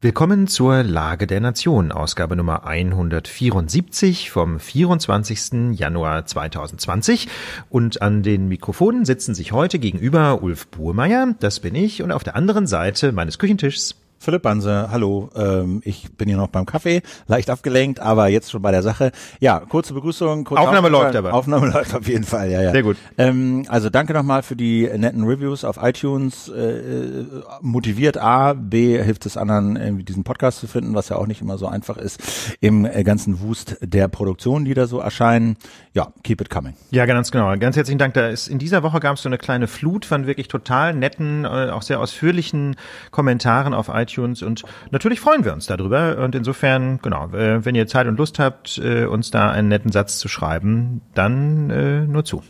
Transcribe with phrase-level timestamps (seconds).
[0.00, 5.76] Willkommen zur Lage der Nation, Ausgabe Nummer 174 vom 24.
[5.76, 7.26] Januar 2020.
[7.68, 12.22] Und an den Mikrofonen sitzen sich heute gegenüber Ulf Buhrmeier, das bin ich, und auf
[12.22, 15.30] der anderen Seite meines Küchentischs Philipp Banse, hallo.
[15.36, 19.12] Ähm, ich bin hier noch beim Kaffee, leicht abgelenkt, aber jetzt schon bei der Sache.
[19.38, 20.42] Ja, kurze Begrüßung.
[20.42, 21.32] Kurze Aufnahme läuft aber.
[21.32, 22.72] Aufnahme läuft auf jeden Fall, ja, ja.
[22.72, 22.96] Sehr gut.
[23.16, 26.48] Ähm, also danke nochmal für die netten Reviews auf iTunes.
[26.48, 27.26] Äh, äh,
[27.60, 31.40] motiviert A, B hilft es anderen, irgendwie diesen Podcast zu finden, was ja auch nicht
[31.40, 35.56] immer so einfach ist im äh, ganzen Wust der Produktionen, die da so erscheinen.
[35.94, 36.74] Ja, keep it coming.
[36.90, 37.56] Ja, ganz genau.
[37.56, 38.14] Ganz herzlichen Dank.
[38.14, 41.44] Da ist in dieser Woche gab es so eine kleine Flut von wirklich total netten,
[41.44, 42.74] äh, auch sehr ausführlichen
[43.12, 47.74] Kommentaren auf iTunes iTunes und natürlich freuen wir uns darüber und insofern, genau, äh, wenn
[47.74, 52.00] ihr Zeit und Lust habt, äh, uns da einen netten Satz zu schreiben, dann äh,
[52.06, 52.42] nur zu.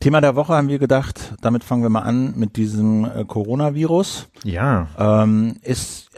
[0.00, 4.28] Thema der Woche haben wir gedacht, damit fangen wir mal an mit diesem Coronavirus.
[4.42, 4.88] Ja.
[4.98, 6.10] Ähm, ist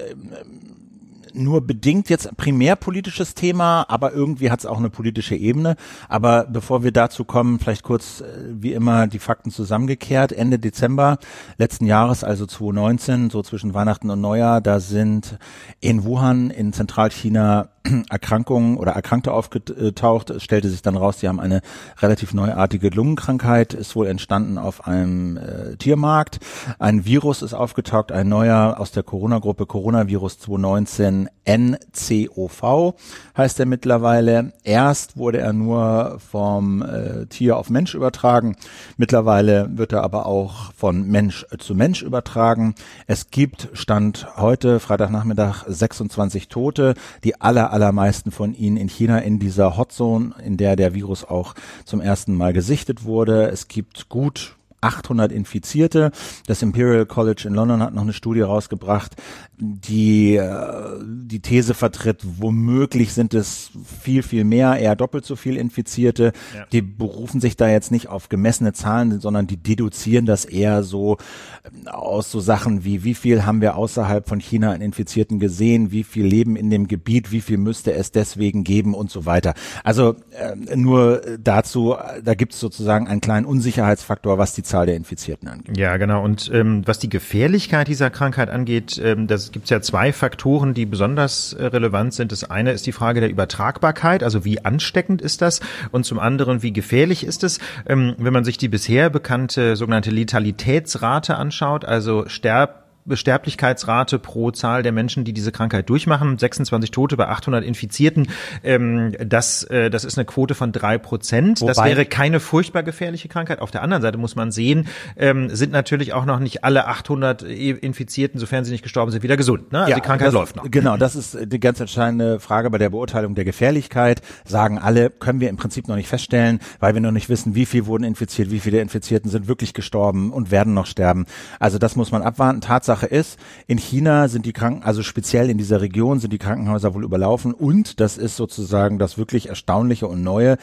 [1.36, 5.76] nur bedingt jetzt primärpolitisches Thema, aber irgendwie hat es auch eine politische Ebene.
[6.08, 10.32] Aber bevor wir dazu kommen, vielleicht kurz äh, wie immer die Fakten zusammengekehrt.
[10.32, 11.18] Ende Dezember
[11.58, 15.38] letzten Jahres, also 2019, so zwischen Weihnachten und Neujahr, da sind
[15.80, 17.68] in Wuhan in Zentralchina
[18.10, 20.30] Erkrankungen oder Erkrankte aufgetaucht.
[20.30, 21.60] Es stellte sich dann raus, die haben eine
[21.98, 26.40] relativ neuartige Lungenkrankheit, ist wohl entstanden auf einem äh, Tiermarkt.
[26.78, 32.94] Ein Virus ist aufgetaucht, ein neuer aus der Corona-Gruppe Coronavirus 2019 NCOV
[33.36, 34.52] heißt er mittlerweile.
[34.64, 38.56] Erst wurde er nur vom äh, Tier auf Mensch übertragen.
[38.96, 42.74] Mittlerweile wird er aber auch von Mensch zu Mensch übertragen.
[43.06, 46.94] Es gibt Stand heute, Freitagnachmittag, 26 Tote.
[47.22, 51.54] Die aller, allermeisten von ihnen in China in dieser Hotzone, in der der Virus auch
[51.84, 53.50] zum ersten Mal gesichtet wurde.
[53.50, 54.55] Es gibt gut
[54.86, 56.12] 800 Infizierte.
[56.46, 59.16] Das Imperial College in London hat noch eine Studie rausgebracht,
[59.58, 63.70] die äh, die These vertritt, womöglich sind es
[64.00, 66.32] viel, viel mehr, eher doppelt so viel Infizierte.
[66.54, 66.66] Ja.
[66.72, 71.16] Die berufen sich da jetzt nicht auf gemessene Zahlen, sondern die deduzieren das eher so
[71.64, 75.90] äh, aus so Sachen wie, wie viel haben wir außerhalb von China an Infizierten gesehen,
[75.90, 79.54] wie viel leben in dem Gebiet, wie viel müsste es deswegen geben und so weiter.
[79.82, 84.96] Also äh, nur dazu, da gibt es sozusagen einen kleinen Unsicherheitsfaktor, was die Zahl der
[84.96, 85.78] Infizierten angeht.
[85.78, 86.22] Ja, genau.
[86.22, 90.74] Und ähm, was die Gefährlichkeit dieser Krankheit angeht, ähm, das gibt es ja zwei Faktoren,
[90.74, 92.30] die besonders äh, relevant sind.
[92.30, 95.60] Das eine ist die Frage der Übertragbarkeit, also wie ansteckend ist das?
[95.92, 97.58] Und zum anderen, wie gefährlich ist es?
[97.88, 104.82] Ähm, wenn man sich die bisher bekannte sogenannte Letalitätsrate anschaut, also Sterb Sterblichkeitsrate pro Zahl
[104.82, 106.38] der Menschen, die diese Krankheit durchmachen.
[106.38, 108.28] 26 Tote bei 800 Infizierten.
[108.64, 111.62] Ähm, das, äh, das ist eine Quote von drei Prozent.
[111.62, 113.60] Das wäre keine furchtbar gefährliche Krankheit.
[113.60, 117.42] Auf der anderen Seite muss man sehen, ähm, sind natürlich auch noch nicht alle 800
[117.42, 119.72] Infizierten, sofern sie nicht gestorben sind, wieder gesund.
[119.72, 119.80] Ne?
[119.80, 120.70] Also ja, die Krankheit das, läuft noch.
[120.70, 124.22] Genau, das ist die ganz entscheidende Frage bei der Beurteilung der Gefährlichkeit.
[124.44, 127.66] Sagen alle, können wir im Prinzip noch nicht feststellen, weil wir noch nicht wissen, wie
[127.66, 131.26] viel wurden infiziert, wie viele Infizierten sind wirklich gestorben und werden noch sterben.
[131.60, 132.60] Also das muss man abwarten.
[132.60, 136.38] Tatsache Sache ist, in China sind die Kranken, also speziell in dieser Region sind die
[136.38, 140.56] Krankenhäuser wohl überlaufen und das ist sozusagen das wirklich Erstaunliche und Neue.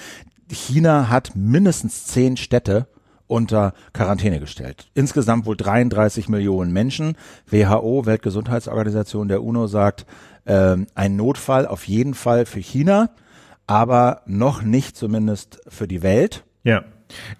[0.52, 2.88] China hat mindestens zehn Städte
[3.28, 4.88] unter Quarantäne gestellt.
[4.96, 7.18] Insgesamt wohl 33 Millionen Menschen.
[7.46, 10.08] WHO, Weltgesundheitsorganisation der UNO, sagt,
[10.46, 13.12] äh, ein Notfall auf jeden Fall für China,
[13.68, 16.46] aber noch nicht zumindest für die Welt.
[16.64, 16.84] Ja.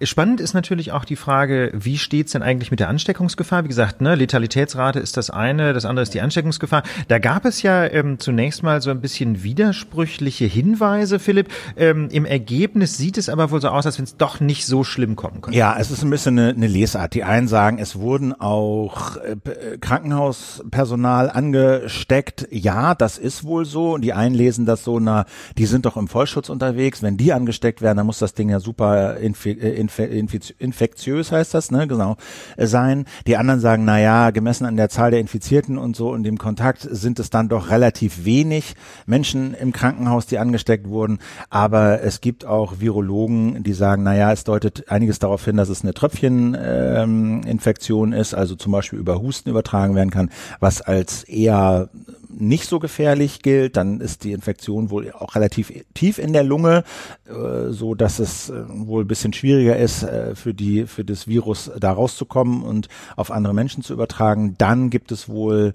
[0.02, 3.64] Spannend ist natürlich auch die Frage, wie steht's denn eigentlich mit der Ansteckungsgefahr?
[3.64, 6.82] Wie gesagt, ne, Letalitätsrate ist das eine, das andere ist die Ansteckungsgefahr.
[7.08, 11.48] Da gab es ja ähm, zunächst mal so ein bisschen widersprüchliche Hinweise, Philipp.
[11.76, 14.84] Ähm, Im Ergebnis sieht es aber wohl so aus, als wenn es doch nicht so
[14.84, 15.58] schlimm kommen könnte.
[15.58, 17.14] Ja, es ist ein bisschen eine, eine Lesart.
[17.14, 19.36] Die einen sagen, es wurden auch äh,
[19.80, 22.48] Krankenhauspersonal angesteckt.
[22.50, 23.94] Ja, das ist wohl so.
[23.94, 25.24] Und die einen lesen das so, na,
[25.56, 27.02] die sind doch im Vollschutz unterwegs.
[27.02, 31.70] Wenn die angesteckt werden, dann muss das Ding ja super infiziert äh, infektiös heißt das,
[31.70, 32.16] ne, genau,
[32.56, 33.04] äh, sein.
[33.26, 36.38] Die anderen sagen, na ja, gemessen an der Zahl der Infizierten und so und dem
[36.38, 38.74] Kontakt sind es dann doch relativ wenig
[39.06, 41.18] Menschen im Krankenhaus, die angesteckt wurden.
[41.50, 45.68] Aber es gibt auch Virologen, die sagen, na ja, es deutet einiges darauf hin, dass
[45.68, 50.30] es eine Tröpfcheninfektion ähm, ist, also zum Beispiel über Husten übertragen werden kann,
[50.60, 51.88] was als eher
[52.38, 56.84] nicht so gefährlich gilt, dann ist die Infektion wohl auch relativ tief in der Lunge,
[57.26, 61.28] äh, so dass es äh, wohl ein bisschen schwieriger ist äh, für die für das
[61.28, 64.54] Virus da rauszukommen und auf andere Menschen zu übertragen.
[64.58, 65.72] Dann gibt es wohl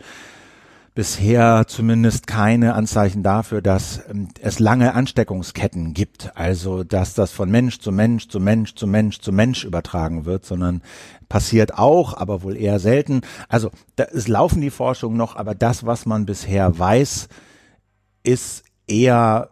[1.00, 6.36] bisher zumindest keine Anzeichen dafür, dass ähm, es lange Ansteckungsketten gibt.
[6.36, 10.44] Also, dass das von Mensch zu Mensch zu Mensch zu Mensch zu Mensch übertragen wird,
[10.44, 10.82] sondern
[11.30, 13.22] passiert auch, aber wohl eher selten.
[13.48, 17.30] Also, da, es laufen die Forschungen noch, aber das, was man bisher weiß,
[18.24, 19.52] ist eher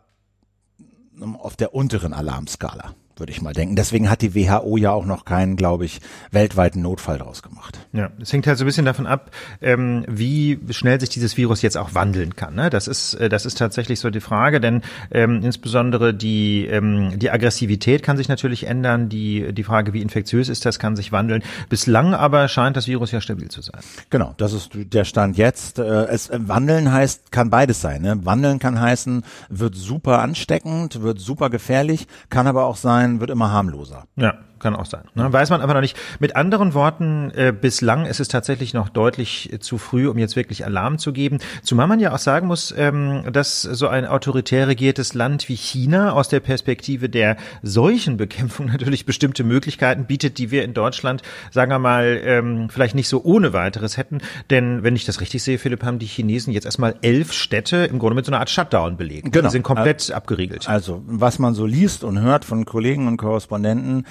[1.18, 3.76] ähm, auf der unteren Alarmskala würde ich mal denken.
[3.76, 6.00] Deswegen hat die WHO ja auch noch keinen, glaube ich,
[6.32, 7.80] weltweiten Notfall draus gemacht.
[7.94, 9.32] Ja, es hängt halt so ein bisschen davon ab,
[9.62, 12.56] ähm, wie schnell sich dieses Virus jetzt auch wandeln kann.
[12.56, 12.70] Ne?
[12.70, 14.82] Das ist, äh, das ist tatsächlich so die Frage, denn
[15.12, 19.10] ähm, insbesondere die, ähm, die Aggressivität kann sich natürlich ändern.
[19.10, 21.44] Die, die Frage, wie infektiös ist das, kann sich wandeln.
[21.70, 23.82] Bislang aber scheint das Virus ja stabil zu sein.
[24.10, 25.80] Genau, das ist der Stand jetzt.
[25.80, 28.02] Äh, es äh, wandeln heißt, kann beides sein.
[28.02, 28.26] Ne?
[28.26, 33.30] Wandeln kann heißen, wird super ansteckend, wird super gefährlich, kann aber auch sein, sein, wird
[33.30, 34.06] immer harmloser.
[34.16, 35.04] Ja, kann auch sein.
[35.16, 35.32] Ne?
[35.32, 35.98] Weiß man aber noch nicht.
[36.20, 40.36] Mit anderen Worten, äh, bislang ist es tatsächlich noch deutlich äh, zu früh, um jetzt
[40.36, 41.40] wirklich Alarm zu geben.
[41.64, 46.14] Zumal man ja auch sagen muss, ähm, dass so ein autoritär regiertes Land wie China
[46.14, 51.22] aus der Perspektive der Seuchenbekämpfung natürlich bestimmte Möglichkeiten bietet, die wir in Deutschland,
[51.52, 54.20] sagen wir mal, ähm, vielleicht nicht so ohne weiteres hätten.
[54.50, 58.00] Denn wenn ich das richtig sehe, Philipp, haben die Chinesen jetzt erstmal elf Städte im
[58.00, 59.32] Grunde mit so einer Art Shutdown belegt.
[59.32, 59.48] Genau.
[59.48, 60.68] Die sind komplett also, abgeriegelt.
[60.68, 64.06] Also, was man so liest und hört von Kollegen und Korrespondenten,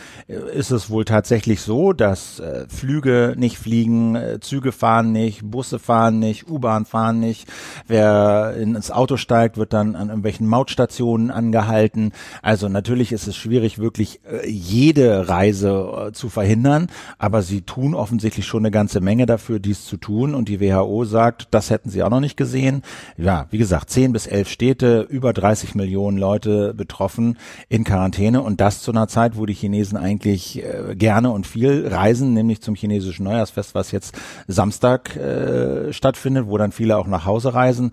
[0.55, 5.79] ist es wohl tatsächlich so, dass äh, Flüge nicht fliegen, äh, Züge fahren nicht, Busse
[5.79, 7.49] fahren nicht, U-Bahn fahren nicht.
[7.87, 12.13] Wer ins Auto steigt, wird dann an irgendwelchen Mautstationen angehalten.
[12.43, 16.89] Also natürlich ist es schwierig, wirklich äh, jede Reise äh, zu verhindern,
[17.19, 20.35] aber sie tun offensichtlich schon eine ganze Menge dafür, dies zu tun.
[20.35, 22.83] Und die WHO sagt, das hätten sie auch noch nicht gesehen.
[23.17, 27.39] Ja, wie gesagt, zehn bis elf Städte, über 30 Millionen Leute betroffen
[27.69, 31.47] in Quarantäne und das zu einer Zeit, wo die Chinesen eigentlich eigentlich äh, gerne und
[31.47, 37.07] viel reisen, nämlich zum chinesischen Neujahrsfest, was jetzt Samstag äh, stattfindet, wo dann viele auch
[37.07, 37.93] nach Hause reisen.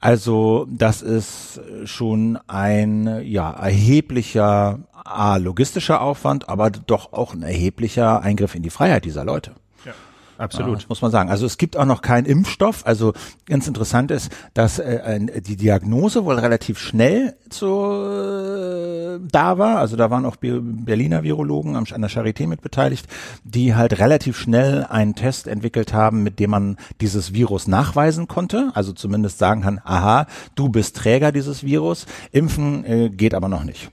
[0.00, 8.20] Also das ist schon ein ja erheblicher A, logistischer Aufwand, aber doch auch ein erheblicher
[8.20, 9.52] Eingriff in die Freiheit dieser Leute.
[10.38, 10.80] Absolut.
[10.80, 11.30] Ja, muss man sagen.
[11.30, 12.86] Also es gibt auch noch keinen Impfstoff.
[12.86, 13.12] Also
[13.46, 19.78] ganz interessant ist, dass äh, die Diagnose wohl relativ schnell zu, äh, da war.
[19.78, 23.06] Also da waren auch Berliner Virologen an der Charité mit beteiligt,
[23.44, 28.70] die halt relativ schnell einen Test entwickelt haben, mit dem man dieses Virus nachweisen konnte.
[28.74, 32.06] Also zumindest sagen kann, aha, du bist Träger dieses Virus.
[32.32, 33.90] Impfen äh, geht aber noch nicht.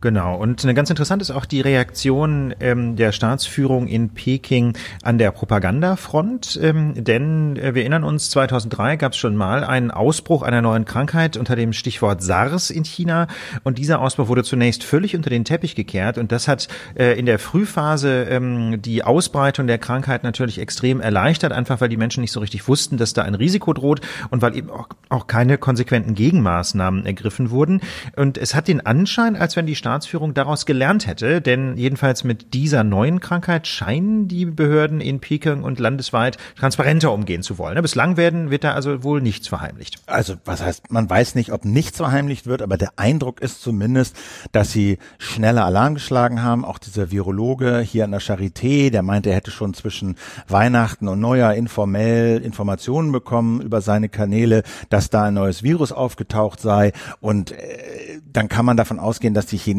[0.00, 0.36] Genau.
[0.36, 5.32] Und eine ganz interessant ist auch die Reaktion ähm, der Staatsführung in Peking an der
[5.32, 6.56] Propagandafront.
[6.62, 10.84] Ähm, denn äh, wir erinnern uns, 2003 gab es schon mal einen Ausbruch einer neuen
[10.84, 13.26] Krankheit unter dem Stichwort SARS in China.
[13.64, 16.16] Und dieser Ausbruch wurde zunächst völlig unter den Teppich gekehrt.
[16.16, 21.50] Und das hat äh, in der Frühphase ähm, die Ausbreitung der Krankheit natürlich extrem erleichtert,
[21.50, 24.00] einfach weil die Menschen nicht so richtig wussten, dass da ein Risiko droht
[24.30, 27.80] und weil eben auch, auch keine konsequenten Gegenmaßnahmen ergriffen wurden.
[28.14, 32.52] Und es hat den Anschein, als wenn die Staatsführung daraus gelernt hätte, denn jedenfalls mit
[32.52, 37.80] dieser neuen Krankheit scheinen die Behörden in Peking und landesweit transparenter umgehen zu wollen.
[37.80, 39.96] Bislang werden, wird da also wohl nichts verheimlicht.
[40.06, 44.14] Also was heißt, man weiß nicht, ob nichts verheimlicht wird, aber der Eindruck ist zumindest,
[44.52, 46.66] dass sie schneller Alarm geschlagen haben.
[46.66, 50.16] Auch dieser Virologe hier an der Charité, der meinte, er hätte schon zwischen
[50.48, 56.60] Weihnachten und Neujahr informell Informationen bekommen über seine Kanäle, dass da ein neues Virus aufgetaucht
[56.60, 59.77] sei und äh, dann kann man davon ausgehen, dass die Chinesen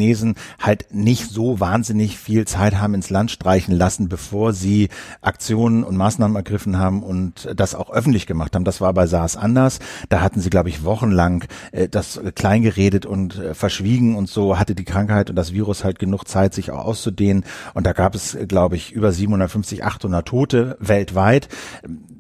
[0.60, 4.90] halt nicht so wahnsinnig viel Zeit haben ins Land streichen lassen, bevor sie
[5.22, 8.64] Aktionen und Maßnahmen ergriffen haben und das auch öffentlich gemacht haben.
[8.64, 9.80] Das war bei SARS anders.
[10.10, 14.76] Da hatten sie, glaube ich, wochenlang äh, das kleingeredet und äh, verschwiegen und so hatte
[14.76, 17.44] die Krankheit und das Virus halt genug Zeit, sich auch auszudehnen.
[17.74, 21.50] Und da gab es, glaube ich, über 750, 800 Tote weltweit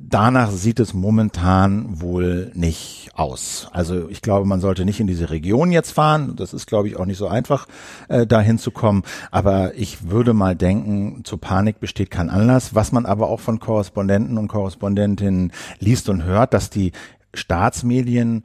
[0.09, 3.67] danach sieht es momentan wohl nicht aus.
[3.71, 6.35] Also ich glaube, man sollte nicht in diese Region jetzt fahren.
[6.35, 7.67] Das ist, glaube ich, auch nicht so einfach,
[8.07, 9.03] äh, dahin zu kommen.
[9.31, 12.75] Aber ich würde mal denken, zu Panik besteht kein Anlass.
[12.75, 16.91] Was man aber auch von Korrespondenten und Korrespondentinnen liest und hört, dass die
[17.33, 18.43] Staatsmedien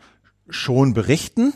[0.49, 1.55] schon berichten,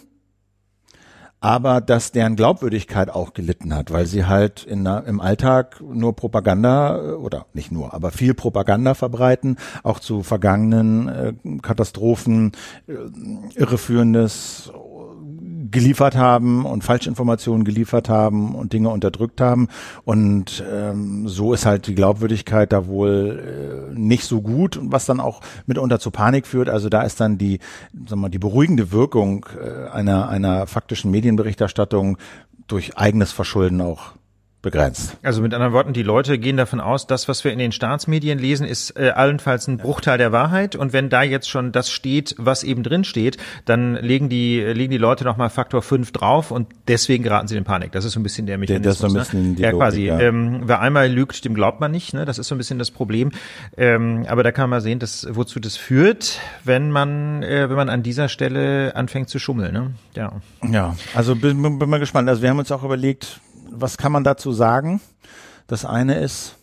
[1.40, 6.96] aber dass deren Glaubwürdigkeit auch gelitten hat, weil sie halt in, im Alltag nur Propaganda
[6.96, 12.52] äh, oder nicht nur, aber viel Propaganda verbreiten, auch zu vergangenen äh, Katastrophen,
[12.86, 12.94] äh,
[13.54, 14.72] irreführendes
[15.70, 19.68] geliefert haben und Falschinformationen geliefert haben und Dinge unterdrückt haben.
[20.04, 25.20] Und ähm, so ist halt die Glaubwürdigkeit da wohl äh, nicht so gut, was dann
[25.20, 26.68] auch mitunter zu Panik führt.
[26.68, 27.58] Also da ist dann die,
[27.92, 32.18] sagen wir mal, die beruhigende Wirkung äh, einer, einer faktischen Medienberichterstattung
[32.66, 34.12] durch eigenes Verschulden auch
[34.60, 35.16] begrenzt.
[35.22, 38.38] Also mit anderen Worten, die Leute gehen davon aus, das, was wir in den Staatsmedien
[38.40, 40.74] lesen, ist äh, allenfalls ein Bruchteil der Wahrheit.
[40.74, 43.36] Und wenn da jetzt schon das steht, was eben drin steht,
[43.66, 47.62] dann legen die, legen die Leute nochmal Faktor 5 drauf und deswegen geraten sie in
[47.62, 47.92] Panik.
[47.92, 48.84] Das ist so ein bisschen der Mechanismus.
[48.84, 49.18] Das ist so ein ne?
[49.20, 50.06] bisschen die ja, Logik, quasi.
[50.06, 50.18] ja.
[50.18, 52.12] Ähm, wer einmal lügt, dem glaubt man nicht.
[52.12, 52.24] Ne?
[52.24, 53.30] Das ist so ein bisschen das Problem.
[53.76, 57.88] Ähm, aber da kann man sehen, dass, wozu das führt, wenn man, äh, wenn man
[57.88, 59.72] an dieser Stelle anfängt zu schummeln.
[59.72, 59.92] Ne?
[60.16, 60.32] Ja.
[60.68, 62.28] Ja, also bin, bin, bin mal gespannt.
[62.28, 63.40] Also wir haben uns auch überlegt,
[63.80, 65.00] was kann man dazu sagen?
[65.66, 66.56] Das eine ist,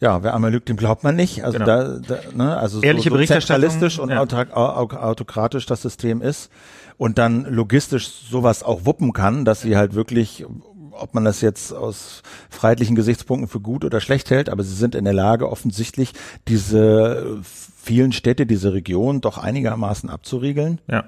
[0.00, 1.44] ja, wer einmal lügt, dem glaubt man nicht.
[1.44, 1.66] Also Genau.
[1.66, 4.20] da, da ne, also Ehrliche so, so Berichterstattung, zentralistisch und ja.
[4.20, 6.50] autokratisch das System ist
[6.96, 10.46] und dann logistisch sowas auch wuppen kann, dass sie halt wirklich
[10.92, 14.94] ob man das jetzt aus freiheitlichen Gesichtspunkten für gut oder schlecht hält, aber sie sind
[14.94, 16.12] in der Lage, offensichtlich
[16.46, 20.80] diese vielen Städte, diese Region doch einigermaßen abzuriegeln.
[20.88, 21.04] Ja.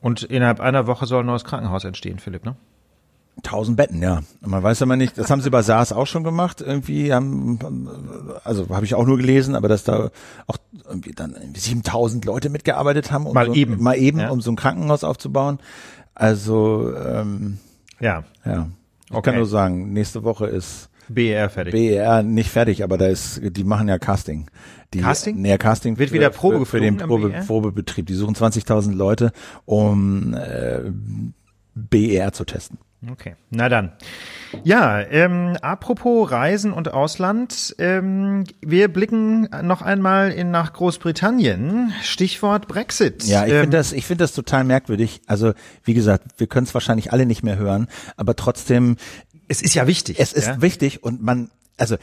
[0.00, 2.56] Und innerhalb einer Woche soll ein neues Krankenhaus entstehen, Philipp, ne?
[3.42, 4.22] Tausend Betten, ja.
[4.40, 6.60] Man weiß aber nicht, das haben sie bei SARS auch schon gemacht.
[6.62, 7.58] Irgendwie haben,
[8.44, 10.10] also habe ich auch nur gelesen, aber dass da
[10.46, 10.56] auch
[10.88, 13.82] irgendwie dann irgendwie 7000 Leute mitgearbeitet haben, um Mal so, eben.
[13.82, 14.30] mal eben, Ja.
[14.30, 15.58] um so ein Krankenhaus aufzubauen.
[16.14, 17.58] Also ähm,
[18.00, 18.24] Ja.
[18.46, 18.68] ja,
[19.10, 19.30] ich Okay.
[19.30, 21.72] kann nur sagen, nächste Woche ist BER fertig.
[21.74, 24.46] BER nicht fertig, aber da ist, die machen ja Casting.
[24.94, 25.42] Die, Casting?
[25.42, 27.30] Nee, Casting Wird für, wieder Probe für, für den am Probe?
[27.46, 28.06] Probebetrieb.
[28.06, 29.32] Die suchen 20.000 Leute,
[29.66, 30.80] um äh,
[31.74, 32.78] BER zu testen.
[33.10, 33.92] Okay, na dann.
[34.62, 41.92] Ja, ähm, apropos Reisen und Ausland, ähm, wir blicken noch einmal in, nach Großbritannien.
[42.02, 43.24] Stichwort Brexit.
[43.24, 45.22] Ja, ich ähm, finde das, ich finde das total merkwürdig.
[45.26, 48.96] Also wie gesagt, wir können es wahrscheinlich alle nicht mehr hören, aber trotzdem,
[49.48, 50.20] es ist ja wichtig.
[50.20, 50.62] es ist ja?
[50.62, 51.96] wichtig und man, also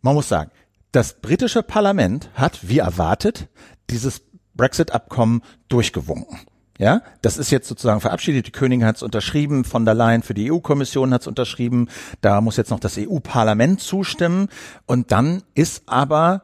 [0.00, 0.50] man muss sagen,
[0.92, 3.48] das britische Parlament hat, wie erwartet,
[3.90, 4.22] dieses
[4.54, 6.40] Brexit-Abkommen durchgewunken.
[6.78, 8.46] Ja, das ist jetzt sozusagen verabschiedet.
[8.46, 11.88] Die Königin hat es unterschrieben, von der Leyen für die EU-Kommission hat es unterschrieben.
[12.20, 14.48] Da muss jetzt noch das EU-Parlament zustimmen.
[14.84, 16.42] Und dann ist aber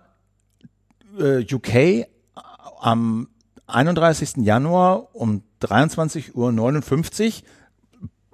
[1.19, 2.07] äh, UK
[2.81, 3.29] am
[3.67, 4.39] 31.
[4.39, 6.51] Januar um 23.59 Uhr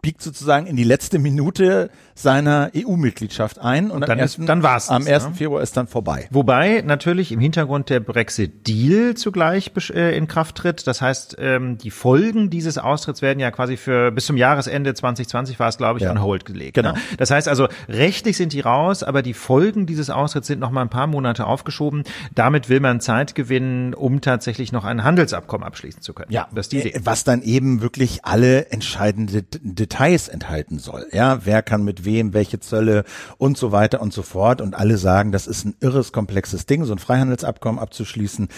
[0.01, 4.47] biegt sozusagen in die letzte Minute seiner EU-Mitgliedschaft ein und, dann am, ist- 1.
[4.47, 5.29] dann war's am das, 1.
[5.31, 5.35] ne?
[5.35, 6.29] Februar ist dann vorbei.
[6.31, 10.87] Wobei natürlich im Hintergrund der Brexit-Deal zugleich äh, in Kraft tritt.
[10.87, 15.59] Das heißt, ähm, die Folgen dieses Austritts werden ja quasi für bis zum Jahresende 2020
[15.59, 16.11] war es, glaube ich, Ja.
[16.11, 16.75] on hold gelegt.
[16.75, 16.93] Genau.
[16.93, 16.99] Ne?
[17.19, 20.83] Das heißt also, rechtlich sind die raus, aber die Folgen dieses Austritts sind noch mal
[20.83, 22.05] ein paar Monate aufgeschoben.
[22.35, 26.31] Damit will man Zeit gewinnen, um tatsächlich noch ein Handelsabkommen abschließen zu können.
[26.55, 26.91] das ist die Idee.
[26.95, 31.07] äh, was dann eben wirklich alle entscheidende D- Details enthalten soll.
[31.13, 33.05] Ja, wer kann mit wem, welche Zölle
[33.39, 34.61] und so weiter und so fort.
[34.61, 38.49] Und alle sagen, das ist ein irres komplexes Ding, so ein Freihandelsabkommen abzuschließen.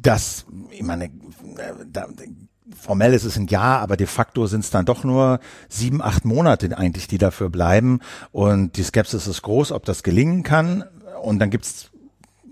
[0.00, 1.10] Das, ich meine, äh,
[1.92, 2.06] da,
[2.76, 6.24] formell ist es ein Jahr, aber de facto sind es dann doch nur sieben, acht
[6.24, 8.00] Monate eigentlich, die dafür bleiben.
[8.32, 10.84] Und die Skepsis ist groß, ob das gelingen kann.
[11.22, 11.90] Und dann gibt's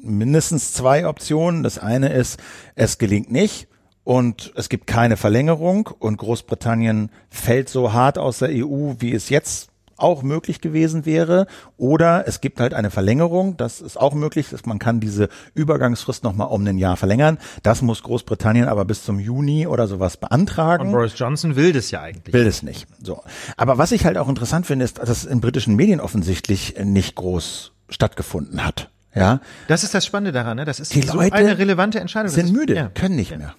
[0.02, 1.62] mindestens zwei Optionen.
[1.62, 2.38] Das eine ist,
[2.74, 3.68] es gelingt nicht
[4.06, 9.30] und es gibt keine Verlängerung und Großbritannien fällt so hart aus der EU, wie es
[9.30, 11.48] jetzt auch möglich gewesen wäre.
[11.76, 16.22] Oder es gibt halt eine Verlängerung, das ist auch möglich, dass man kann diese Übergangsfrist
[16.22, 17.38] nochmal um ein Jahr verlängern.
[17.64, 21.90] Das muss Großbritannien aber bis zum Juni oder sowas beantragen Und Boris Johnson will das
[21.90, 22.32] ja eigentlich.
[22.32, 22.86] will es nicht.
[23.02, 23.22] So.
[23.56, 27.16] Aber was ich halt auch interessant finde, ist, dass es in britischen Medien offensichtlich nicht
[27.16, 28.90] groß stattgefunden hat.
[29.16, 30.64] Ja, Das ist das Spannende daran, ne?
[30.64, 32.30] Das ist Die so Leute eine relevante Entscheidung.
[32.30, 32.88] Sind ist, müde, Ja.
[32.94, 33.54] können nicht mehr.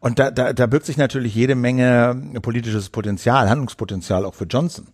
[0.00, 4.88] Und da, da, da birgt sich natürlich jede Menge politisches Potenzial, Handlungspotenzial auch für Johnson.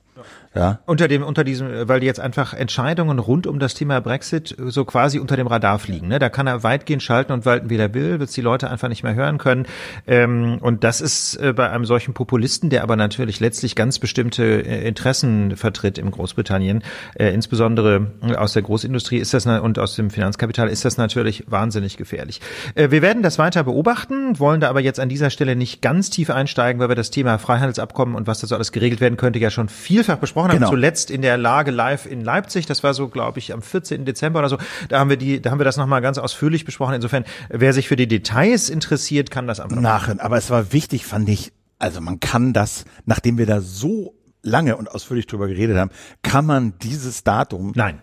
[0.56, 4.56] Ja, Unter dem, unter diesem, äh, weil jetzt einfach Entscheidungen rund um das Thema Brexit
[4.58, 6.08] äh, so quasi unter dem Radar fliegen.
[6.08, 6.18] Ne?
[6.18, 9.02] Da kann er weitgehend schalten und walten, wie er will, wird die Leute einfach nicht
[9.02, 9.66] mehr hören können.
[10.06, 14.44] Ähm, und das ist äh, bei einem solchen Populisten, der aber natürlich letztlich ganz bestimmte
[14.44, 16.82] äh, Interessen vertritt in Großbritannien,
[17.14, 21.96] äh, insbesondere aus der Großindustrie ist das und aus dem Finanzkapital ist das natürlich wahnsinnig
[21.96, 22.40] gefährlich.
[22.74, 26.10] Äh, wir werden das weiter beobachten, wollen da aber jetzt an dieser Stelle nicht ganz
[26.10, 29.38] tief einsteigen, weil wir das Thema Freihandelsabkommen und was da so alles geregelt werden könnte,
[29.38, 30.58] ja schon vielfach besprochen haben.
[30.58, 30.70] Genau.
[30.70, 34.04] Zuletzt in der Lage live in Leipzig, das war so, glaube ich, am 14.
[34.04, 34.58] Dezember oder so.
[34.88, 36.94] Da haben wir die, da haben wir das nochmal ganz ausführlich besprochen.
[36.94, 40.16] Insofern, wer sich für die Details interessiert, kann das einfach nachher.
[40.20, 44.76] Aber es war wichtig, fand ich, also man kann das, nachdem wir da so lange
[44.76, 45.90] und ausführlich drüber geredet haben,
[46.22, 48.00] kann man dieses Datum, Nein.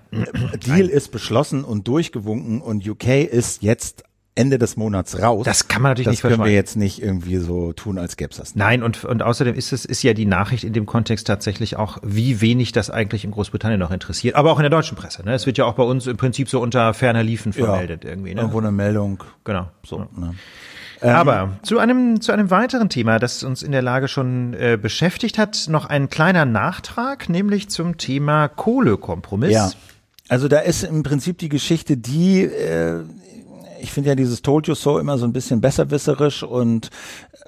[0.66, 4.04] Deal ist beschlossen und durchgewunken und UK ist jetzt
[4.36, 5.46] Ende des Monats raus.
[5.46, 8.32] Das kann man natürlich das nicht können wir jetzt nicht irgendwie so tun, als gäbe
[8.32, 8.58] es das nicht.
[8.58, 12.00] Nein, und, und außerdem ist es, ist ja die Nachricht in dem Kontext tatsächlich auch,
[12.02, 14.36] wie wenig das eigentlich in Großbritannien noch interessiert.
[14.36, 15.34] Aber auch in der deutschen Presse, ne?
[15.34, 18.42] Es wird ja auch bei uns im Prinzip so unter ferner Liefen vermeldet irgendwie, ne?
[18.42, 19.24] Irgendwo eine Meldung.
[19.44, 19.68] Genau.
[19.86, 20.34] So, ne?
[21.04, 24.80] Ähm, Aber zu einem, zu einem weiteren Thema, das uns in der Lage schon äh,
[24.82, 29.52] beschäftigt hat, noch ein kleiner Nachtrag, nämlich zum Thema Kohlekompromiss.
[29.52, 29.72] Ja.
[30.30, 33.02] Also da ist im Prinzip die Geschichte die, äh,
[33.84, 36.90] ich finde ja dieses Told You So immer so ein bisschen besserwisserisch und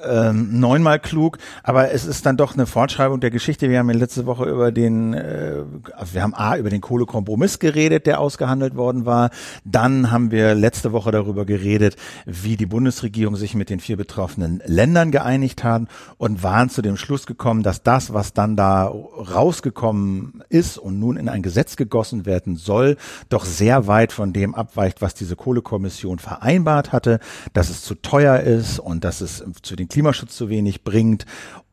[0.04, 3.70] ähm, neunmal klug, aber es ist dann doch eine Fortschreibung der Geschichte.
[3.70, 5.64] Wir haben ja letzte Woche über den, äh,
[6.12, 9.30] wir haben A, über den Kohlekompromiss geredet, der ausgehandelt worden war.
[9.64, 14.62] Dann haben wir letzte Woche darüber geredet, wie die Bundesregierung sich mit den vier betroffenen
[14.66, 15.84] Ländern geeinigt hat
[16.18, 21.16] und waren zu dem Schluss gekommen, dass das, was dann da rausgekommen ist und nun
[21.16, 22.98] in ein Gesetz gegossen werden soll,
[23.30, 27.20] doch sehr weit von dem abweicht, was diese Kohlekommission vereinbart hatte,
[27.54, 31.26] dass es zu teuer ist und dass es zu den Klimaschutz zu wenig bringt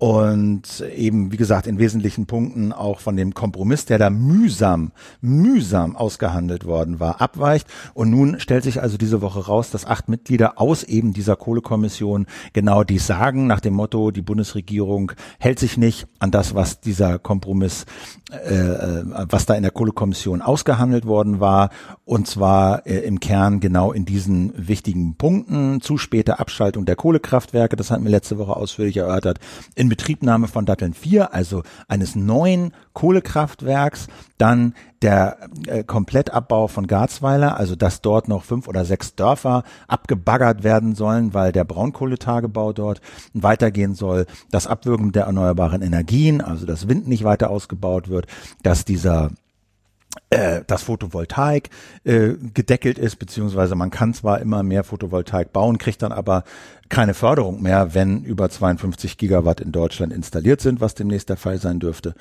[0.02, 4.90] und eben, wie gesagt, in wesentlichen Punkten auch von dem Kompromiss, der da mühsam,
[5.20, 7.68] mühsam ausgehandelt worden war, abweicht.
[7.94, 12.26] Und nun stellt sich also diese Woche raus, dass acht Mitglieder aus eben dieser Kohlekommission
[12.52, 17.20] genau dies sagen, nach dem Motto, die Bundesregierung hält sich nicht an das, was dieser
[17.20, 17.86] Kompromiss,
[18.32, 21.70] äh, äh was da in der Kohlekommission ausgehandelt worden war,
[22.04, 27.76] und zwar äh, im Kern genau in diesen wichtigen Punkten, zu späte Abschaltung der Kohlekraftwerke,
[27.76, 29.38] das hatten wir letzte Woche ausführlich erörtert,
[29.76, 34.06] in Betriebnahme von Datteln 4, also eines neuen Kohlekraftwerks,
[34.38, 34.72] dann
[35.02, 40.94] der äh, Komplettabbau von Garzweiler, also dass dort noch fünf oder sechs Dörfer abgebaggert werden
[40.94, 43.02] sollen, weil der Braunkohletagebau dort
[43.34, 48.26] weitergehen soll, das Abwürgen der erneuerbaren Energien, also dass Wind nicht weiter ausgebaut wird,
[48.62, 49.28] dass dieser
[50.30, 51.70] äh, dass Photovoltaik
[52.04, 56.44] äh, gedeckelt ist, beziehungsweise man kann zwar immer mehr Photovoltaik bauen, kriegt dann aber
[56.88, 61.58] keine Förderung mehr, wenn über 52 Gigawatt in Deutschland installiert sind, was demnächst der Fall
[61.58, 62.14] sein dürfte.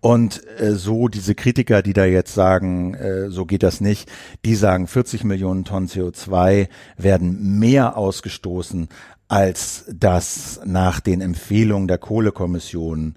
[0.00, 4.10] Und äh, so diese Kritiker, die da jetzt sagen, äh, so geht das nicht,
[4.44, 8.88] die sagen, 40 Millionen Tonnen CO2 werden mehr ausgestoßen,
[9.28, 13.16] als das nach den Empfehlungen der Kohlekommission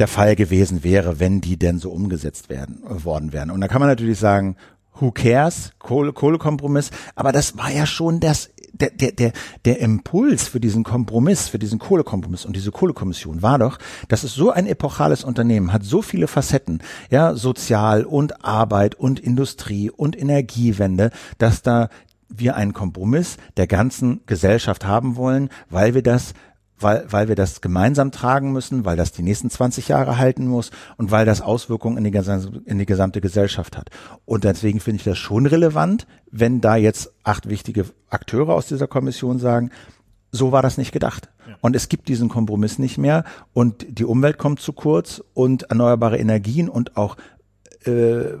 [0.00, 3.50] der Fall gewesen wäre, wenn die denn so umgesetzt werden worden wären.
[3.50, 4.56] Und da kann man natürlich sagen,
[4.98, 9.32] who cares, Kohle, Kohlekompromiss, aber das war ja schon das der, der, der,
[9.64, 12.46] der Impuls für diesen Kompromiss, für diesen Kohlekompromiss.
[12.46, 13.78] Und diese Kohlekommission war doch,
[14.08, 16.80] dass es so ein epochales Unternehmen hat, so viele Facetten,
[17.10, 21.88] ja, sozial und Arbeit und Industrie und Energiewende, dass da
[22.28, 26.32] wir einen Kompromiss der ganzen Gesellschaft haben wollen, weil wir das
[26.80, 30.70] weil, weil wir das gemeinsam tragen müssen, weil das die nächsten 20 Jahre halten muss
[30.96, 32.18] und weil das Auswirkungen in die,
[32.64, 33.90] in die gesamte Gesellschaft hat.
[34.24, 38.86] Und deswegen finde ich das schon relevant, wenn da jetzt acht wichtige Akteure aus dieser
[38.86, 39.70] Kommission sagen,
[40.32, 41.28] so war das nicht gedacht.
[41.60, 46.18] Und es gibt diesen Kompromiss nicht mehr und die Umwelt kommt zu kurz und erneuerbare
[46.18, 47.16] Energien und auch
[47.84, 48.34] äh,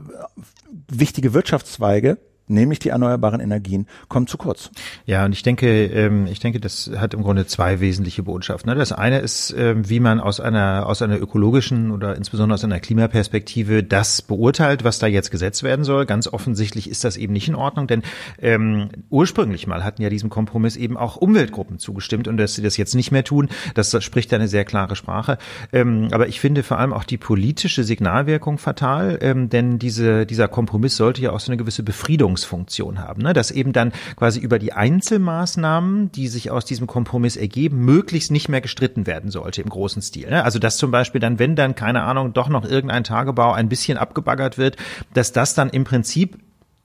[0.88, 2.18] wichtige Wirtschaftszweige
[2.50, 4.70] nämlich die erneuerbaren Energien, kommt zu kurz.
[5.06, 8.70] Ja, und ich denke, ähm, ich denke, das hat im Grunde zwei wesentliche Botschaften.
[8.70, 8.78] Ne?
[8.78, 12.80] Das eine ist, ähm, wie man aus einer aus einer ökologischen oder insbesondere aus einer
[12.80, 16.06] Klimaperspektive das beurteilt, was da jetzt gesetzt werden soll.
[16.06, 18.02] Ganz offensichtlich ist das eben nicht in Ordnung, denn
[18.40, 22.76] ähm, ursprünglich mal hatten ja diesem Kompromiss eben auch Umweltgruppen zugestimmt und dass sie das
[22.76, 25.38] jetzt nicht mehr tun, das, spricht eine sehr klare Sprache.
[25.72, 30.48] Ähm, aber ich finde vor allem auch die politische Signalwirkung fatal, ähm, denn diese, dieser
[30.48, 33.32] Kompromiss sollte ja auch so eine gewisse Befriedung Leitungsfunktion haben, ne?
[33.32, 38.48] dass eben dann quasi über die Einzelmaßnahmen, die sich aus diesem Kompromiss ergeben, möglichst nicht
[38.48, 40.30] mehr gestritten werden sollte im großen Stil.
[40.30, 40.44] Ne?
[40.44, 43.98] Also dass zum Beispiel dann, wenn dann, keine Ahnung, doch noch irgendein Tagebau ein bisschen
[43.98, 44.76] abgebaggert wird,
[45.14, 46.38] dass das dann im Prinzip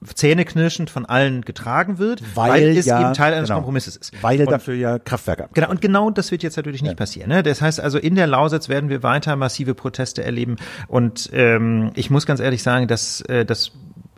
[0.03, 4.13] zähneknirschend von allen getragen wird, weil, weil es ja, eben Teil eines genau, Kompromisses ist.
[4.21, 6.95] Weil und, dafür ja Kraftwerke Genau, und genau das wird jetzt natürlich nicht ja.
[6.95, 7.29] passieren.
[7.29, 7.41] Ne?
[7.41, 10.57] Das heißt also, in der Lausitz werden wir weiter massive Proteste erleben.
[10.87, 13.71] Und ähm, ich muss ganz ehrlich sagen, dass äh, das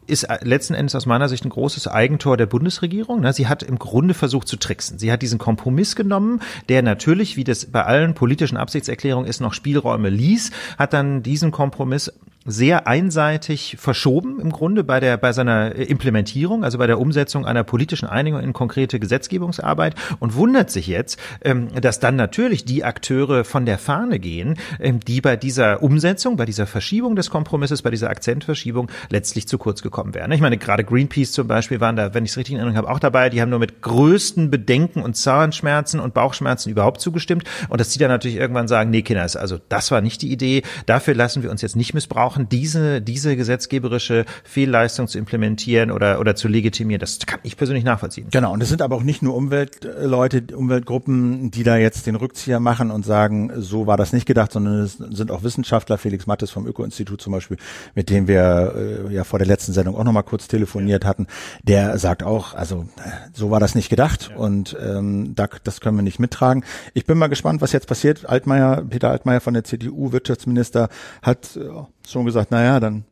[0.07, 3.21] ist letzten Endes aus meiner Sicht ein großes Eigentor der Bundesregierung.
[3.21, 3.33] Ne?
[3.33, 4.97] Sie hat im Grunde versucht zu tricksen.
[4.97, 9.53] Sie hat diesen Kompromiss genommen, der natürlich, wie das bei allen politischen Absichtserklärungen ist, noch
[9.53, 12.11] Spielräume ließ, hat dann diesen Kompromiss
[12.47, 17.63] sehr einseitig verschoben im Grunde bei der bei seiner Implementierung, also bei der Umsetzung einer
[17.63, 23.43] politischen Einigung in konkrete Gesetzgebungsarbeit und wundert sich jetzt, ähm, dass dann natürlich die Akteure
[23.43, 27.91] von der Fahne gehen, ähm, die bei dieser Umsetzung, bei dieser Verschiebung des Kompromisses, bei
[27.91, 30.31] dieser Akzentverschiebung letztlich zu kurz gekommen wären.
[30.31, 32.89] Ich meine, gerade Greenpeace zum Beispiel waren da, wenn ich es richtig in Erinnerung habe,
[32.89, 33.29] auch dabei.
[33.29, 37.99] Die haben nur mit größten Bedenken und Zahnschmerzen und Bauchschmerzen überhaupt zugestimmt und dass die
[37.99, 40.63] dann natürlich irgendwann sagen, nee, Kinders, also das war nicht die Idee.
[40.85, 46.19] Dafür lassen wir uns jetzt nicht missbrauchen brauchen, diese, diese gesetzgeberische Fehlleistung zu implementieren oder,
[46.19, 46.99] oder zu legitimieren.
[46.99, 48.27] Das kann ich persönlich nachvollziehen.
[48.31, 48.53] Genau.
[48.53, 52.91] Und es sind aber auch nicht nur Umweltleute, Umweltgruppen, die da jetzt den Rückzieher machen
[52.91, 56.67] und sagen, so war das nicht gedacht, sondern es sind auch Wissenschaftler, Felix Mattes vom
[56.67, 57.57] Öko-Institut zum Beispiel,
[57.95, 61.27] mit dem wir äh, ja vor der letzten Sendung auch nochmal kurz telefoniert hatten,
[61.63, 62.85] der sagt auch, also
[63.33, 64.37] so war das nicht gedacht ja.
[64.37, 66.63] und ähm, da, das können wir nicht mittragen.
[66.93, 68.27] Ich bin mal gespannt, was jetzt passiert.
[68.27, 70.89] Altmaier, Peter Altmaier von der CDU, Wirtschaftsminister,
[71.21, 71.69] hat äh,
[72.11, 73.03] schon gesagt, naja, dann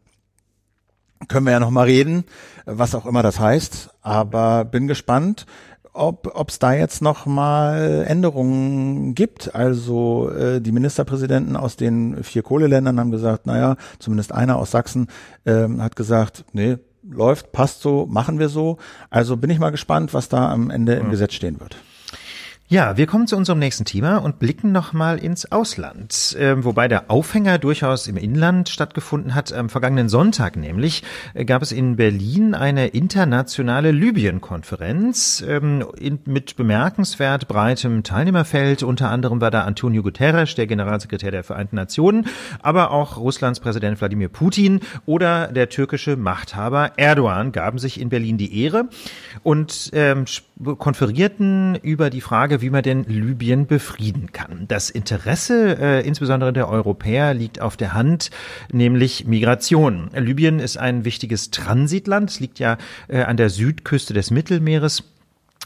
[1.27, 2.25] können wir ja noch mal reden,
[2.65, 3.89] was auch immer das heißt.
[4.01, 5.45] Aber bin gespannt,
[5.93, 9.55] ob es da jetzt noch mal Änderungen gibt.
[9.55, 15.08] Also äh, die Ministerpräsidenten aus den vier Kohleländern haben gesagt, naja, zumindest einer aus Sachsen
[15.45, 16.77] ähm, hat gesagt, nee,
[17.10, 18.77] läuft, passt so, machen wir so.
[19.10, 21.77] Also bin ich mal gespannt, was da am Ende im Gesetz stehen wird.
[22.67, 26.36] Ja, wir kommen zu unserem nächsten Thema und blicken nochmal ins Ausland.
[26.39, 29.54] Ähm, wobei der Aufhänger durchaus im Inland stattgefunden hat.
[29.54, 31.04] Am vergangenen Sonntag nämlich
[31.36, 35.86] äh, gab es in Berlin eine internationale Libyen-Konferenz ähm,
[36.25, 38.82] mit bemerkenswert breitem Teilnehmerfeld.
[38.82, 42.25] Unter anderem war da Antonio Guterres, der Generalsekretär der Vereinten Nationen,
[42.63, 48.39] aber auch Russlands Präsident Wladimir Putin oder der türkische Machthaber Erdogan gaben sich in Berlin
[48.39, 48.89] die Ehre
[49.43, 50.25] und ähm,
[50.77, 54.65] konferierten über die Frage, wie man denn Libyen befrieden kann.
[54.67, 58.31] Das Interesse äh, insbesondere der Europäer liegt auf der Hand,
[58.71, 60.09] nämlich Migration.
[60.13, 65.03] Libyen ist ein wichtiges Transitland, liegt ja äh, an der Südküste des Mittelmeeres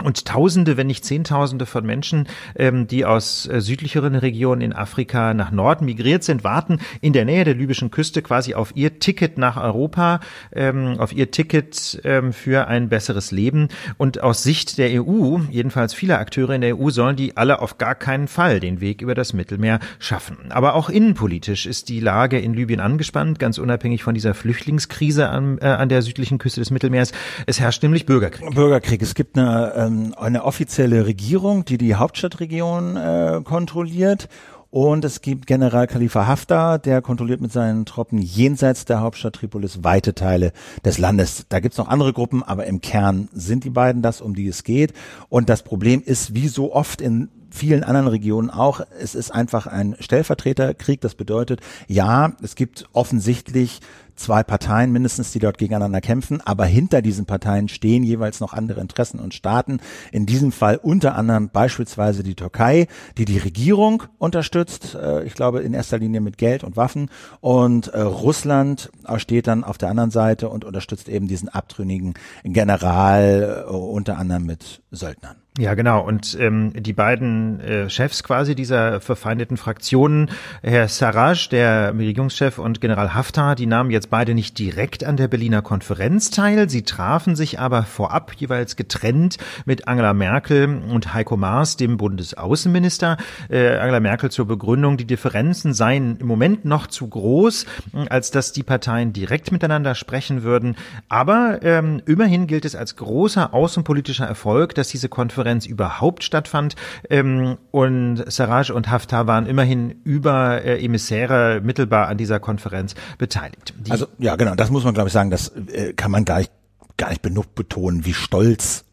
[0.04, 5.34] und Tausende, wenn nicht Zehntausende von Menschen, ähm, die aus äh, südlicheren Regionen in Afrika
[5.34, 9.38] nach Norden migriert sind, warten in der Nähe der libyschen Küste quasi auf ihr Ticket
[9.38, 10.20] nach Europa,
[10.54, 13.70] ähm, auf ihr Ticket ähm, für ein besseres Leben.
[13.98, 17.78] Und aus Sicht der EU, jedenfalls vieler Akteure in der EU, sollen die alle auf
[17.78, 20.52] gar keinen Fall den Weg über das Mittelmeer schaffen.
[20.52, 25.58] Aber auch innenpolitisch ist die Lage in Libyen angespannt, ganz unabhängig von dieser Flüchtlingskrise an,
[25.60, 27.12] äh, an der südlichen Küste des Mittelmeers.
[27.46, 28.54] Es herrscht nämlich Bürgerkrieg.
[28.54, 29.02] Bürgerkrieg.
[29.02, 34.30] Es gibt eine äh, ähm, eine offizielle Regierung, die die Hauptstadtregion äh, kontrolliert.
[34.71, 39.84] Und es gibt General Khalifa Haftar, der kontrolliert mit seinen Truppen jenseits der Hauptstadt Tripolis
[39.84, 40.52] weite Teile
[40.86, 41.47] des Landes.
[41.49, 44.63] Da gibt's noch andere Gruppen, aber im Kern sind die beiden das, um die es
[44.63, 44.93] geht.
[45.28, 49.65] Und das Problem ist, wie so oft in vielen anderen Regionen auch, es ist einfach
[49.65, 51.02] ein Stellvertreterkrieg.
[51.02, 53.80] Das bedeutet, ja, es gibt offensichtlich
[54.19, 58.82] zwei Parteien mindestens, die dort gegeneinander kämpfen, aber hinter diesen Parteien stehen jeweils noch andere
[58.82, 59.79] Interessen und Staaten.
[60.12, 65.62] In diesem Fall unter anderem beispielsweise die Türkei, die die Regierung unterstützt, äh, ich glaube
[65.62, 67.10] in erster Linie mit Geld und Waffen
[67.41, 73.65] und äh, Russland steht dann auf der anderen Seite und unterstützt eben diesen abtrünnigen General
[73.67, 75.38] äh, unter anderem mit Söldnern.
[75.60, 76.00] Ja, genau.
[76.00, 80.30] Und ähm, die beiden äh, Chefs quasi dieser verfeindeten Fraktionen,
[80.62, 85.28] Herr Sarraj, der Regierungschef, und General Haftar, die nahmen jetzt beide nicht direkt an der
[85.28, 86.69] Berliner Konferenz teil.
[86.69, 93.17] Sie trafen sich aber vorab jeweils getrennt mit Angela Merkel und Heiko Maas, dem Bundesaußenminister.
[93.50, 97.65] Äh, Angela Merkel zur Begründung, die Differenzen seien im Moment noch zu groß,
[98.08, 100.78] als dass die Parteien direkt miteinander sprechen würden.
[101.10, 106.76] Aber ähm, immerhin gilt es als großer außenpolitischer Erfolg, dass diese Konferenz überhaupt stattfand.
[107.10, 113.74] Ähm, und Sarraj und Haftar waren immerhin über äh, Emissäre mittelbar an dieser Konferenz beteiligt.
[113.80, 116.40] Die also ja, genau, das muss man glaube ich sagen, das äh, kann man gar
[116.40, 116.52] nicht,
[116.98, 118.86] gar nicht genug betonen, wie stolz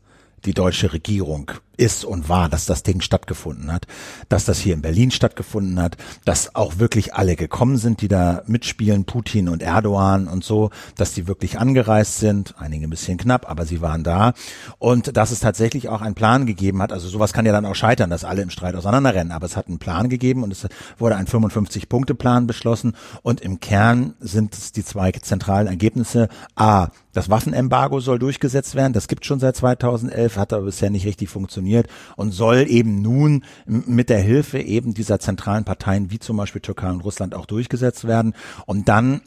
[0.44, 3.86] die deutsche Regierung ist und war, dass das Ding stattgefunden hat,
[4.28, 8.42] dass das hier in Berlin stattgefunden hat, dass auch wirklich alle gekommen sind, die da
[8.46, 13.48] mitspielen, Putin und Erdogan und so, dass die wirklich angereist sind, einige ein bisschen knapp,
[13.48, 14.32] aber sie waren da.
[14.78, 17.74] Und dass es tatsächlich auch einen Plan gegeben hat, also sowas kann ja dann auch
[17.74, 20.66] scheitern, dass alle im Streit auseinanderrennen, aber es hat einen Plan gegeben und es
[20.98, 26.28] wurde ein 55-Punkte-Plan beschlossen und im Kern sind es die zwei zentralen Ergebnisse.
[26.54, 31.06] A, das Waffenembargo soll durchgesetzt werden, das gibt schon seit 2011, hat aber bisher nicht
[31.06, 36.18] richtig funktioniert funktioniert und soll eben nun mit der Hilfe eben dieser zentralen Parteien wie
[36.18, 38.34] zum Beispiel Türkei und Russland auch durchgesetzt werden.
[38.66, 39.22] Und dann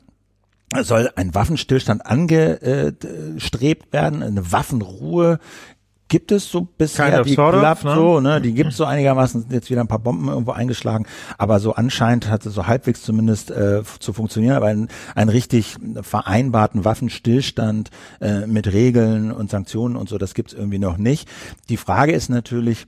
[0.82, 5.40] soll ein Waffenstillstand angestrebt werden, eine Waffenruhe
[6.10, 7.96] gibt es so bisher, die klappt ne?
[7.96, 8.42] so, ne?
[8.42, 11.06] Die gibt es so einigermaßen, jetzt wieder ein paar Bomben irgendwo eingeschlagen,
[11.38, 15.78] aber so anscheinend hat es so halbwegs zumindest äh, zu funktionieren, aber einen, einen richtig
[16.02, 21.30] vereinbarten Waffenstillstand äh, mit Regeln und Sanktionen und so, das gibt es irgendwie noch nicht.
[21.70, 22.88] Die Frage ist natürlich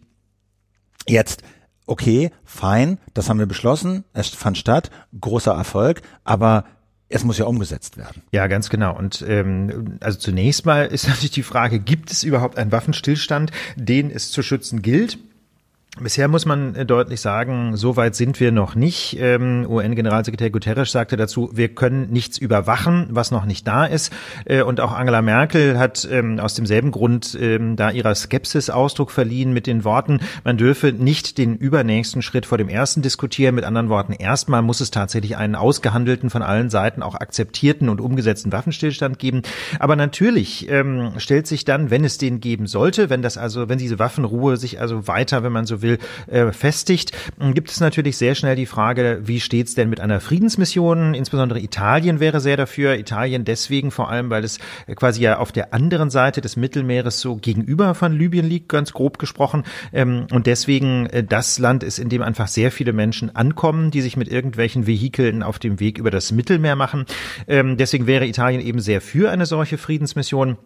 [1.08, 1.44] jetzt,
[1.86, 6.66] okay, fein, das haben wir beschlossen, es fand statt, großer Erfolg, aber
[7.12, 8.21] es muss ja umgesetzt werden.
[8.32, 8.97] Ja, ganz genau.
[8.97, 14.10] Und ähm, also zunächst mal ist natürlich die Frage, gibt es überhaupt einen Waffenstillstand, den
[14.10, 15.19] es zu schützen gilt?
[16.00, 19.18] Bisher muss man äh, deutlich sagen, so weit sind wir noch nicht.
[19.20, 24.14] Ähm, UN-Generalsekretär Guterres sagte dazu, wir können nichts überwachen, was noch nicht da ist.
[24.46, 29.12] Äh, und auch Angela Merkel hat ähm, aus demselben Grund ähm, da ihrer Skepsis Ausdruck
[29.12, 33.56] verliehen mit den Worten, man dürfe nicht den übernächsten Schritt vor dem ersten diskutieren.
[33.56, 38.00] Mit anderen Worten, erstmal muss es tatsächlich einen ausgehandelten, von allen Seiten auch akzeptierten und
[38.00, 39.42] umgesetzten Waffenstillstand geben.
[39.78, 43.78] Aber natürlich ähm, stellt sich dann, wenn es den geben sollte, wenn das also, wenn
[43.78, 47.12] diese Waffenruhe sich also weiter, wenn man so will, äh, festigt,
[47.54, 51.13] gibt es natürlich sehr schnell die Frage, wie steht's denn mit einer Friedensmission?
[51.13, 52.96] Insbesondere Italien wäre sehr dafür.
[52.96, 54.60] Italien deswegen vor allem, weil es
[54.96, 59.20] quasi ja auf der anderen Seite des Mittelmeeres so gegenüber von Libyen liegt, ganz grob
[59.20, 59.63] gesprochen.
[59.94, 64.02] Ähm, und deswegen äh, das Land ist, in dem einfach sehr viele Menschen ankommen, die
[64.02, 67.06] sich mit irgendwelchen Vehikeln auf dem Weg über das Mittelmeer machen.
[67.48, 70.58] Ähm, deswegen wäre Italien eben sehr für eine solche Friedensmission.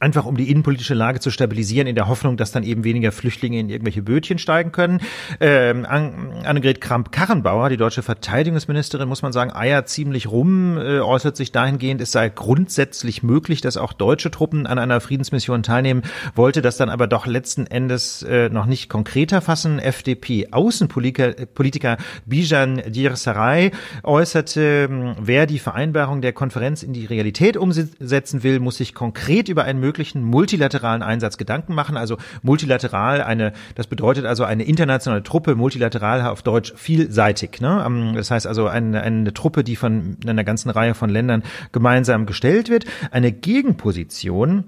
[0.00, 3.60] Einfach um die innenpolitische Lage zu stabilisieren, in der Hoffnung, dass dann eben weniger Flüchtlinge
[3.60, 5.00] in irgendwelche Bötchen steigen können.
[5.40, 11.52] Ähm, Annegret Kramp-Karrenbauer, die deutsche Verteidigungsministerin, muss man sagen, eiert ziemlich rum, äh, äußert sich
[11.52, 16.02] dahingehend, es sei grundsätzlich möglich, dass auch deutsche Truppen an einer Friedensmission teilnehmen,
[16.34, 19.78] wollte das dann aber doch letzten Endes äh, noch nicht konkreter fassen.
[19.78, 21.96] FDP-Außenpolitiker
[22.26, 23.70] Bijan Dirsaray
[24.02, 29.62] äußerte, wer die Vereinbarung der Konferenz in die Realität umsetzen will, muss sich konkret über
[29.64, 31.96] ein einen möglichen multilateralen Einsatz Gedanken machen.
[31.96, 37.60] Also multilateral eine, das bedeutet also eine internationale Truppe, multilateral auf Deutsch vielseitig.
[37.60, 37.84] Ne?
[37.86, 42.26] Ähm, das heißt also eine, eine Truppe, die von einer ganzen Reihe von Ländern gemeinsam
[42.26, 42.86] gestellt wird.
[43.10, 44.64] Eine Gegenposition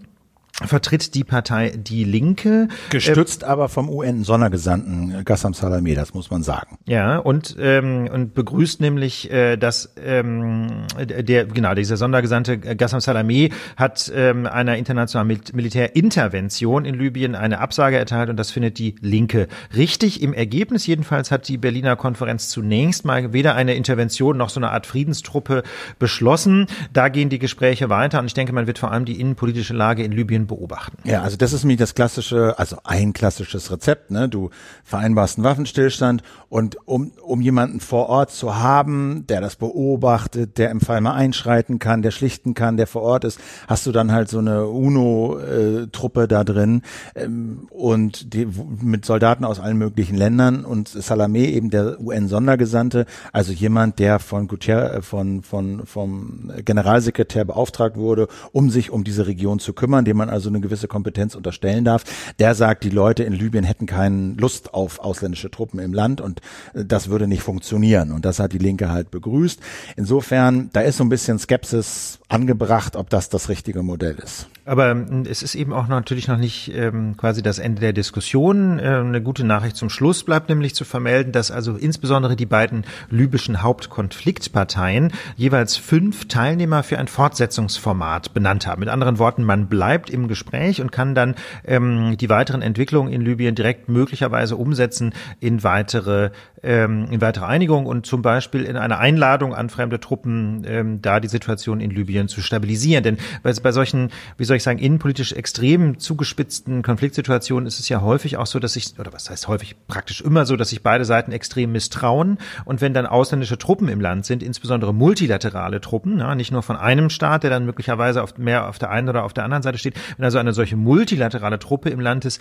[0.64, 2.68] vertritt die Partei Die Linke.
[2.90, 6.78] Gestützt äh, aber vom UN-Sondergesandten Gassam Salameh, das muss man sagen.
[6.86, 13.50] Ja, und, ähm, und begrüßt nämlich, äh, dass ähm, der, genau, dieser Sondergesandte Gassam Salameh
[13.76, 18.96] hat ähm, einer internationalen Mil Militärintervention in Libyen eine Absage erteilt und das findet die
[19.00, 20.22] Linke richtig.
[20.22, 24.70] Im Ergebnis jedenfalls hat die Berliner Konferenz zunächst mal weder eine Intervention noch so eine
[24.70, 25.62] Art Friedenstruppe
[25.98, 26.66] beschlossen.
[26.92, 30.02] Da gehen die Gespräche weiter und ich denke, man wird vor allem die innenpolitische Lage
[30.02, 30.98] in Libyen beobachten.
[31.04, 34.10] Ja, also das ist mir das klassische, also ein klassisches Rezept.
[34.10, 34.28] Ne?
[34.28, 34.50] Du
[34.82, 40.70] vereinbarst einen Waffenstillstand und um, um jemanden vor Ort zu haben, der das beobachtet, der
[40.70, 44.10] im Fall mal einschreiten kann, der schlichten kann, der vor Ort ist, hast du dann
[44.10, 46.82] halt so eine UNO-Truppe da drin
[47.14, 48.48] ähm, und die,
[48.80, 54.48] mit Soldaten aus allen möglichen Ländern und Salamé eben der UN-Sondergesandte, also jemand, der von
[54.48, 60.04] Gutierrez, äh, von, von, vom Generalsekretär beauftragt wurde, um sich um diese Region zu kümmern,
[60.04, 62.04] dem man also eine gewisse Kompetenz unterstellen darf,
[62.38, 66.40] der sagt, die Leute in Libyen hätten keine Lust auf ausländische Truppen im Land und
[66.74, 68.12] äh, das würde nicht funktionieren.
[68.12, 69.60] Und das hat die Linke halt begrüßt.
[69.96, 74.48] Insofern, da ist so ein bisschen Skepsis angebracht, ob das das richtige Modell ist.
[74.64, 78.78] Aber hm, es ist eben auch natürlich noch nicht ähm, quasi das Ende der Diskussion.
[78.78, 82.84] Äh, eine gute Nachricht zum Schluss bleibt nämlich zu vermelden, dass also insbesondere die beiden
[83.08, 88.80] libyschen Hauptkonfliktparteien jeweils fünf Teilnehmer für ein Fortsetzungsformat benannt haben.
[88.80, 93.22] Mit anderen Worten, man bleibt im Gespräch und kann dann ähm, die weiteren Entwicklungen in
[93.22, 96.30] Libyen direkt möglicherweise umsetzen in weitere
[96.62, 101.20] ähm, in weitere Einigung und zum Beispiel in eine Einladung an fremde Truppen, ähm, da
[101.20, 103.04] die Situation in Libyen zu stabilisieren.
[103.04, 108.00] Denn bei, bei solchen, wie soll ich sagen, innenpolitisch extrem zugespitzten Konfliktsituationen ist es ja
[108.00, 111.04] häufig auch so, dass sich, oder was heißt häufig, praktisch immer so, dass sich beide
[111.04, 112.38] Seiten extrem misstrauen.
[112.64, 116.76] Und wenn dann ausländische Truppen im Land sind, insbesondere multilaterale Truppen, ja, nicht nur von
[116.76, 119.78] einem Staat, der dann möglicherweise auf, mehr auf der einen oder auf der anderen Seite
[119.78, 122.40] steht, wenn also eine solche multilaterale Truppe im Land ist,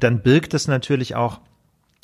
[0.00, 1.40] dann birgt das natürlich auch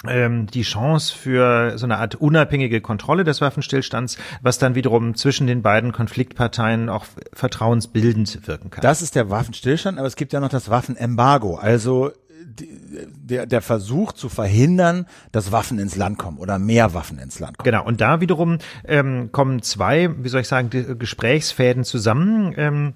[0.04, 5.62] die Chance für so eine Art unabhängige Kontrolle des Waffenstillstands, was dann wiederum zwischen den
[5.62, 8.82] beiden Konfliktparteien auch vertrauensbildend wirken kann.
[8.82, 12.10] Das ist der Waffenstillstand, aber es gibt ja noch das Waffenembargo, also
[12.56, 17.58] der, der Versuch zu verhindern, dass Waffen ins Land kommen oder mehr Waffen ins Land
[17.58, 17.64] kommen.
[17.64, 22.54] Genau, und da wiederum ähm, kommen zwei, wie soll ich sagen, Gesprächsfäden zusammen.
[22.56, 22.94] Ähm,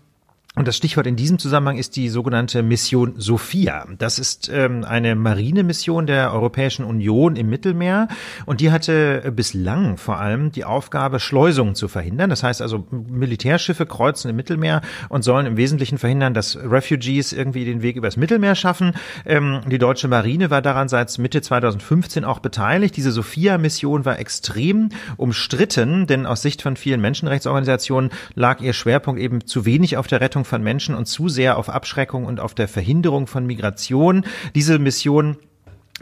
[0.59, 3.87] und das Stichwort in diesem Zusammenhang ist die sogenannte Mission Sophia.
[3.99, 8.09] Das ist ähm, eine Marinemission der Europäischen Union im Mittelmeer
[8.47, 12.31] und die hatte bislang vor allem die Aufgabe, Schleusungen zu verhindern.
[12.31, 17.67] Das heißt also, Militärschiffe kreuzen im Mittelmeer und sollen im Wesentlichen verhindern, dass Refugees irgendwie
[17.67, 18.95] den Weg übers Mittelmeer schaffen.
[19.27, 22.97] Ähm, die deutsche Marine war daran seit Mitte 2015 auch beteiligt.
[22.97, 24.89] Diese Sophia-Mission war extrem
[25.19, 30.23] umstritten, denn aus Sicht von vielen Menschenrechtsorganisationen lag ihr Schwerpunkt eben zu wenig auf der
[30.23, 34.25] Rettung von Menschen und zu sehr auf Abschreckung und auf der Verhinderung von Migration.
[34.55, 35.37] Diese Mission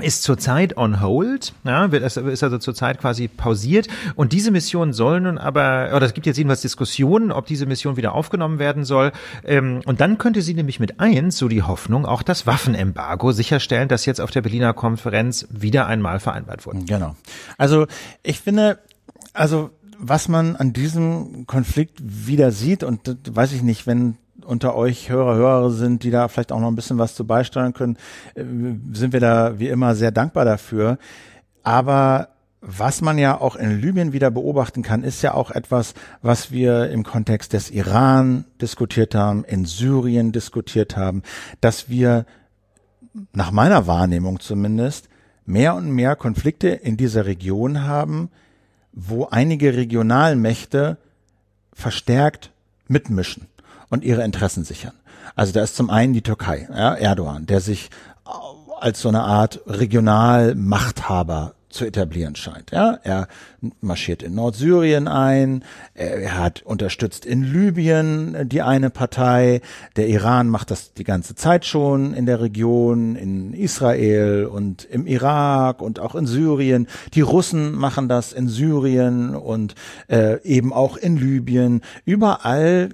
[0.02, 5.38] ist zurzeit on hold, ja, ist also zurzeit quasi pausiert und diese Mission soll nun
[5.38, 9.12] aber, oder es gibt jetzt jedenfalls Diskussionen, ob diese Mission wieder aufgenommen werden soll
[9.44, 13.86] ähm, und dann könnte sie nämlich mit eins, so die Hoffnung, auch das Waffenembargo sicherstellen,
[13.88, 16.80] das jetzt auf der Berliner Konferenz wieder einmal vereinbart wurde.
[16.86, 17.14] Genau.
[17.56, 17.86] Also
[18.24, 18.80] ich finde,
[19.32, 25.10] also was man an diesem Konflikt wieder sieht und weiß ich nicht, wenn unter euch
[25.10, 27.96] Hörer, Hörer sind, die da vielleicht auch noch ein bisschen was zu beisteuern können,
[28.34, 28.44] äh,
[28.92, 30.98] sind wir da wie immer sehr dankbar dafür.
[31.62, 32.28] Aber
[32.60, 36.90] was man ja auch in Libyen wieder beobachten kann, ist ja auch etwas, was wir
[36.90, 41.22] im Kontext des Iran diskutiert haben, in Syrien diskutiert haben,
[41.60, 42.24] dass wir
[43.32, 45.08] nach meiner Wahrnehmung zumindest
[45.44, 48.30] mehr und mehr Konflikte in dieser Region haben,
[48.92, 50.96] wo einige Regionalmächte
[51.74, 52.50] verstärkt
[52.88, 53.48] mitmischen
[53.94, 54.92] und ihre Interessen sichern.
[55.34, 57.88] Also da ist zum einen die Türkei, ja, Erdogan, der sich
[58.80, 62.70] als so eine Art Regionalmachthaber zu etablieren scheint.
[62.70, 63.26] Ja, er
[63.80, 69.60] marschiert in Nordsyrien ein, er hat unterstützt in Libyen die eine Partei,
[69.96, 75.06] der Iran macht das die ganze Zeit schon in der Region, in Israel und im
[75.06, 76.86] Irak und auch in Syrien.
[77.14, 79.74] Die Russen machen das in Syrien und
[80.08, 81.80] äh, eben auch in Libyen.
[82.04, 82.90] Überall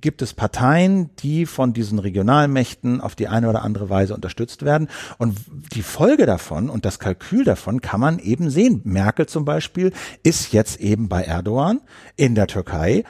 [0.00, 4.88] gibt es Parteien, die von diesen Regionalmächten auf die eine oder andere Weise unterstützt werden.
[5.18, 5.38] Und
[5.74, 8.80] die Folge davon und das Kalkül davon kann man eben sehen.
[8.84, 11.80] Merkel zum Beispiel ist jetzt eben bei Erdogan
[12.16, 13.04] in der Türkei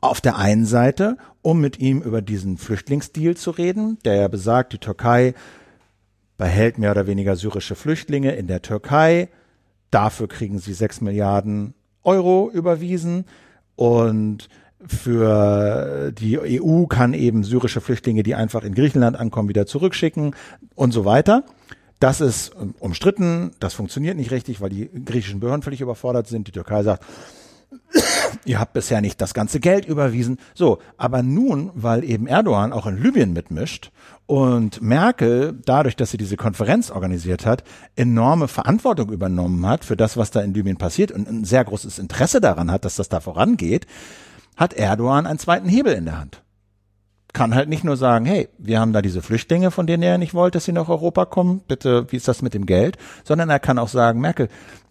[0.00, 4.72] auf der einen Seite, um mit ihm über diesen Flüchtlingsdeal zu reden, der ja besagt,
[4.72, 5.34] die Türkei
[6.38, 9.28] behält mehr oder weniger syrische Flüchtlinge in der Türkei.
[9.90, 13.26] Dafür kriegen sie sechs Milliarden Euro überwiesen
[13.76, 14.48] und
[14.86, 20.34] für die EU kann eben syrische Flüchtlinge, die einfach in Griechenland ankommen, wieder zurückschicken
[20.74, 21.44] und so weiter.
[21.98, 26.46] Das ist umstritten, das funktioniert nicht richtig, weil die griechischen Behörden völlig überfordert sind.
[26.48, 27.04] Die Türkei sagt,
[28.46, 30.38] ihr habt bisher nicht das ganze Geld überwiesen.
[30.54, 33.90] So, aber nun, weil eben Erdogan auch in Libyen mitmischt
[34.24, 37.64] und Merkel, dadurch, dass sie diese Konferenz organisiert hat,
[37.96, 41.98] enorme Verantwortung übernommen hat für das, was da in Libyen passiert und ein sehr großes
[41.98, 43.86] Interesse daran hat, dass das da vorangeht,
[44.60, 46.42] hat Erdogan einen zweiten Hebel in der Hand.
[47.32, 50.34] Kann halt nicht nur sagen, hey, wir haben da diese Flüchtlinge, von denen er nicht
[50.34, 52.98] wollte, dass sie nach Europa kommen, bitte, wie ist das mit dem Geld?
[53.24, 54.48] Sondern er kann auch sagen, Merkel,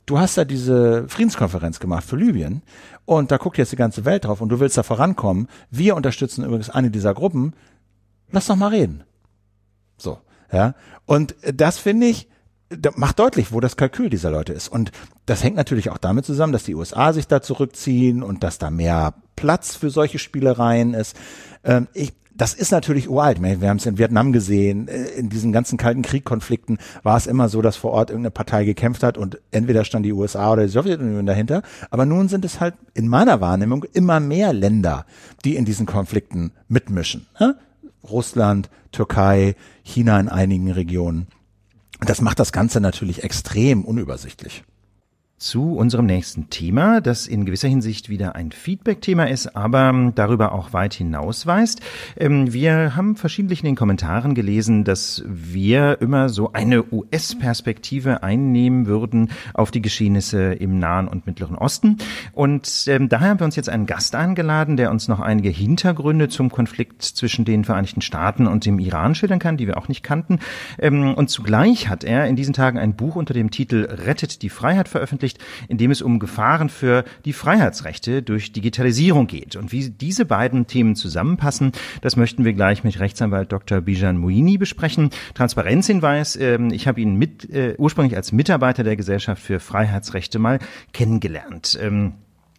[0.08, 2.64] du hast da diese Friedenskonferenz gemacht für Libyen
[3.06, 5.48] und da guckt jetzt die ganze Welt drauf und du willst da vorankommen.
[5.70, 7.54] Wir unterstützen übrigens eine dieser Gruppen.
[8.32, 9.04] Lass doch mal reden.
[9.98, 10.18] So,
[10.52, 10.74] ja.
[11.06, 12.28] Und das finde ich,
[12.96, 14.68] macht deutlich, wo das Kalkül dieser Leute ist.
[14.68, 14.92] Und
[15.26, 18.70] das hängt natürlich auch damit zusammen, dass die USA sich da zurückziehen und dass da
[18.70, 21.16] mehr Platz für solche Spielereien ist.
[21.64, 23.42] Ähm, ich, das ist natürlich uralt.
[23.42, 24.88] Wir haben es in Vietnam gesehen.
[24.88, 28.66] Äh, in diesen ganzen kalten Kriegkonflikten war es immer so, dass vor Ort irgendeine Partei
[28.66, 31.64] gekämpft hat und entweder stand die USA oder die Sowjetunion dahinter.
[31.90, 35.06] Aber nun sind es halt in meiner Wahrnehmung immer mehr Länder,
[35.44, 37.26] die in diesen Konflikten mitmischen.
[38.04, 41.28] Russland, Türkei, China in einigen Regionen.
[42.00, 44.64] Das macht das Ganze natürlich extrem unübersichtlich
[45.40, 50.74] zu unserem nächsten Thema, das in gewisser Hinsicht wieder ein Feedback-Thema ist, aber darüber auch
[50.74, 51.80] weit hinausweist.
[52.18, 58.86] Ähm, wir haben verschiedentlich in den Kommentaren gelesen, dass wir immer so eine US-Perspektive einnehmen
[58.86, 61.98] würden auf die Geschehnisse im Nahen und Mittleren Osten.
[62.34, 66.28] Und ähm, daher haben wir uns jetzt einen Gast eingeladen, der uns noch einige Hintergründe
[66.28, 70.04] zum Konflikt zwischen den Vereinigten Staaten und dem Iran schildern kann, die wir auch nicht
[70.04, 70.40] kannten.
[70.80, 74.50] Ähm, und zugleich hat er in diesen Tagen ein Buch unter dem Titel Rettet die
[74.50, 79.56] Freiheit veröffentlicht veröffentlicht, in dem es um Gefahren für die Freiheitsrechte durch Digitalisierung geht.
[79.56, 83.82] Und wie diese beiden Themen zusammenpassen, das möchten wir gleich mit Rechtsanwalt Dr.
[83.82, 85.10] Bijan Mouini besprechen.
[85.34, 90.60] Transparenzhinweis, ähm, ich habe ihn mit, äh, ursprünglich als Mitarbeiter der Gesellschaft für Freiheitsrechte mal
[90.94, 91.78] kennengelernt.
[91.82, 92.14] Ähm,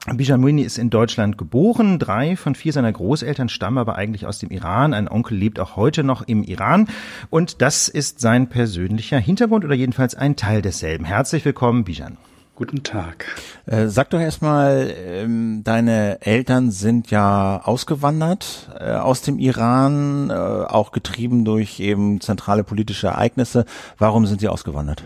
[0.07, 1.99] Bijan Mouini ist in Deutschland geboren.
[1.99, 4.95] Drei von vier seiner Großeltern stammen aber eigentlich aus dem Iran.
[4.95, 6.89] Ein Onkel lebt auch heute noch im Iran.
[7.29, 11.05] Und das ist sein persönlicher Hintergrund oder jedenfalls ein Teil desselben.
[11.05, 12.17] Herzlich willkommen, Bijan.
[12.61, 13.25] Guten Tag.
[13.65, 20.35] Äh, sag doch erstmal, ähm, deine Eltern sind ja ausgewandert äh, aus dem Iran, äh,
[20.35, 23.65] auch getrieben durch eben zentrale politische Ereignisse.
[23.97, 25.05] Warum sind sie ausgewandert?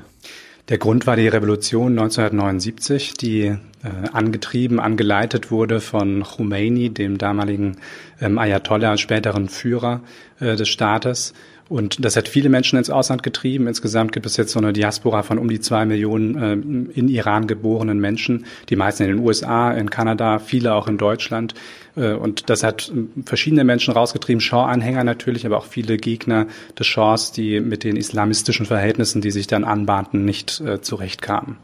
[0.69, 3.59] Der Grund war die Revolution 1979, die äh,
[4.13, 7.77] angetrieben, angeleitet wurde von Khomeini, dem damaligen
[8.21, 10.01] ähm, Ayatollah, späteren Führer
[10.41, 11.35] äh, des Staates.
[11.69, 13.67] Und das hat viele Menschen ins Ausland getrieben.
[13.67, 17.47] Insgesamt gibt es jetzt so eine Diaspora von um die zwei Millionen äh, in Iran
[17.47, 21.55] geborenen Menschen, die meisten in den USA, in Kanada, viele auch in Deutschland.
[21.97, 26.47] Äh, und das hat äh, verschiedene Menschen rausgetrieben, Shaw-Anhänger natürlich, aber auch viele Gegner
[26.79, 31.57] des Shaws, die mit den islamistischen Verhältnissen, die sich dann anbahnten, nicht zurechtkamen.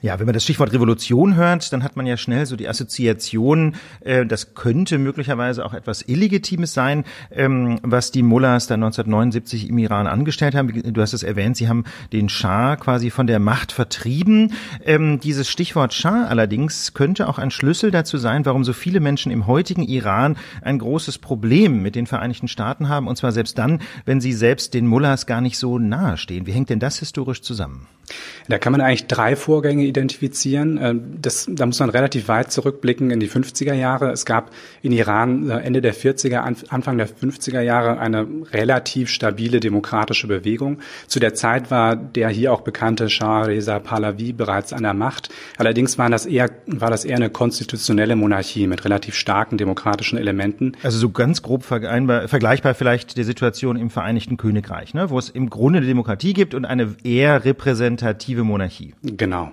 [0.00, 3.74] Ja, wenn man das Stichwort Revolution hört, dann hat man ja schnell so die Assoziation,
[3.98, 9.76] äh, das könnte möglicherweise auch etwas Illegitimes sein, ähm, was die Mullahs da 1979 im
[9.78, 10.92] Iran angestellt haben.
[10.92, 11.82] Du hast es erwähnt, sie haben
[12.12, 14.52] den Schah quasi von der Macht vertrieben.
[14.84, 19.32] Ähm, dieses Stichwort Schah allerdings könnte auch ein Schlüssel dazu sein, warum so viele Menschen
[19.32, 23.80] im heutigen Iran ein großes Problem mit den Vereinigten Staaten haben, und zwar selbst dann,
[24.04, 26.46] wenn sie selbst den Mullahs gar nicht so nahe stehen.
[26.46, 27.88] Wie hängt denn das historisch zusammen?
[28.48, 30.78] Da kann man eigentlich drei Vorgänge identifizieren.
[30.80, 34.10] Ähm, das, da muss man relativ weit zurückblicken in die 50er Jahre.
[34.10, 34.50] Es gab
[34.82, 40.78] in Iran äh, Ende der 40er, Anfang der 50er Jahre eine relativ stabile demokratische Bewegung.
[41.06, 45.30] Zu der Zeit war der hier auch bekannte Shah Reza Pahlavi bereits an der Macht.
[45.56, 50.72] Allerdings war das eher, war das eher eine konstitutionelle Monarchie mit relativ starken demokratischen Elementen.
[50.82, 55.10] Also so ganz grob vergleichbar vielleicht der Situation im Vereinigten Königreich, ne?
[55.10, 58.94] wo es im Grunde eine Demokratie gibt und eine eher repräsentative repräsentative Monarchie.
[59.02, 59.52] Genau.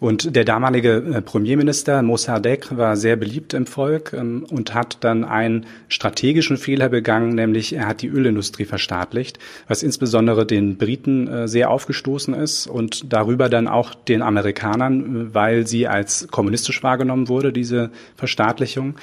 [0.00, 5.24] Und der damalige äh, Premierminister Mossadegh war sehr beliebt im Volk ähm, und hat dann
[5.24, 9.38] einen strategischen Fehler begangen, nämlich er hat die Ölindustrie verstaatlicht,
[9.68, 15.34] was insbesondere den Briten äh, sehr aufgestoßen ist und darüber dann auch den Amerikanern, äh,
[15.34, 18.94] weil sie als kommunistisch wahrgenommen wurde, diese Verstaatlichung.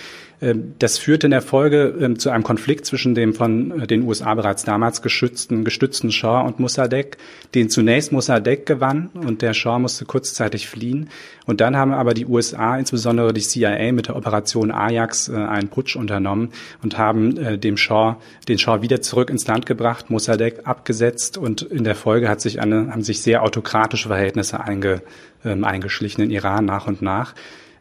[0.78, 4.64] Das führte in der Folge ähm, zu einem Konflikt zwischen dem von den USA bereits
[4.64, 7.18] damals geschützten, gestützten Shah und Mossadegh,
[7.56, 10.87] den zunächst Mossadegh gewann und der Shah musste kurzzeitig fliehen.
[11.46, 15.70] Und dann haben aber die USA, insbesondere die CIA mit der Operation Ajax, äh, einen
[15.70, 16.50] Putsch unternommen
[16.84, 18.18] und haben äh, dem Shah,
[18.48, 22.60] den Shah wieder zurück ins Land gebracht, Mossadegh abgesetzt und in der Folge hat sich
[22.62, 25.02] eine, haben sich sehr autokratische Verhältnisse einge,
[25.46, 27.34] ähm, eingeschlichen in Iran nach und nach.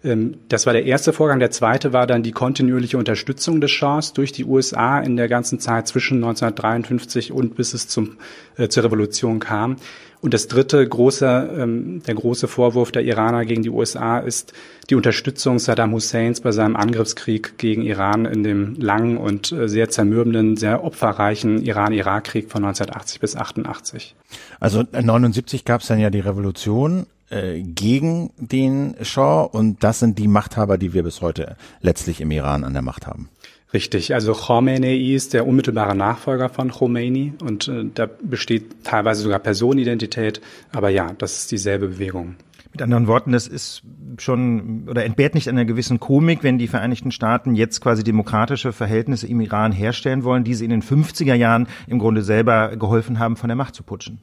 [0.06, 1.40] Ähm, das war der erste Vorgang.
[1.40, 5.58] Der zweite war dann die kontinuierliche Unterstützung des Shahs durch die USA in der ganzen
[5.58, 8.16] Zeit zwischen 1953 und bis es zum,
[8.56, 9.76] äh, zur Revolution kam.
[10.20, 14.52] Und das dritte große, ähm, der große Vorwurf der Iraner gegen die USA ist
[14.90, 19.90] die Unterstützung Saddam Husseins bei seinem Angriffskrieg gegen Iran in dem langen und äh, sehr
[19.90, 24.14] zermürbenden, sehr opferreichen Iran-Irak-Krieg von 1980 bis 88.
[24.60, 30.18] Also 79 gab es dann ja die Revolution äh, gegen den Shah und das sind
[30.18, 33.28] die Machthaber, die wir bis heute letztlich im Iran an der Macht haben.
[33.76, 39.38] Richtig, also Khomeini ist der unmittelbare Nachfolger von Khomeini und äh, da besteht teilweise sogar
[39.38, 40.40] Personenidentität,
[40.72, 42.36] aber ja, das ist dieselbe Bewegung.
[42.72, 43.82] Mit anderen Worten, das ist
[44.18, 49.26] schon oder entbehrt nicht einer gewissen Komik, wenn die Vereinigten Staaten jetzt quasi demokratische Verhältnisse
[49.26, 53.36] im Iran herstellen wollen, die sie in den 50er Jahren im Grunde selber geholfen haben,
[53.36, 54.18] von der Macht zu putschen.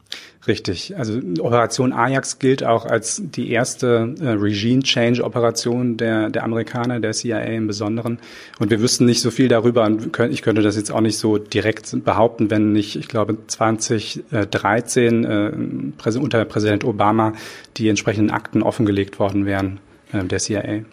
[0.48, 0.98] Richtig.
[0.98, 7.40] Also Operation Ajax gilt auch als die erste äh, Regime-Change-Operation der, der Amerikaner, der CIA
[7.40, 8.20] im Besonderen.
[8.60, 9.90] Und wir wüssten nicht so viel darüber
[10.30, 16.18] ich könnte das jetzt auch nicht so direkt behaupten, wenn nicht, ich glaube, 2013 äh,
[16.20, 17.34] unter Präsident Obama
[17.78, 18.32] die entsprechenden
[18.62, 19.80] offengelegt worden wären
[20.12, 20.62] äh, der CIA.
[20.62, 20.84] Äh,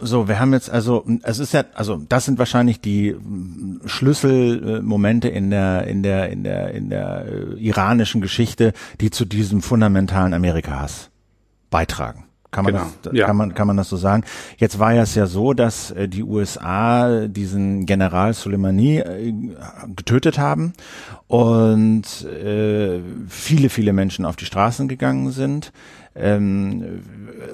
[0.00, 5.28] so, wir haben jetzt also, es ist ja, also das sind wahrscheinlich die mm, Schlüsselmomente
[5.28, 10.34] in der in der in der in der äh, iranischen Geschichte, die zu diesem fundamentalen
[10.34, 11.10] Amerika-Hass
[11.70, 12.24] beitragen.
[12.50, 12.86] Kann man, genau.
[13.02, 13.26] das, ja.
[13.26, 14.24] kann man kann man das so sagen?
[14.56, 19.02] Jetzt war ja es ja so, dass die USA diesen General Soleimani
[19.94, 20.72] getötet haben
[21.28, 25.72] und äh, viele viele Menschen auf die Straßen gegangen sind.
[26.14, 27.02] Ähm,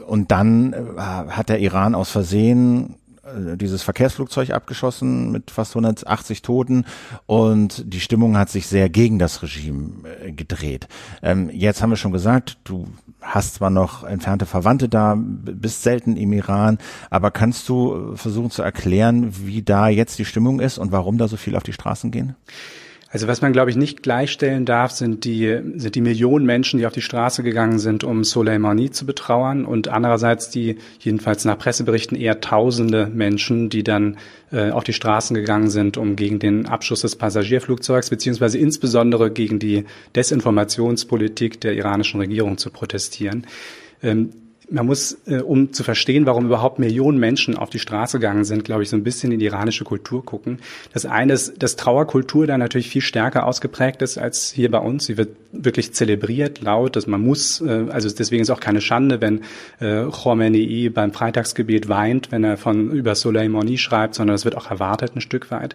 [0.07, 6.43] und dann äh, hat der Iran aus Versehen äh, dieses Verkehrsflugzeug abgeschossen mit fast 180
[6.43, 6.85] Toten
[7.27, 10.89] und die Stimmung hat sich sehr gegen das Regime äh, gedreht.
[11.23, 12.89] Ähm, jetzt haben wir schon gesagt, du
[13.27, 16.79] hast zwar noch entfernte Verwandte da, bist selten im Iran,
[17.11, 21.29] aber kannst du versuchen zu erklären, wie da jetzt die Stimmung ist und warum da
[21.29, 22.37] so viel auf die Straßen gehen?
[23.09, 26.87] Also was man, glaube ich, nicht gleichstellen darf, sind die, sind die Millionen Menschen, die
[26.87, 32.19] auf die Straße gegangen sind, um Soleimani zu betrauern und andererseits die, jedenfalls nach Presseberichten,
[32.19, 34.17] eher tausende Menschen, die dann
[34.51, 39.61] äh, auf die Straßen gegangen sind, um gegen den Abschuss des Passagierflugzeugs beziehungsweise insbesondere gegen
[39.61, 39.85] die
[40.17, 43.47] Desinformationspolitik der iranischen Regierung zu protestieren.
[44.03, 44.31] Ähm,
[44.69, 48.65] man muss, äh, um zu verstehen, warum überhaupt Millionen Menschen auf die Straße gegangen sind,
[48.65, 50.59] glaube ich, so ein bisschen in die iranische Kultur gucken.
[50.93, 55.07] Das eine ist, dass Trauerkultur da natürlich viel stärker ausgeprägt ist als hier bei uns.
[55.07, 59.21] Sie wird wirklich zelebriert, laut, dass man muss, äh, also deswegen ist auch keine Schande,
[59.21, 59.43] wenn
[59.79, 64.71] äh, Khomeini beim Freitagsgebet weint, wenn er von über Soleimani schreibt, sondern es wird auch
[64.71, 65.75] erwartet ein Stück weit.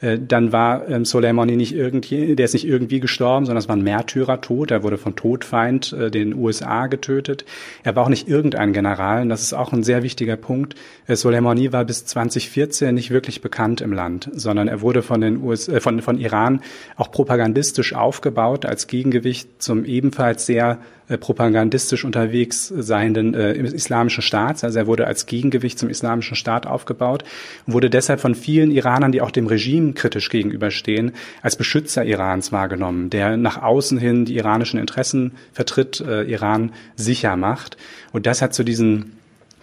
[0.00, 3.76] Äh, dann war ähm, Soleimani nicht irgendwie, der ist nicht irgendwie gestorben, sondern es war
[3.76, 4.70] ein Märtyrertod.
[4.70, 7.44] Er wurde von Todfeind äh, den USA getötet.
[7.82, 9.22] Er war auch nicht irgendein General.
[9.22, 10.74] Und das ist auch ein sehr wichtiger Punkt.
[11.06, 15.42] Äh, Soleimani war bis 2014 nicht wirklich bekannt im Land, sondern er wurde von den
[15.42, 16.60] US, äh, von, von Iran
[16.96, 20.78] auch propagandistisch aufgebaut als Gegengewicht zum ebenfalls sehr
[21.10, 24.62] äh, propagandistisch unterwegs seienden äh, islamischen Staats.
[24.62, 27.24] Also er wurde als Gegengewicht zum islamischen Staat aufgebaut
[27.66, 31.12] wurde deshalb von vielen Iranern, die auch dem Regime kritisch gegenüberstehen,
[31.42, 37.36] als Beschützer Irans wahrgenommen, der nach außen hin die iranischen Interessen vertritt, äh, Iran sicher
[37.36, 37.76] macht.
[38.12, 39.19] Und das hat zu diesen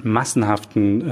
[0.08, 1.10] massenhaften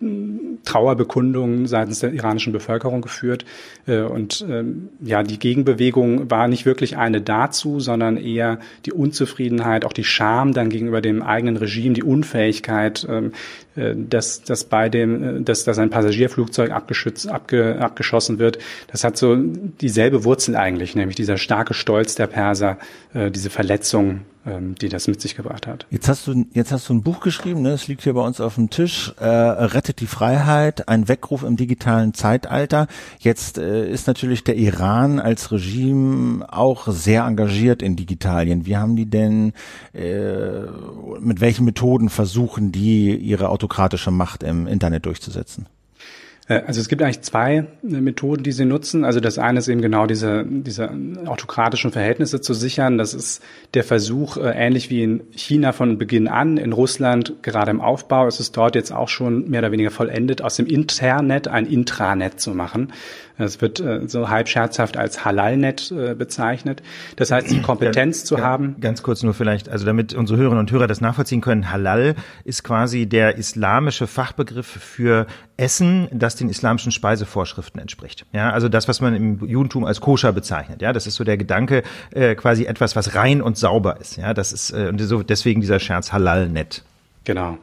[0.00, 3.44] äh, Trauerbekundungen seitens der iranischen Bevölkerung geführt.
[3.86, 9.84] Äh, und ähm, ja, die Gegenbewegung war nicht wirklich eine dazu, sondern eher die Unzufriedenheit,
[9.84, 13.32] auch die Scham dann gegenüber dem eigenen Regime, die Unfähigkeit, ähm,
[13.76, 18.58] äh, dass, dass bei dem, äh, dass, dass ein Passagierflugzeug abgeschützt, abge, abgeschossen wird.
[18.90, 22.78] Das hat so dieselbe Wurzel eigentlich, nämlich dieser starke Stolz der Perser,
[23.14, 25.86] äh, diese Verletzung ähm, die das mit sich gebracht hat.
[25.90, 27.70] Jetzt hast du jetzt hast du ein Buch geschrieben, ne?
[27.70, 29.12] Es liegt hier bei uns auf dem Tisch.
[29.18, 32.86] Äh, Rettet die Freiheit, ein Weckruf im digitalen Zeitalter.
[33.18, 38.66] Jetzt äh, ist natürlich der Iran als Regime auch sehr engagiert in Digitalien.
[38.66, 39.52] Wie haben die denn
[39.92, 40.62] äh,
[41.20, 45.66] mit welchen Methoden versuchen die ihre autokratische Macht im Internet durchzusetzen?
[46.48, 49.04] Äh, also es gibt eigentlich zwei äh, Methoden, die sie nutzen.
[49.04, 50.90] Also das eine ist eben genau diese, diese
[51.26, 52.98] autokratischen Verhältnisse zu sichern.
[52.98, 53.42] Das ist
[53.74, 58.26] der Versuch, äh, ähnlich wie in China von Beginn an, in Russland gerade im Aufbau,
[58.26, 62.40] ist es dort jetzt auch schon mehr oder weniger vollendet, aus dem Internet ein Intranet
[62.40, 62.92] zu machen.
[63.38, 66.82] Es wird äh, so halb scherzhaft als Halalnet äh, bezeichnet.
[67.16, 68.76] Das heißt, die Kompetenz zu haben.
[68.80, 72.64] Ganz kurz nur vielleicht, also damit unsere Hörerinnen und Hörer das nachvollziehen können, Halal ist
[72.64, 75.26] quasi der islamische Fachbegriff für
[75.56, 78.26] Essen, das den islamischen Speisevorschriften entspricht.
[78.32, 80.82] Ja, also das, was man im Judentum als koscher bezeichnet.
[80.82, 84.16] Ja, das ist so der Gedanke, äh, quasi etwas, was rein und sauber ist.
[84.16, 86.82] Ja, das ist äh, und so deswegen dieser Scherz Halal-Net.
[87.24, 87.58] Genau.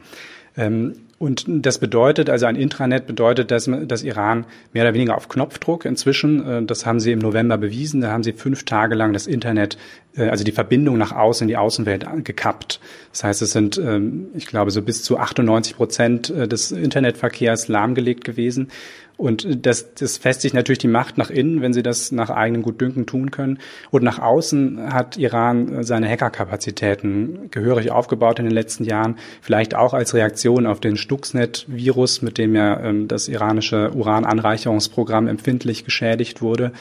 [0.56, 4.44] Ähm, und das bedeutet, also ein Intranet bedeutet, dass, dass Iran
[4.74, 8.22] mehr oder weniger auf Knopfdruck inzwischen, äh, das haben sie im November bewiesen, da haben
[8.22, 9.78] sie fünf Tage lang das Internet,
[10.14, 12.80] äh, also die Verbindung nach außen in die Außenwelt gekappt.
[13.12, 17.68] Das heißt, es sind, ähm, ich glaube, so bis zu 98 Prozent äh, des Internetverkehrs
[17.68, 18.68] lahmgelegt gewesen.
[19.16, 23.06] Und das, das festigt natürlich die Macht nach innen, wenn sie das nach eigenem Gutdünken
[23.06, 23.58] tun können.
[23.90, 29.16] Und nach außen hat Iran seine Hackerkapazitäten gehörig aufgebaut in den letzten Jahren.
[29.40, 35.84] Vielleicht auch als Reaktion auf den Stuxnet-Virus, mit dem ja ähm, das iranische Urananreicherungsprogramm empfindlich
[35.84, 36.72] geschädigt wurde.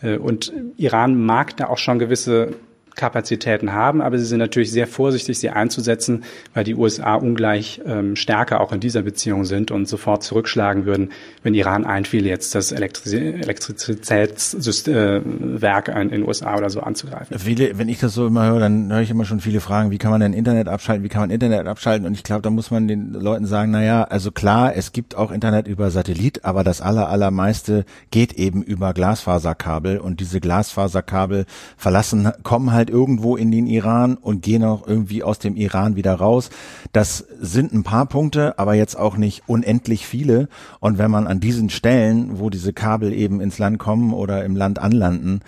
[0.00, 2.54] Äh, und Iran mag da auch schon gewisse
[3.00, 8.14] Kapazitäten haben, aber sie sind natürlich sehr vorsichtig, sie einzusetzen, weil die USA ungleich ähm,
[8.14, 11.08] stärker auch in dieser Beziehung sind und sofort zurückschlagen würden,
[11.42, 17.38] wenn Iran einfiel, jetzt das Elektri Elektrizitätswerk in den USA oder so anzugreifen.
[17.38, 19.96] Viele, wenn ich das so immer höre, dann höre ich immer schon viele Fragen, wie
[19.96, 22.06] kann man denn Internet abschalten, wie kann man Internet abschalten?
[22.06, 25.16] Und ich glaube, da muss man den Leuten sagen, na ja, also klar, es gibt
[25.16, 31.46] auch Internet über Satellit, aber das aller, allermeiste geht eben über Glasfaserkabel und diese Glasfaserkabel
[31.78, 36.14] verlassen, kommen halt irgendwo in den Iran und gehen auch irgendwie aus dem Iran wieder
[36.14, 36.50] raus.
[36.92, 40.48] Das sind ein paar Punkte, aber jetzt auch nicht unendlich viele.
[40.80, 44.56] Und wenn man an diesen Stellen, wo diese Kabel eben ins Land kommen oder im
[44.56, 45.40] Land anlanden,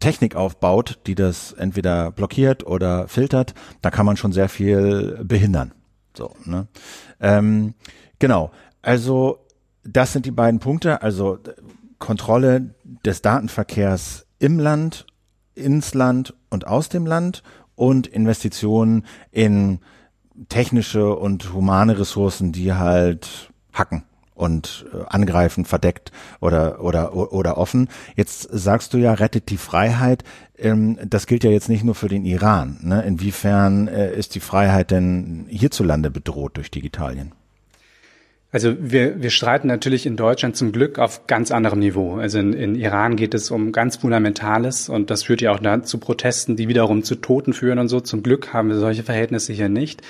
[0.00, 5.72] Technik aufbaut, die das entweder blockiert oder filtert, da kann man schon sehr viel behindern.
[6.16, 6.66] So, ne?
[7.20, 7.74] Ähm,
[8.18, 8.50] genau.
[8.82, 9.38] Also
[9.84, 11.02] das sind die beiden Punkte.
[11.02, 11.38] Also
[11.98, 12.74] Kontrolle
[13.04, 15.06] des Datenverkehrs im Land
[15.54, 17.42] ins Land und aus dem Land
[17.74, 19.78] und Investitionen in
[20.48, 27.88] technische und humane Ressourcen, die halt hacken und äh, angreifen, verdeckt oder oder oder offen.
[28.16, 30.24] Jetzt sagst du ja, rettet die Freiheit.
[30.56, 32.78] Ähm, das gilt ja jetzt nicht nur für den Iran.
[32.82, 33.02] Ne?
[33.02, 37.32] Inwiefern äh, ist die Freiheit denn hierzulande bedroht durch Digitalien?
[38.52, 42.16] Also wir, wir streiten natürlich in Deutschland zum Glück auf ganz anderem Niveau.
[42.16, 45.98] Also in, in Iran geht es um ganz Fundamentales und das führt ja auch zu
[45.98, 48.00] Protesten, die wiederum zu Toten führen und so.
[48.00, 50.02] Zum Glück haben wir solche Verhältnisse hier nicht.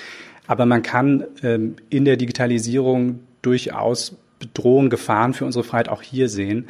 [0.47, 6.27] Aber man kann ähm, in der Digitalisierung durchaus Bedrohungen, Gefahren für unsere Freiheit auch hier
[6.27, 6.67] sehen,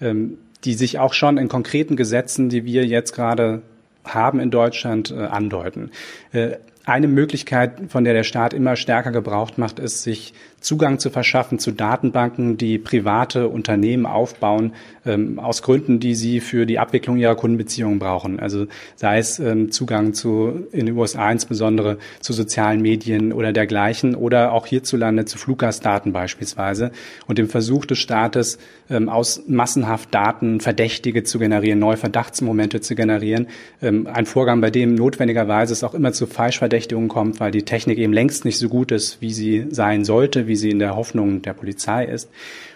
[0.00, 3.62] ähm, die sich auch schon in konkreten Gesetzen, die wir jetzt gerade
[4.04, 5.92] haben in Deutschland, äh, andeuten.
[6.32, 11.10] Äh, eine Möglichkeit, von der der Staat immer stärker Gebrauch macht, ist, sich Zugang zu
[11.10, 14.72] verschaffen zu Datenbanken, die private Unternehmen aufbauen,
[15.04, 18.40] ähm, aus Gründen, die sie für die Abwicklung ihrer Kundenbeziehungen brauchen.
[18.40, 24.14] Also sei es ähm, Zugang zu, in den USA insbesondere, zu sozialen Medien oder dergleichen
[24.14, 26.92] oder auch hierzulande zu Fluggastdaten beispielsweise
[27.26, 28.58] und dem Versuch des Staates,
[28.88, 33.48] ähm, aus massenhaft Daten Verdächtige zu generieren, neue Verdachtsmomente zu generieren.
[33.80, 37.98] Ähm, ein Vorgang, bei dem notwendigerweise es auch immer zu Falschverdächtigungen kommt, weil die Technik
[37.98, 41.40] eben längst nicht so gut ist, wie sie sein sollte, wie sie in der Hoffnung
[41.40, 42.28] der Polizei ist.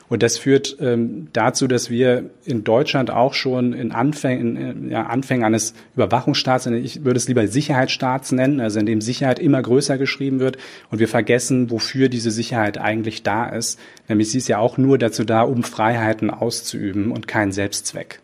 [0.08, 5.02] Und das führt ähm, dazu, dass wir in Deutschland auch schon in Anfängen, in, ja,
[5.02, 9.98] Anfängen eines Überwachungsstaats, ich würde es lieber Sicherheitsstaats nennen, also in dem Sicherheit immer größer
[9.98, 10.56] geschrieben wird
[10.90, 13.78] und wir vergessen, wofür diese Sicherheit eigentlich da ist.
[14.08, 18.20] Nämlich sie ist ja auch nur dazu da, um Freiheiten auszuüben und kein Selbstzweck.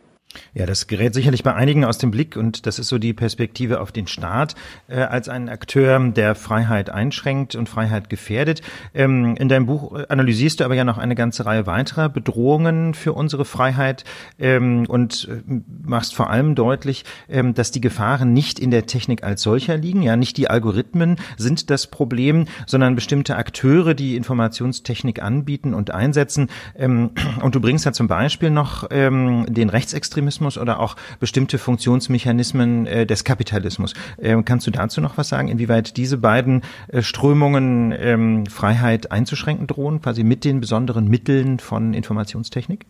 [0.55, 3.81] Ja, das gerät sicherlich bei einigen aus dem Blick und das ist so die Perspektive
[3.81, 4.55] auf den Staat
[4.89, 8.63] äh, als einen Akteur, der Freiheit einschränkt und Freiheit gefährdet.
[8.95, 13.13] Ähm, in deinem Buch analysierst du aber ja noch eine ganze Reihe weiterer Bedrohungen für
[13.13, 14.05] unsere Freiheit
[14.39, 19.23] ähm, und äh, machst vor allem deutlich, ähm, dass die Gefahren nicht in der Technik
[19.25, 20.03] als solcher liegen.
[20.03, 26.49] Ja, nicht die Algorithmen sind das Problem, sondern bestimmte Akteure, die Informationstechnik anbieten und einsetzen.
[26.77, 27.11] Ähm,
[27.43, 32.87] und du bringst ja zum Beispiel noch ähm, den Rechtsextremismus Rechtsextremismus oder auch bestimmte Funktionsmechanismen
[32.87, 33.95] äh, des Kapitalismus.
[34.21, 39.67] Ähm, kannst du dazu noch was sagen, inwieweit diese beiden äh, Strömungen ähm, Freiheit einzuschränken
[39.67, 42.87] drohen, quasi mit den besonderen Mitteln von Informationstechnik?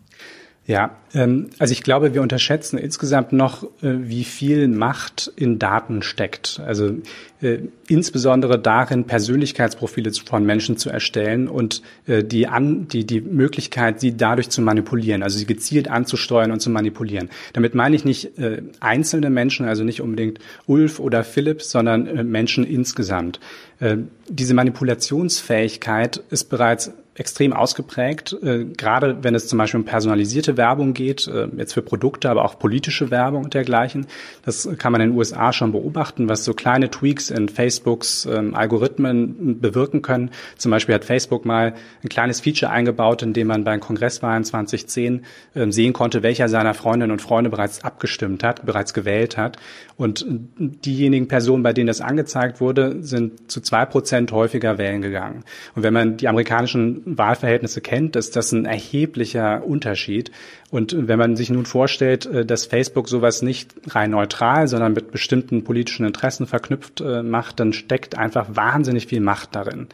[0.65, 6.03] Ja, ähm, also ich glaube, wir unterschätzen insgesamt noch, äh, wie viel Macht in Daten
[6.03, 6.61] steckt.
[6.65, 6.99] Also
[7.41, 7.59] äh,
[7.89, 14.15] insbesondere darin, Persönlichkeitsprofile von Menschen zu erstellen und äh, die, an, die, die Möglichkeit, sie
[14.15, 17.29] dadurch zu manipulieren, also sie gezielt anzusteuern und zu manipulieren.
[17.51, 22.23] Damit meine ich nicht äh, einzelne Menschen, also nicht unbedingt Ulf oder Philipp, sondern äh,
[22.23, 23.41] Menschen insgesamt.
[23.81, 23.97] Äh,
[24.29, 30.93] diese Manipulationsfähigkeit ist bereits extrem ausgeprägt, äh, gerade wenn es zum Beispiel um personalisierte Werbung
[30.93, 34.07] geht, äh, jetzt für Produkte, aber auch politische Werbung und dergleichen.
[34.45, 38.55] Das kann man in den USA schon beobachten, was so kleine Tweaks in Facebooks ähm,
[38.55, 40.31] Algorithmen bewirken können.
[40.57, 45.23] Zum Beispiel hat Facebook mal ein kleines Feature eingebaut, in dem man bei Kongresswahlen 2010
[45.53, 49.57] äh, sehen konnte, welcher seiner Freundinnen und Freunde bereits abgestimmt hat, bereits gewählt hat.
[49.97, 50.25] Und
[50.57, 55.43] diejenigen Personen, bei denen das angezeigt wurde, sind zu zwei Prozent häufiger wählen gegangen.
[55.75, 60.31] Und wenn man die amerikanischen Wahlverhältnisse kennt, ist das ein erheblicher Unterschied.
[60.71, 65.11] Und wenn man sich nun vorstellt, äh, dass Facebook sowas nicht rein neutral, sondern mit
[65.11, 69.87] bestimmten politischen Interessen verknüpft äh, macht, dann steckt einfach wahnsinnig viel Macht darin.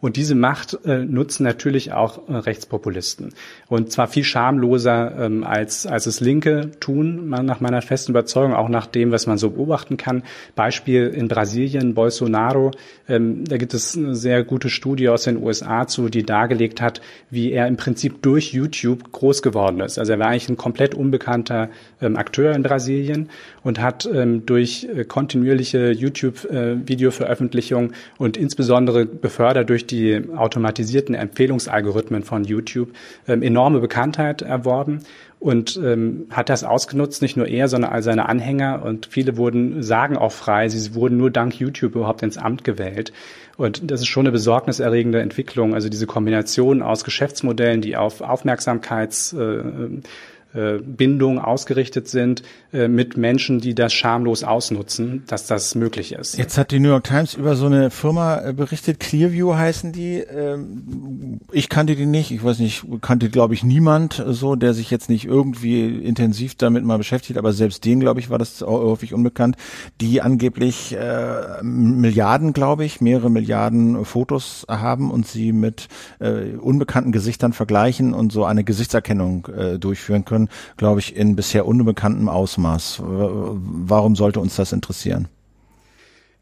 [0.00, 3.34] Und diese Macht äh, nutzen natürlich auch äh, Rechtspopulisten.
[3.68, 8.68] Und zwar viel schamloser, ähm, als, als es Linke tun, nach meiner festen Überzeugung, auch
[8.68, 10.22] nach dem, was man so beobachten kann.
[10.54, 12.70] Beispiel in Brasilien, Bolsonaro.
[13.08, 17.02] Ähm, da gibt es eine sehr gute Studie aus den USA zu, die dargelegt hat,
[17.28, 19.98] wie er im Prinzip durch YouTube groß geworden ist.
[19.98, 21.68] Also er war eigentlich ein komplett unbekannter
[22.00, 23.28] ähm, Akteur in Brasilien
[23.62, 32.22] und hat ähm, durch äh, kontinuierliche YouTube-Videoveröffentlichungen äh, und insbesondere befördert durch die automatisierten Empfehlungsalgorithmen
[32.22, 32.90] von YouTube
[33.28, 35.00] ähm, enorme Bekanntheit erworben
[35.40, 39.82] und ähm, hat das ausgenutzt, nicht nur er, sondern all seine Anhänger und viele wurden,
[39.82, 43.12] sagen auch frei, sie wurden nur dank YouTube überhaupt ins Amt gewählt.
[43.56, 49.32] Und das ist schon eine besorgniserregende Entwicklung, also diese Kombination aus Geschäftsmodellen, die auf Aufmerksamkeits
[49.32, 49.62] äh,
[50.52, 52.42] Bindung ausgerichtet sind
[52.72, 56.36] äh, mit Menschen, die das schamlos ausnutzen, dass das möglich ist.
[56.36, 60.18] Jetzt hat die New York Times über so eine Firma äh, berichtet, Clearview heißen die.
[60.18, 64.90] Ähm, ich kannte die nicht, ich weiß nicht, kannte glaube ich niemand so, der sich
[64.90, 69.14] jetzt nicht irgendwie intensiv damit mal beschäftigt, aber selbst den glaube ich war das häufig
[69.14, 69.56] unbekannt,
[70.00, 75.88] die angeblich äh, Milliarden, glaube ich, mehrere Milliarden Fotos haben und sie mit
[76.18, 80.39] äh, unbekannten Gesichtern vergleichen und so eine Gesichtserkennung äh, durchführen können
[80.76, 83.02] glaube ich, in bisher unbekanntem Ausmaß.
[83.02, 85.28] Warum sollte uns das interessieren?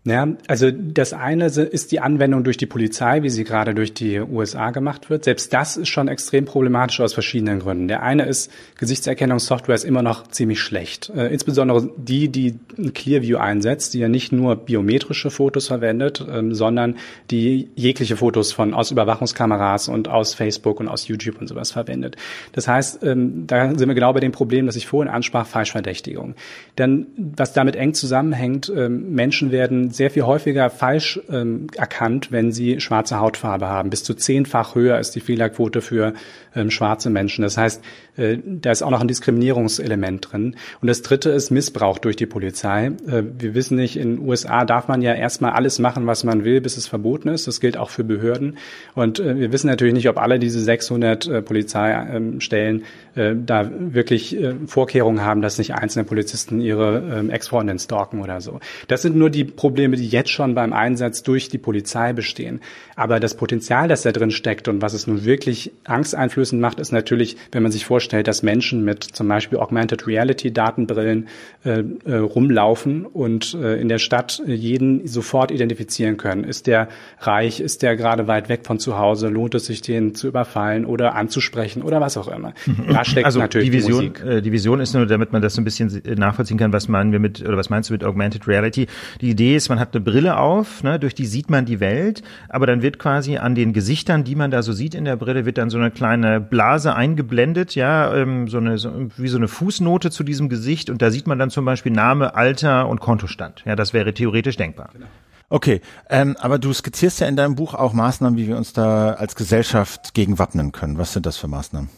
[0.05, 4.21] Ja, also das eine ist die Anwendung durch die Polizei, wie sie gerade durch die
[4.21, 5.25] USA gemacht wird.
[5.25, 7.89] Selbst das ist schon extrem problematisch aus verschiedenen Gründen.
[7.89, 11.11] Der eine ist, Gesichtserkennungssoftware ist immer noch ziemlich schlecht.
[11.15, 12.59] Äh, insbesondere die, die
[12.95, 16.97] Clearview einsetzt, die ja nicht nur biometrische Fotos verwendet, ähm, sondern
[17.31, 22.17] die jegliche Fotos von aus Überwachungskameras und aus Facebook und aus YouTube und sowas verwendet.
[22.53, 26.35] Das heißt, ähm, da sind wir genau bei dem Problem, das ich vorhin ansprach, Falschverdächtigung.
[26.79, 32.53] Denn was damit eng zusammenhängt, ähm, Menschen werden sehr viel häufiger falsch ähm, erkannt, wenn
[32.53, 33.91] sie schwarze Hautfarbe haben.
[33.91, 36.15] Bis zu zehnfach höher ist die Fehlerquote für
[36.59, 37.43] ähm, schwarze Menschen.
[37.43, 37.83] Das heißt,
[38.17, 40.57] äh, da ist auch noch ein Diskriminierungselement drin.
[40.81, 42.87] Und das dritte ist Missbrauch durch die Polizei.
[43.07, 46.61] Äh, wir wissen nicht, in USA darf man ja erstmal alles machen, was man will,
[46.61, 47.47] bis es verboten ist.
[47.47, 48.59] Das gilt auch für Behörden.
[48.95, 52.85] Und äh, wir wissen natürlich nicht, ob alle diese 600 äh, Polizeistellen
[53.15, 58.41] äh, da wirklich äh, Vorkehrungen haben, dass nicht einzelne Polizisten ihre ähm, Ex-Freundin stalken oder
[58.41, 58.61] so.
[58.89, 62.61] Das sind nur die Probleme, die jetzt schon beim Einsatz durch die Polizei bestehen.
[62.97, 66.93] Aber das Potenzial, das da drin steckt und was es nun wirklich angsteinflößend macht, ist
[66.93, 71.29] natürlich, wenn man sich vorstellt, dass Menschen mit zum Beispiel Augmented Reality Datenbrillen
[71.65, 76.45] äh, äh, rumlaufen und äh, in der Stadt jeden sofort identifizieren können.
[76.45, 76.89] Ist der
[77.21, 77.61] reich?
[77.61, 79.29] Ist der gerade weit weg von zu Hause?
[79.29, 82.53] Lohnt es sich, den zu überfallen oder anzusprechen oder was auch immer?
[82.89, 84.13] Da steckt also natürlich die Vision.
[84.15, 86.89] Die, äh, die Vision ist nur, damit man das so ein bisschen nachvollziehen kann, was
[86.89, 88.87] meinen wir mit oder was meinst du mit Augmented Reality?
[89.21, 92.23] Die Idee ist, man hat eine Brille auf, ne, durch die sieht man die Welt,
[92.49, 95.45] aber dann wird quasi an den Gesichtern, die man da so sieht in der Brille,
[95.45, 99.49] wird dann so eine kleine Blase eingeblendet, ja, ähm, so eine, so, wie so eine
[99.49, 103.63] Fußnote zu diesem Gesicht und da sieht man dann zum Beispiel Name, Alter und Kontostand.
[103.65, 104.91] Ja, das wäre theoretisch denkbar.
[104.93, 105.07] Genau.
[105.51, 109.15] Okay, ähm, aber du skizzierst ja in deinem Buch auch Maßnahmen, wie wir uns da
[109.15, 110.99] als Gesellschaft gegen wappnen können.
[110.99, 111.89] Was sind das für Maßnahmen?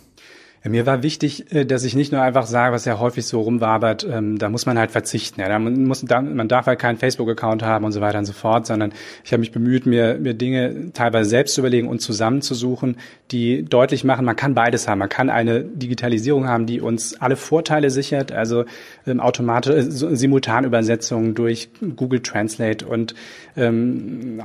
[0.62, 3.40] Ja, mir war wichtig, äh, dass ich nicht nur einfach sage, was ja häufig so
[3.40, 5.40] rumwabert, ähm, da muss man halt verzichten.
[5.40, 8.34] Ja, da muss, da, man darf halt keinen Facebook-Account haben und so weiter und so
[8.34, 8.92] fort, sondern
[9.24, 12.98] ich habe mich bemüht, mir, mir Dinge teilweise selbst zu überlegen und zusammenzusuchen,
[13.30, 14.98] die deutlich machen, man kann beides haben.
[14.98, 18.66] Man kann eine Digitalisierung haben, die uns alle Vorteile sichert, also
[19.06, 23.14] ähm, automatisch äh, Simultanübersetzungen durch Google Translate und
[23.56, 24.42] ähm,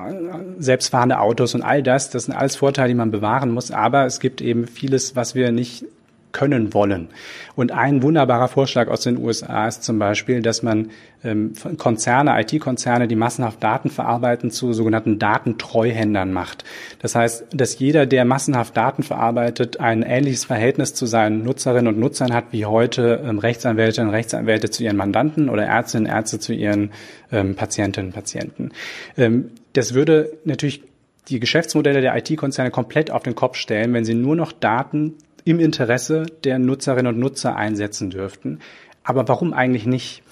[0.60, 2.10] selbstfahrende Autos und all das.
[2.10, 3.72] Das sind alles Vorteile, die man bewahren muss.
[3.72, 5.84] Aber es gibt eben vieles, was wir nicht
[6.36, 7.08] können wollen.
[7.56, 10.90] Und ein wunderbarer Vorschlag aus den USA ist zum Beispiel, dass man
[11.24, 16.66] ähm, Konzerne, IT-Konzerne, die massenhaft Daten verarbeiten, zu sogenannten Datentreuhändern macht.
[17.02, 22.00] Das heißt, dass jeder, der massenhaft Daten verarbeitet, ein ähnliches Verhältnis zu seinen Nutzerinnen und
[22.00, 26.40] Nutzern hat, wie heute ähm, Rechtsanwältinnen und Rechtsanwälte zu ihren Mandanten oder Ärztinnen und Ärzte
[26.40, 26.92] zu ihren
[27.32, 28.72] ähm, Patientinnen und Patienten.
[29.16, 30.84] Ähm, das würde natürlich
[31.30, 35.14] die Geschäftsmodelle der IT-Konzerne komplett auf den Kopf stellen, wenn sie nur noch Daten
[35.46, 38.60] im Interesse der Nutzerinnen und Nutzer einsetzen dürften.
[39.04, 40.24] Aber warum eigentlich nicht?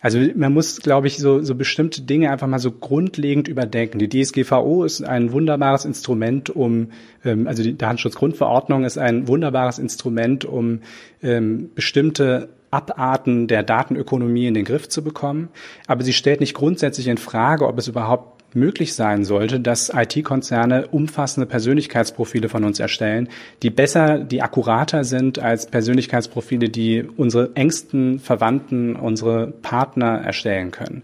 [0.00, 3.98] Also man muss, glaube ich, so, so bestimmte Dinge einfach mal so grundlegend überdenken.
[3.98, 6.92] Die DSGVO ist ein wunderbares Instrument, um,
[7.24, 10.82] ähm, also die Datenschutzgrundverordnung ist ein wunderbares Instrument, um
[11.20, 15.48] ähm, bestimmte Abarten der Datenökonomie in den Griff zu bekommen.
[15.88, 20.88] Aber sie stellt nicht grundsätzlich in Frage, ob es überhaupt möglich sein sollte, dass IT-Konzerne
[20.88, 23.28] umfassende Persönlichkeitsprofile von uns erstellen,
[23.62, 31.02] die besser, die akkurater sind als Persönlichkeitsprofile, die unsere engsten Verwandten, unsere Partner erstellen können.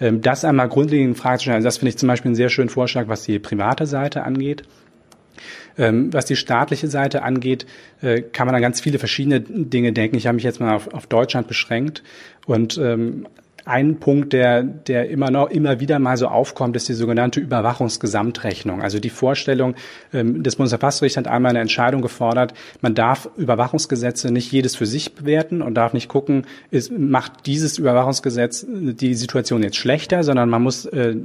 [0.00, 2.70] Ähm, das einmal grundlegend Frage zu stellen, das finde ich zum Beispiel einen sehr schönen
[2.70, 4.64] Vorschlag, was die private Seite angeht.
[5.78, 7.64] Ähm, was die staatliche Seite angeht,
[8.02, 10.16] äh, kann man an ganz viele verschiedene Dinge denken.
[10.16, 12.02] Ich habe mich jetzt mal auf, auf Deutschland beschränkt
[12.46, 13.26] und ähm,
[13.64, 18.82] ein Punkt, der, der immer noch, immer wieder mal so aufkommt, ist die sogenannte Überwachungsgesamtrechnung.
[18.82, 19.74] Also die Vorstellung,
[20.12, 25.14] ähm, das Bundesverfassungsgericht hat einmal eine Entscheidung gefordert, man darf Überwachungsgesetze nicht jedes für sich
[25.14, 30.62] bewerten und darf nicht gucken, ist, macht dieses Überwachungsgesetz die Situation jetzt schlechter, sondern man
[30.62, 31.16] muss äh,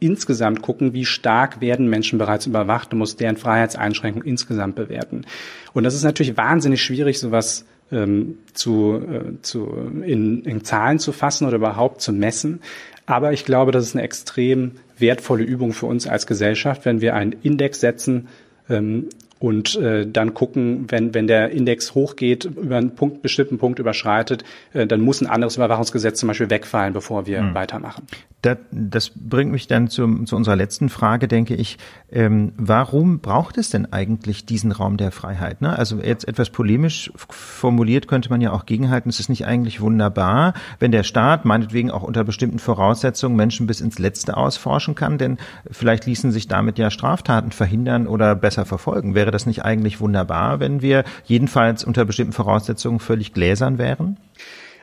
[0.00, 5.24] insgesamt gucken, wie stark werden Menschen bereits überwacht und muss deren Freiheitseinschränkung insgesamt bewerten.
[5.72, 9.68] Und das ist natürlich wahnsinnig schwierig, sowas ähm, zu, äh, zu
[10.04, 12.60] in, in Zahlen zu fassen oder überhaupt zu messen.
[13.06, 17.14] Aber ich glaube, das ist eine extrem wertvolle Übung für uns als Gesellschaft, wenn wir
[17.14, 18.28] einen Index setzen
[18.68, 19.08] ähm,
[19.38, 24.44] und äh, dann gucken, wenn, wenn der Index hochgeht, über einen Punkt, bestimmten Punkt überschreitet,
[24.72, 27.54] äh, dann muss ein anderes Überwachungsgesetz zum Beispiel wegfallen, bevor wir hm.
[27.54, 28.06] weitermachen.
[28.42, 31.76] Das, das bringt mich dann zu, zu unserer letzten Frage, denke ich.
[32.12, 35.60] Ähm, warum braucht es denn eigentlich diesen Raum der Freiheit?
[35.60, 35.76] Ne?
[35.76, 40.54] Also jetzt etwas polemisch formuliert könnte man ja auch gegenhalten, es ist nicht eigentlich wunderbar,
[40.78, 45.38] wenn der Staat meinetwegen auch unter bestimmten Voraussetzungen Menschen bis ins Letzte ausforschen kann, denn
[45.68, 49.16] vielleicht ließen sich damit ja Straftaten verhindern oder besser verfolgen.
[49.16, 54.16] Wäre das nicht eigentlich wunderbar, wenn wir jedenfalls unter bestimmten Voraussetzungen völlig gläsern wären?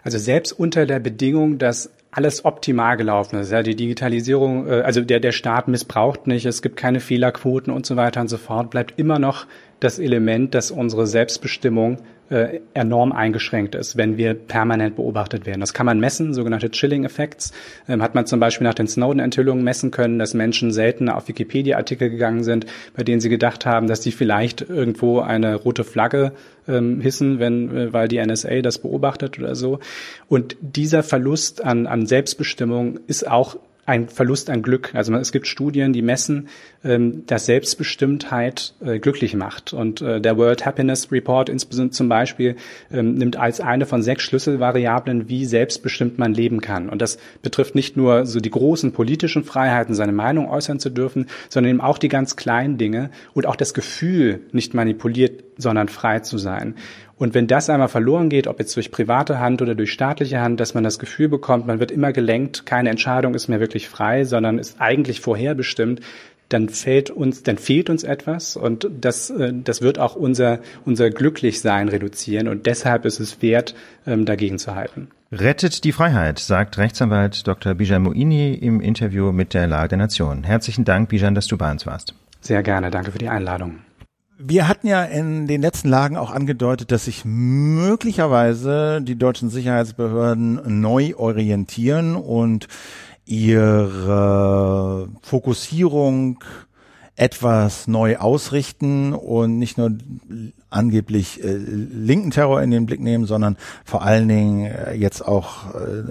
[0.03, 3.51] Also selbst unter der Bedingung, dass alles optimal gelaufen ist.
[3.51, 7.85] Ja, die Digitalisierung, äh, also der, der Staat missbraucht nicht, es gibt keine Fehlerquoten und
[7.85, 9.45] so weiter und so fort, bleibt immer noch
[9.81, 11.97] das Element, dass unsere Selbstbestimmung
[12.29, 15.59] äh, enorm eingeschränkt ist, wenn wir permanent beobachtet werden.
[15.59, 17.51] Das kann man messen, sogenannte Chilling-Effects.
[17.87, 22.09] Ähm, hat man zum Beispiel nach den Snowden-Enthüllungen messen können, dass Menschen selten auf Wikipedia-Artikel
[22.09, 22.65] gegangen sind,
[22.95, 26.31] bei denen sie gedacht haben, dass sie vielleicht irgendwo eine rote Flagge
[26.67, 29.79] ähm, hissen, wenn, äh, weil die NSA das beobachtet oder so.
[30.27, 34.95] Und dieser Verlust an, an Selbstbestimmung ist auch ein Verlust an Glück.
[34.95, 36.47] Also es gibt Studien, die messen,
[36.83, 39.73] ähm, dass Selbstbestimmtheit äh, glücklich macht.
[39.73, 42.55] Und äh, der World Happiness Report insbesondere zum Beispiel
[42.91, 46.89] ähm, nimmt als eine von sechs Schlüsselvariablen, wie selbstbestimmt man leben kann.
[46.89, 51.27] Und das betrifft nicht nur so die großen politischen Freiheiten, seine Meinung äußern zu dürfen,
[51.49, 56.19] sondern eben auch die ganz kleinen Dinge und auch das Gefühl, nicht manipuliert, sondern frei
[56.19, 56.75] zu sein.
[57.17, 60.59] Und wenn das einmal verloren geht, ob jetzt durch private Hand oder durch staatliche Hand,
[60.59, 64.25] dass man das Gefühl bekommt, man wird immer gelenkt, keine Entscheidung ist mehr wirklich frei,
[64.25, 66.01] sondern ist eigentlich vorherbestimmt,
[66.49, 71.09] dann fehlt uns, dann fehlt uns etwas und das, äh, das wird auch unser, unser
[71.09, 75.07] Glücklichsein reduzieren und deshalb ist es wert, ähm, dagegen zu halten.
[75.31, 77.73] Rettet die Freiheit, sagt Rechtsanwalt Dr.
[77.73, 80.43] Bijan Moini im Interview mit der Lage der Nation.
[80.43, 82.13] Herzlichen Dank, Bijan, dass du bei uns warst.
[82.41, 83.79] Sehr gerne, danke für die Einladung.
[84.37, 90.81] Wir hatten ja in den letzten Lagen auch angedeutet, dass sich möglicherweise die deutschen Sicherheitsbehörden
[90.81, 92.67] neu orientieren und
[93.25, 96.43] ihre Fokussierung
[97.15, 99.91] etwas neu ausrichten und nicht nur
[100.69, 103.55] angeblich äh, linken Terror in den Blick nehmen, sondern
[103.85, 106.03] vor allen Dingen äh, jetzt auch äh,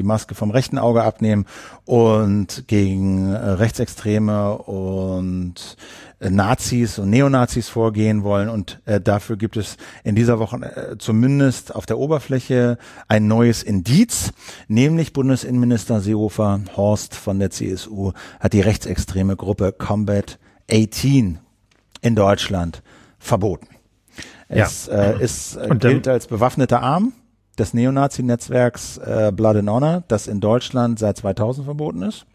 [0.00, 1.44] die Maske vom rechten Auge abnehmen
[1.84, 5.76] und gegen äh, Rechtsextreme und
[6.20, 8.48] äh, Nazis und Neonazis vorgehen wollen.
[8.48, 12.78] Und äh, dafür gibt es in dieser Woche äh, zumindest auf der Oberfläche
[13.08, 14.32] ein neues Indiz,
[14.68, 20.38] nämlich Bundesinnenminister Seehofer Horst von der CSU hat die rechtsextreme Gruppe Combat
[20.72, 21.40] 18
[22.00, 22.82] in Deutschland
[23.18, 23.68] verboten.
[24.48, 25.10] Es ja.
[25.10, 27.12] äh, ist, äh, gilt als bewaffneter Arm
[27.60, 32.26] des Neonazi-Netzwerks äh, Blood and Honor, das in Deutschland seit 2000 verboten ist.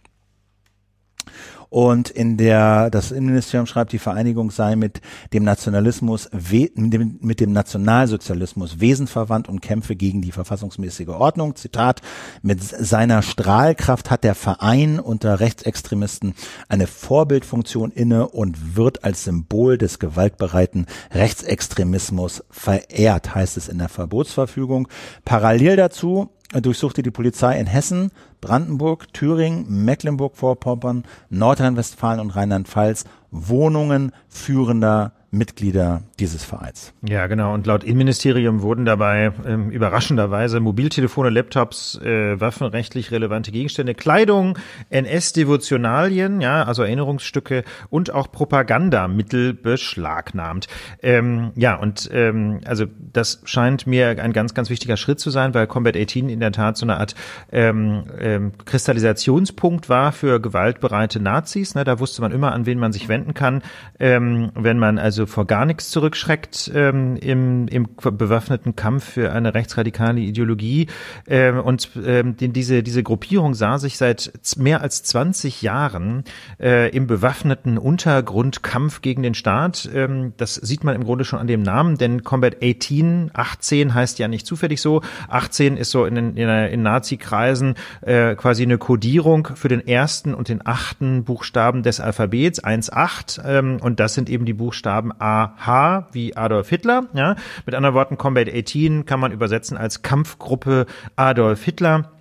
[1.76, 5.02] Und in der, das Innenministerium schreibt, die Vereinigung sei mit
[5.34, 11.58] dem Nationalismus, mit dem, Nationalsozialismus wesenverwandt und kämpfe gegen die verfassungsmäßige Ordnung.
[11.58, 12.02] Zitat,
[12.42, 16.34] mit seiner Strahlkraft hat der Verein unter Rechtsextremisten
[16.70, 23.90] eine Vorbildfunktion inne und wird als Symbol des gewaltbereiten Rechtsextremismus verehrt, heißt es in der
[23.90, 24.88] Verbotsverfügung.
[25.26, 33.06] Parallel dazu durchsuchte die Polizei in Hessen, Brandenburg, Thüringen, Mecklenburg-Vorpommern, Nordrhein-Westfalen und Rheinland-Pfalz.
[33.32, 36.94] Wohnungen führender Mitglieder dieses Vereins.
[37.08, 37.54] Ja, genau.
[37.54, 44.58] Und laut Innenministerium wurden dabei ähm, überraschenderweise Mobiltelefone, Laptops, äh, waffenrechtlich relevante Gegenstände, Kleidung,
[44.90, 50.68] NS-Devotionalien, ja, also Erinnerungsstücke und auch Propagandamittel beschlagnahmt.
[51.02, 55.54] Ähm, ja, und ähm, also das scheint mir ein ganz, ganz wichtiger Schritt zu sein,
[55.54, 57.16] weil Combat 18 in der Tat so eine Art
[57.52, 61.76] ähm, ähm, Kristallisationspunkt war für gewaltbereite Nazis.
[61.76, 61.84] Ne?
[61.84, 63.62] Da wusste man immer, an wen man sich wenden kann,
[64.00, 69.54] ähm, wenn man also vor gar nichts zurückschreckt ähm, im, im bewaffneten Kampf für eine
[69.54, 70.88] rechtsradikale Ideologie.
[71.28, 76.24] Ähm, und ähm, diese, diese Gruppierung sah sich seit mehr als 20 Jahren
[76.60, 79.90] äh, im bewaffneten Untergrundkampf gegen den Staat.
[79.94, 84.20] Ähm, das sieht man im Grunde schon an dem Namen, denn Combat 18, 18 heißt
[84.20, 85.02] ja nicht zufällig so.
[85.30, 90.50] 18 ist so in, in, in Nazi-Kreisen äh, quasi eine Kodierung für den ersten und
[90.50, 93.42] den achten Buchstaben des Alphabets, 1-8.
[93.46, 97.08] Ähm, und das sind eben die Buchstaben AH wie Adolf Hitler.
[97.14, 97.36] Ja?
[97.66, 100.86] Mit anderen Worten, Combat 18 kann man übersetzen als Kampfgruppe
[101.16, 102.15] Adolf Hitler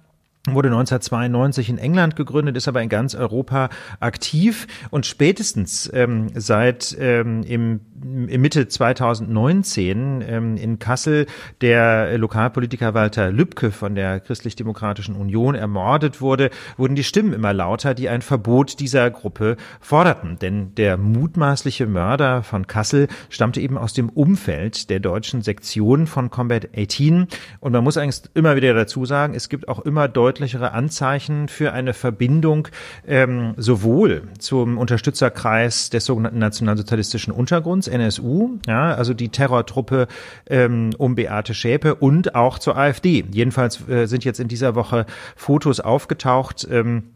[0.47, 3.71] wurde 1992 in England gegründet, ist aber in ganz Europa
[4.01, 11.27] aktiv und spätestens ähm, seit ähm, im, im Mitte 2019 ähm, in Kassel
[11.63, 17.95] der Lokalpolitiker Walter Lübcke von der Christlich-Demokratischen Union ermordet wurde, wurden die Stimmen immer lauter,
[17.95, 20.39] die ein Verbot dieser Gruppe forderten.
[20.39, 26.31] Denn der mutmaßliche Mörder von Kassel stammte eben aus dem Umfeld der deutschen Sektion von
[26.31, 27.29] Combat 18
[27.61, 31.47] und man muss eigentlich immer wieder dazu sagen, es gibt auch immer deutlich deutlichere Anzeichen
[31.47, 32.67] für eine Verbindung
[33.07, 40.09] ähm, sowohl zum Unterstützerkreis des sogenannten nationalsozialistischen Untergrunds, NSU, ja, also die Terrortruppe
[40.51, 43.25] ähm, um Beate Schäpe und auch zur AfD.
[43.31, 45.07] Jedenfalls äh, sind jetzt in dieser Woche
[45.37, 47.14] Fotos aufgetaucht, ähm,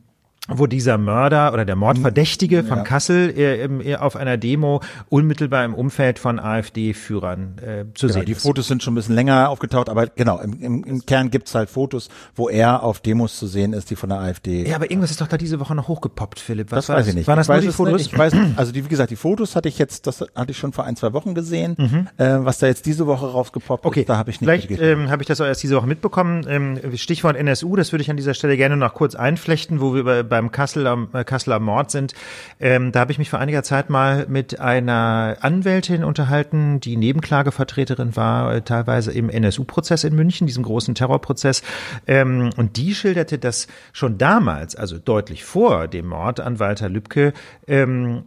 [0.49, 2.85] wo dieser Mörder oder der Mordverdächtige von ja.
[2.85, 8.33] Kassel äh, auf einer Demo unmittelbar im Umfeld von AfD-Führern äh, zu genau, sehen die
[8.33, 8.43] ist.
[8.43, 11.55] Die Fotos sind schon ein bisschen länger aufgetaucht, aber genau, im, im, im Kern gibt's
[11.55, 14.69] halt Fotos, wo er auf Demos zu sehen ist, die von der AfD.
[14.69, 16.71] Ja, aber irgendwas ist doch da diese Woche noch hochgepoppt, Philipp.
[16.73, 17.29] Was das weiß ich nicht.
[17.29, 17.93] Waren das ich nur die Fotos?
[17.99, 18.13] Nicht.
[18.13, 18.33] Ich weiß.
[18.57, 20.97] Also die, wie gesagt, die Fotos hatte ich jetzt, das hatte ich schon vor ein,
[20.97, 21.77] zwei Wochen gesehen.
[21.79, 22.09] Mhm.
[22.17, 24.01] Äh, was da jetzt diese Woche rausgepoppt okay.
[24.01, 26.47] ist, da habe ich nicht Vielleicht ähm, habe ich das auch erst diese Woche mitbekommen.
[26.49, 30.05] Ähm, Stichwort NSU, das würde ich an dieser Stelle gerne noch kurz einflechten, wo wir
[30.05, 32.15] bei, beim Kasseler, äh, Kasseler Mord sind,
[32.61, 38.15] ähm, da habe ich mich vor einiger Zeit mal mit einer Anwältin unterhalten, die Nebenklagevertreterin
[38.15, 41.63] war, äh, teilweise im NSU-Prozess in München, diesem großen Terrorprozess.
[42.07, 47.33] Ähm, und die schilderte, dass schon damals, also deutlich vor dem Mord an Walter Lübcke,
[47.67, 48.25] ähm,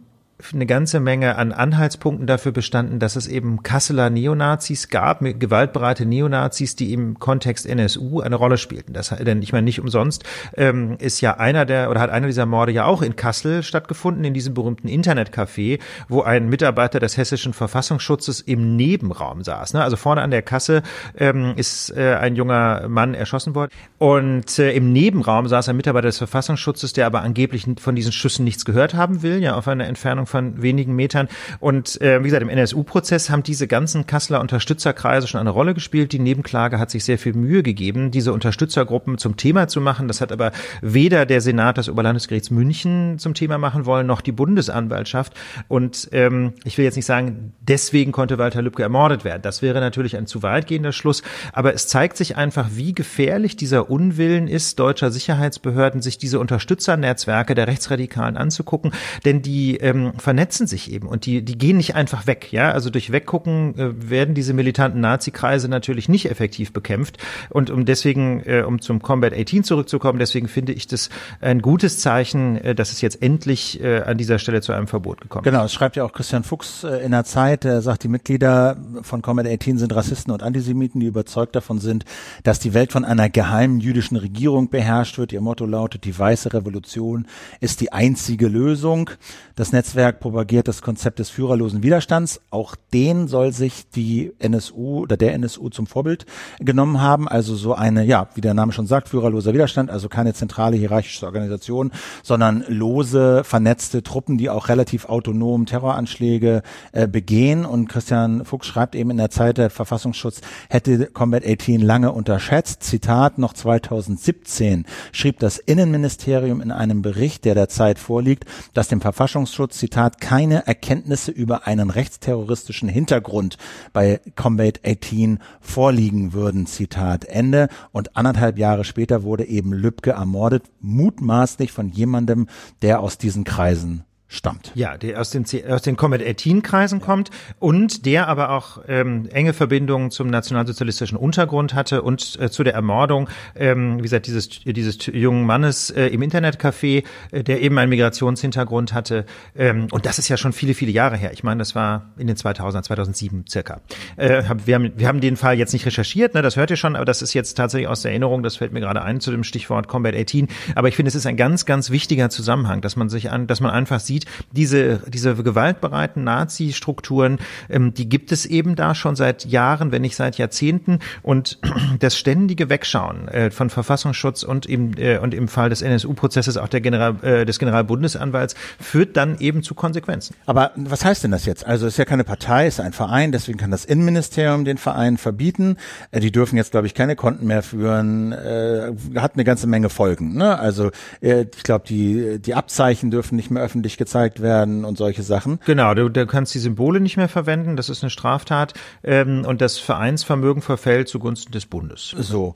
[0.52, 6.76] eine ganze Menge an Anhaltspunkten dafür bestanden, dass es eben Kasseler Neonazis gab, gewaltbereite Neonazis,
[6.76, 8.92] die im Kontext NSU eine Rolle spielten.
[8.92, 10.24] Das, denn ich meine, nicht umsonst
[10.56, 14.24] ähm, ist ja einer der oder hat einer dieser Morde ja auch in Kassel stattgefunden,
[14.24, 19.74] in diesem berühmten Internetcafé, wo ein Mitarbeiter des hessischen Verfassungsschutzes im Nebenraum saß.
[19.74, 19.82] Ne?
[19.82, 20.82] Also vorne an der Kasse
[21.16, 26.08] ähm, ist äh, ein junger Mann erschossen worden und äh, im Nebenraum saß ein Mitarbeiter
[26.08, 29.86] des Verfassungsschutzes, der aber angeblich von diesen Schüssen nichts gehört haben will, ja auf einer
[29.86, 31.28] Entfernung von wenigen Metern.
[31.60, 36.12] Und äh, wie gesagt, im NSU-Prozess haben diese ganzen Kasseler Unterstützerkreise schon eine Rolle gespielt.
[36.12, 40.08] Die Nebenklage hat sich sehr viel Mühe gegeben, diese Unterstützergruppen zum Thema zu machen.
[40.08, 44.32] Das hat aber weder der Senat des Oberlandesgerichts München zum Thema machen wollen, noch die
[44.32, 45.34] Bundesanwaltschaft.
[45.68, 49.42] Und ähm, ich will jetzt nicht sagen, deswegen konnte Walter Lübcke ermordet werden.
[49.42, 51.22] Das wäre natürlich ein zu weitgehender Schluss.
[51.52, 57.54] Aber es zeigt sich einfach, wie gefährlich dieser Unwillen ist, deutscher Sicherheitsbehörden, sich diese Unterstützernetzwerke
[57.54, 58.92] der Rechtsradikalen anzugucken.
[59.24, 62.52] Denn die ähm, vernetzen sich eben und die, die gehen nicht einfach weg.
[62.52, 67.18] Ja, also durch Weggucken äh, werden diese militanten Nazi-Kreise natürlich nicht effektiv bekämpft.
[67.50, 71.10] Und um deswegen, äh, um zum Combat 18 zurückzukommen, deswegen finde ich das
[71.40, 75.20] ein gutes Zeichen, äh, dass es jetzt endlich äh, an dieser Stelle zu einem Verbot
[75.20, 75.50] gekommen ist.
[75.50, 78.76] Genau, es schreibt ja auch Christian Fuchs äh, in der Zeit, er sagt, die Mitglieder
[79.02, 82.04] von Combat 18 sind Rassisten und Antisemiten, die überzeugt davon sind,
[82.44, 85.32] dass die Welt von einer geheimen jüdischen Regierung beherrscht wird.
[85.32, 87.26] Ihr Motto lautet, die weiße Revolution
[87.60, 89.10] ist die einzige Lösung.
[89.56, 92.40] Das Netzwerk propagiert das Konzept des führerlosen Widerstands.
[92.50, 96.26] Auch den soll sich die NSU oder der NSU zum Vorbild
[96.60, 97.28] genommen haben.
[97.28, 101.26] Also so eine, ja, wie der Name schon sagt, führerloser Widerstand, also keine zentrale hierarchische
[101.26, 101.92] Organisation,
[102.22, 107.64] sondern lose, vernetzte Truppen, die auch relativ autonom Terroranschläge äh, begehen.
[107.64, 112.82] Und Christian Fuchs schreibt eben in der Zeit, der Verfassungsschutz hätte Combat 18 lange unterschätzt.
[112.82, 118.44] Zitat, noch 2017 schrieb das Innenministerium in einem Bericht, der derzeit vorliegt,
[118.74, 123.58] dass dem Verfassungsschutz, Zitat, keine Erkenntnisse über einen rechtsterroristischen Hintergrund
[123.92, 126.64] bei Combat 18 vorliegen würden.
[126.64, 127.68] Zitat Ende.
[127.92, 132.46] Und anderthalb Jahre später wurde eben Lübcke ermordet, mutmaßlich von jemandem,
[132.80, 134.72] der aus diesen Kreisen stammt.
[134.74, 139.28] Ja, der aus den, aus den Comet 18 Kreisen kommt und der aber auch ähm,
[139.30, 144.48] enge Verbindungen zum nationalsozialistischen Untergrund hatte und äh, zu der Ermordung, ähm, wie gesagt, dieses,
[144.64, 149.26] dieses jungen Mannes äh, im Internetcafé, äh, der eben einen Migrationshintergrund hatte.
[149.54, 151.32] Ähm, und das ist ja schon viele, viele Jahre her.
[151.32, 153.80] Ich meine, das war in den 2000 2007 circa.
[154.16, 156.96] Äh, wir, haben, wir haben den Fall jetzt nicht recherchiert, ne, das hört ihr schon,
[156.96, 159.44] aber das ist jetzt tatsächlich aus der Erinnerung, das fällt mir gerade ein zu dem
[159.44, 160.48] Stichwort Combat 18.
[160.74, 163.60] Aber ich finde, es ist ein ganz, ganz wichtiger Zusammenhang, dass man sich an, dass
[163.60, 169.16] man einfach sieht, sieht, diese, diese gewaltbereiten Nazi-Strukturen, ähm, die gibt es eben da schon
[169.16, 171.00] seit Jahren, wenn nicht seit Jahrzehnten.
[171.22, 171.58] Und
[171.98, 176.68] das ständige Wegschauen äh, von Verfassungsschutz und im, äh, und im Fall des NSU-Prozesses auch
[176.68, 180.34] der General, äh, des Generalbundesanwalts führt dann eben zu Konsequenzen.
[180.46, 181.66] Aber was heißt denn das jetzt?
[181.66, 184.78] Also es ist ja keine Partei, es ist ein Verein, deswegen kann das Innenministerium den
[184.78, 185.76] Verein verbieten.
[186.10, 188.32] Äh, die dürfen jetzt, glaube ich, keine Konten mehr führen.
[188.32, 190.34] Äh, hat eine ganze Menge Folgen.
[190.34, 190.58] Ne?
[190.58, 194.98] Also äh, ich glaube, die, die Abzeichen dürfen nicht mehr öffentlich gezeigt angezeigt werden und
[194.98, 195.58] solche Sachen.
[195.64, 199.60] Genau, du, du kannst die Symbole nicht mehr verwenden, das ist eine Straftat ähm, und
[199.60, 202.14] das Vereinsvermögen verfällt zugunsten des Bundes.
[202.18, 202.54] So,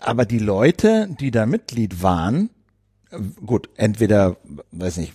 [0.00, 2.50] aber die Leute, die da Mitglied waren,
[3.44, 4.36] gut, entweder,
[4.72, 5.14] weiß nicht,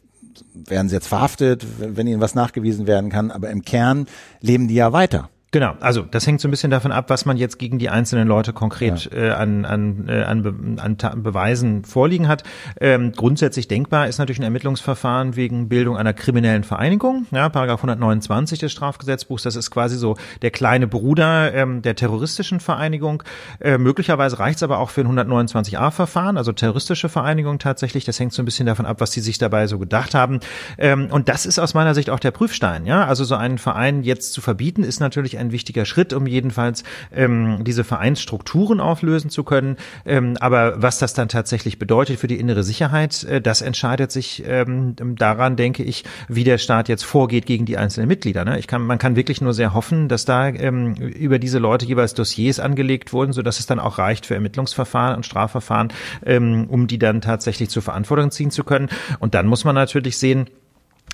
[0.53, 4.07] werden sie jetzt verhaftet, wenn ihnen was nachgewiesen werden kann, aber im Kern
[4.39, 5.29] leben die ja weiter.
[5.53, 8.25] Genau, also das hängt so ein bisschen davon ab, was man jetzt gegen die einzelnen
[8.25, 9.17] Leute konkret ja.
[9.17, 12.43] äh, an, an, äh, an, Be an Beweisen vorliegen hat.
[12.79, 18.59] Ähm, grundsätzlich denkbar ist natürlich ein Ermittlungsverfahren wegen Bildung einer kriminellen Vereinigung, ja, Paragraph 129
[18.59, 23.21] des Strafgesetzbuchs, das ist quasi so der kleine Bruder ähm, der terroristischen Vereinigung.
[23.59, 28.05] Äh, möglicherweise reicht es aber auch für ein 129a-Verfahren, also terroristische Vereinigung tatsächlich.
[28.05, 30.39] Das hängt so ein bisschen davon ab, was die sich dabei so gedacht haben.
[30.77, 33.05] Ähm, und das ist aus meiner Sicht auch der Prüfstein, ja.
[33.05, 36.83] Also so einen Verein jetzt zu verbieten, ist natürlich ein wichtiger Schritt, um jedenfalls
[37.13, 39.75] ähm, diese Vereinsstrukturen auflösen zu können.
[40.05, 44.43] Ähm, aber was das dann tatsächlich bedeutet für die innere Sicherheit, äh, das entscheidet sich
[44.47, 48.45] ähm, daran, denke ich, wie der Staat jetzt vorgeht gegen die einzelnen Mitglieder.
[48.45, 48.59] Ne?
[48.59, 52.13] Ich kann, man kann wirklich nur sehr hoffen, dass da ähm, über diese Leute jeweils
[52.13, 55.89] Dossiers angelegt wurden, so dass es dann auch reicht für Ermittlungsverfahren und Strafverfahren,
[56.25, 58.89] ähm, um die dann tatsächlich zur Verantwortung ziehen zu können.
[59.19, 60.47] Und dann muss man natürlich sehen,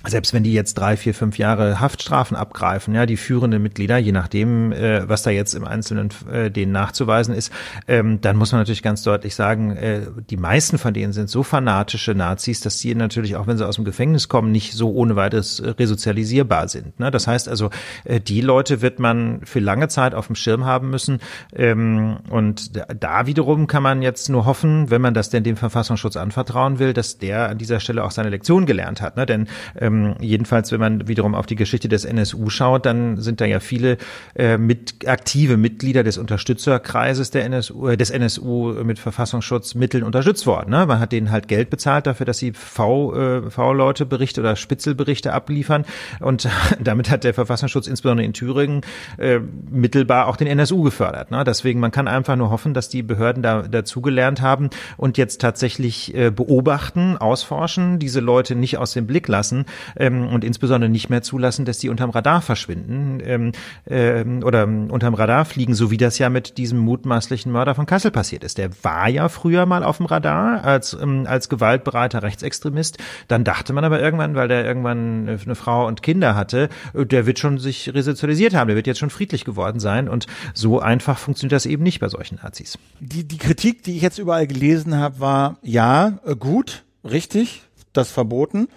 [0.05, 4.11] selbst wenn die jetzt drei, vier, fünf Jahre Haftstrafen abgreifen, ja, die führenden Mitglieder, je
[4.11, 7.51] nachdem, äh, was da jetzt im Einzelnen äh, denen nachzuweisen ist,
[7.87, 11.43] ähm, dann muss man natürlich ganz deutlich sagen, äh, die meisten von denen sind so
[11.43, 15.15] fanatische Nazis, dass sie natürlich auch, wenn sie aus dem Gefängnis kommen, nicht so ohne
[15.15, 16.99] weiteres resozialisierbar sind.
[16.99, 17.09] Ne?
[17.09, 17.71] Das heißt also,
[18.05, 21.19] äh, die Leute wird man für lange Zeit auf dem Schirm haben müssen.
[21.55, 26.17] Ähm, und da wiederum kann man jetzt nur hoffen, wenn man das denn dem Verfassungsschutz
[26.17, 29.17] anvertrauen will, dass der an dieser Stelle auch seine Lektion gelernt hat.
[29.17, 29.25] Ne?
[29.25, 29.47] Denn
[29.79, 33.45] ähm, ähm, jedenfalls, wenn man wiederum auf die Geschichte des NSU schaut, dann sind da
[33.45, 33.97] ja viele
[34.35, 40.71] äh, mit, aktive Mitglieder des Unterstützerkreises der NSU, äh, des NSU mit Verfassungsschutzmitteln unterstützt worden.
[40.71, 40.85] Ne?
[40.85, 45.85] Man hat denen halt Geld bezahlt dafür, dass sie äh, V-Leute Berichte oder Spitzelberichte abliefern.
[46.19, 46.47] Und
[46.79, 48.81] damit hat der Verfassungsschutz insbesondere in Thüringen
[49.17, 51.31] äh, mittelbar auch den NSU gefördert.
[51.31, 51.43] Ne?
[51.43, 56.13] Deswegen, man kann einfach nur hoffen, dass die Behörden da dazugelernt haben und jetzt tatsächlich
[56.15, 59.65] äh, beobachten, ausforschen, diese Leute nicht aus dem Blick lassen
[59.95, 63.51] ähm, und insbesondere nicht mehr zulassen, dass die unterm Radar verschwinden ähm,
[63.87, 68.11] ähm, oder unterm Radar fliegen, so wie das ja mit diesem mutmaßlichen Mörder von Kassel
[68.11, 68.57] passiert ist.
[68.57, 72.97] Der war ja früher mal auf dem Radar als, ähm, als gewaltbereiter Rechtsextremist.
[73.27, 77.25] Dann dachte man aber irgendwann, weil der irgendwann eine Frau und Kinder hatte, äh, der
[77.25, 80.09] wird schon sich resozialisiert haben, der wird jetzt schon friedlich geworden sein.
[80.09, 82.77] Und so einfach funktioniert das eben nicht bei solchen Nazis.
[82.99, 87.63] Die, die Kritik, die ich jetzt überall gelesen habe, war ja, äh, gut, richtig,
[87.93, 88.67] das verboten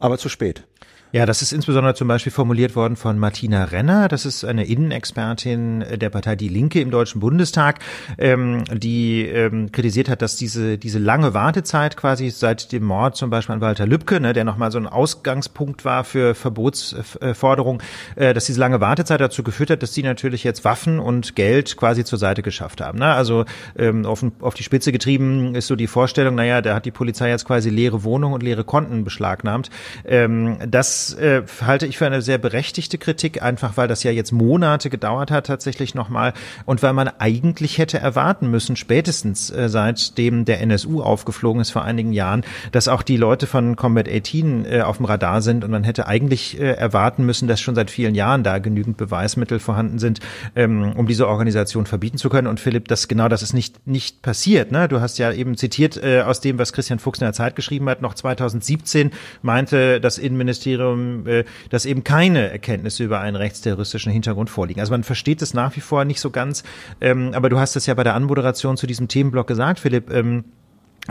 [0.00, 0.66] aber zu spät.
[1.12, 4.06] Ja, das ist insbesondere zum Beispiel formuliert worden von Martina Renner.
[4.06, 7.80] Das ist eine Innenexpertin der Partei Die Linke im Deutschen Bundestag,
[8.16, 13.28] ähm, die ähm, kritisiert hat, dass diese, diese lange Wartezeit quasi seit dem Mord zum
[13.28, 17.82] Beispiel an Walter Lübcke, ne, der nochmal so ein Ausgangspunkt war für Verbotsforderungen,
[18.14, 21.76] äh, dass diese lange Wartezeit dazu geführt hat, dass die natürlich jetzt Waffen und Geld
[21.76, 23.00] quasi zur Seite geschafft haben.
[23.00, 23.12] Ne?
[23.12, 23.46] Also
[23.76, 27.30] ähm, auf, auf die Spitze getrieben ist so die Vorstellung, naja, da hat die Polizei
[27.30, 29.70] jetzt quasi leere Wohnungen und leere Konten beschlagnahmt.
[30.04, 34.32] Ähm, das äh, halte ich für eine sehr berechtigte Kritik, einfach weil das ja jetzt
[34.32, 36.32] Monate gedauert hat tatsächlich nochmal
[36.66, 41.84] und weil man eigentlich hätte erwarten müssen, spätestens äh, seitdem der NSU aufgeflogen ist vor
[41.84, 45.70] einigen Jahren, dass auch die Leute von Combat 18 äh, auf dem Radar sind und
[45.70, 49.98] man hätte eigentlich äh, erwarten müssen, dass schon seit vielen Jahren da genügend Beweismittel vorhanden
[49.98, 50.20] sind,
[50.54, 52.46] ähm, um diese Organisation verbieten zu können.
[52.46, 54.72] Und Philipp, das genau das ist nicht nicht passiert.
[54.72, 54.88] Ne?
[54.88, 57.88] Du hast ja eben zitiert äh, aus dem, was Christian Fuchs in der Zeit geschrieben
[57.88, 59.10] hat, noch 2017
[59.42, 64.80] meinte das Innenministerium ähm, äh, dass eben keine Erkenntnisse über einen rechtsterroristischen Hintergrund vorliegen.
[64.80, 66.62] Also man versteht es nach wie vor nicht so ganz,
[67.00, 70.10] ähm, aber du hast es ja bei der Anmoderation zu diesem Themenblock gesagt, Philipp.
[70.10, 70.44] Ähm,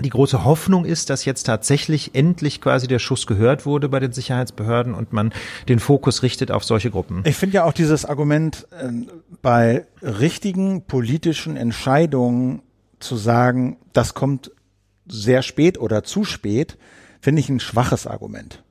[0.04, 4.14] die große Hoffnung ist, dass jetzt tatsächlich endlich quasi der Schuss gehört wurde bei den
[4.14, 5.34] Sicherheitsbehörden und man
[5.68, 7.24] den Fokus richtet auf solche Gruppen.
[7.26, 8.92] Ich finde ja auch dieses Argument äh,
[9.42, 12.62] bei richtigen politischen Entscheidungen
[13.00, 14.52] zu sagen, das kommt
[15.08, 16.78] sehr spät oder zu spät,
[17.20, 18.64] finde ich ein schwaches Argument.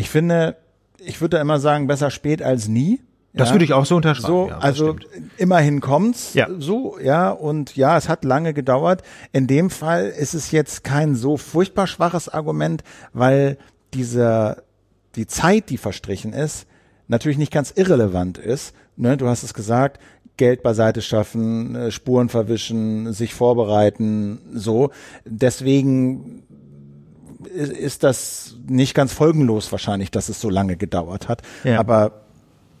[0.00, 0.56] Ich finde,
[0.98, 3.02] ich würde immer sagen, besser spät als nie.
[3.34, 3.54] Das ja.
[3.54, 4.26] würde ich auch so unterschreiben.
[4.26, 4.96] So, ja, also
[5.36, 6.32] immerhin kommt's.
[6.32, 6.48] Ja.
[6.58, 9.02] So, ja, und ja, es hat lange gedauert.
[9.32, 12.82] In dem Fall ist es jetzt kein so furchtbar schwaches Argument,
[13.12, 13.58] weil
[13.92, 14.62] dieser,
[15.16, 16.66] die Zeit, die verstrichen ist,
[17.06, 18.74] natürlich nicht ganz irrelevant ist.
[18.96, 20.00] Ne, du hast es gesagt,
[20.38, 24.90] Geld beiseite schaffen, äh, Spuren verwischen, sich vorbereiten, so.
[25.26, 26.44] Deswegen
[27.46, 31.42] ist, ist das nicht ganz folgenlos wahrscheinlich, dass es so lange gedauert hat.
[31.64, 31.78] Ja.
[31.78, 32.22] Aber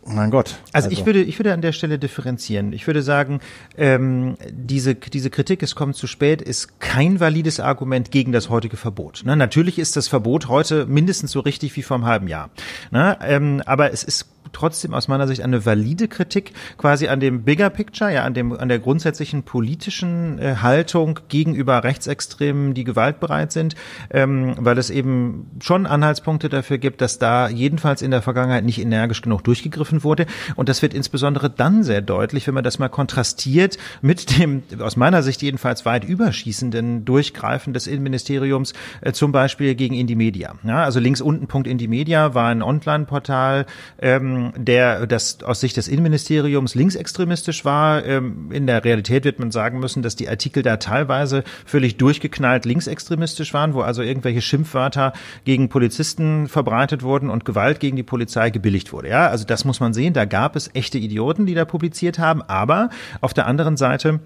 [0.06, 0.56] mein Gott.
[0.72, 2.72] Also, also, ich würde, ich würde an der Stelle differenzieren.
[2.72, 3.40] Ich würde sagen,
[3.76, 8.76] ähm, diese, diese Kritik, es kommt zu spät, ist kein valides Argument gegen das heutige
[8.76, 9.22] Verbot.
[9.24, 9.36] Ne?
[9.36, 12.50] Natürlich ist das Verbot heute mindestens so richtig wie vor einem halben Jahr.
[12.90, 13.18] Ne?
[13.22, 17.70] Ähm, aber es ist trotzdem aus meiner Sicht eine valide Kritik quasi an dem Bigger
[17.70, 23.74] Picture, ja, an dem, an der grundsätzlichen politischen äh, Haltung gegenüber Rechtsextremen, die gewaltbereit sind,
[24.10, 28.80] ähm, weil es eben schon Anhaltspunkte dafür gibt, dass da jedenfalls in der Vergangenheit nicht
[28.80, 30.26] energisch genug durchgegriffen wurde.
[30.56, 34.96] Und das wird insbesondere dann sehr deutlich, wenn man das mal kontrastiert mit dem, aus
[34.96, 40.54] meiner Sicht jedenfalls weit überschießenden Durchgreifen des Innenministeriums, äh, zum Beispiel gegen Indie Media.
[40.62, 43.66] Ja, also links unten Punkt Indie Media war ein Online-Portal,
[44.00, 48.04] ähm, der das aus Sicht des Innenministeriums linksextremistisch war.
[48.04, 52.64] Ähm, in der Realität wird man sagen müssen, dass die Artikel da teilweise völlig durchgeknallt
[52.64, 55.12] linksextremistisch waren, wo also irgendwelche Schimpfwörter
[55.44, 59.08] gegen Polizisten verbreitet wurden und Gewalt gegen die Polizei gebilligt wurde.
[59.08, 60.14] Ja, also das muss man sehen.
[60.14, 62.42] Da gab es echte Idioten, die da publiziert haben.
[62.42, 64.20] Aber auf der anderen Seite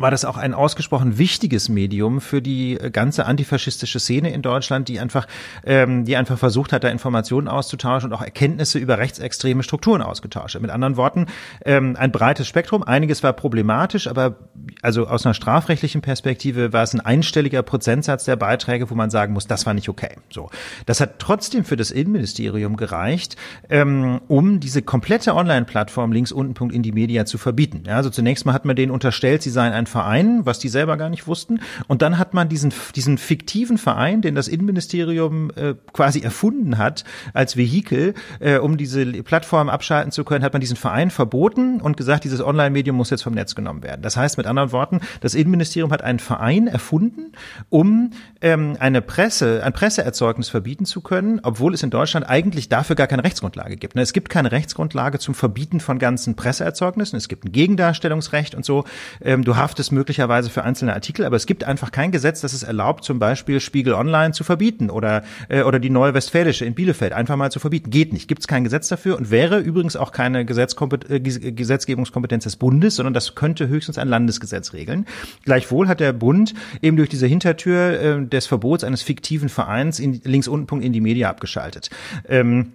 [0.00, 5.00] war das auch ein ausgesprochen wichtiges Medium für die ganze antifaschistische Szene in Deutschland, die
[5.00, 5.26] einfach,
[5.64, 10.58] ähm, die einfach versucht hat, da Informationen auszutauschen und auch Erkenntnisse über rechtsextreme Strukturen ausgetauscht.
[10.60, 11.26] Mit anderen Worten,
[11.64, 12.82] ähm, ein breites Spektrum.
[12.82, 14.36] Einiges war problematisch, aber
[14.82, 19.32] also aus einer strafrechtlichen Perspektive war es ein einstelliger Prozentsatz der Beiträge, wo man sagen
[19.32, 20.16] muss, das war nicht okay.
[20.30, 20.50] So,
[20.86, 23.36] das hat trotzdem für das Innenministerium gereicht,
[23.68, 27.84] ähm, um diese komplette Online-Plattform links unten in die Media zu verbieten.
[27.86, 30.96] Ja, also zunächst mal hat man denen unterstellt, sie seien ein Verein, was die selber
[30.96, 31.60] gar nicht wussten.
[31.86, 37.04] Und dann hat man diesen, diesen fiktiven Verein, den das Innenministerium äh, quasi erfunden hat,
[37.32, 41.96] als Vehikel, äh, um diese Plattform abschalten zu können, hat man diesen Verein verboten und
[41.96, 44.02] gesagt, dieses Online-Medium muss jetzt vom Netz genommen werden.
[44.02, 47.32] Das heißt mit anderen Worten, das Innenministerium hat einen Verein erfunden,
[47.70, 48.10] um
[48.40, 53.06] ähm, eine Presse, ein Presseerzeugnis verbieten zu können, obwohl es in Deutschland eigentlich dafür gar
[53.06, 53.94] keine Rechtsgrundlage gibt.
[53.94, 57.16] Ne, es gibt keine Rechtsgrundlage zum Verbieten von ganzen Presseerzeugnissen.
[57.16, 58.84] Es gibt ein Gegendarstellungsrecht und so.
[59.22, 62.62] Ähm, du haftest möglicherweise für einzelne Artikel, aber es gibt einfach kein Gesetz, das es
[62.62, 67.12] erlaubt, zum Beispiel Spiegel Online zu verbieten oder, äh, oder die Neue Westfälische in Bielefeld
[67.12, 67.90] einfach mal zu verbieten.
[67.90, 68.28] Geht nicht.
[68.28, 73.12] Gibt es kein Gesetz dafür und wäre übrigens auch keine äh, Gesetzgebungskompetenz des Bundes, sondern
[73.12, 75.04] das könnte höchstens ein Landesgesetz regeln.
[75.44, 80.20] Gleichwohl hat der Bund eben durch diese Hintertür äh, des Verbots eines fiktiven Vereins in,
[80.22, 81.90] links unten in die Media abgeschaltet.
[82.28, 82.72] Ähm,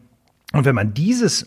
[0.52, 1.46] und wenn man dieses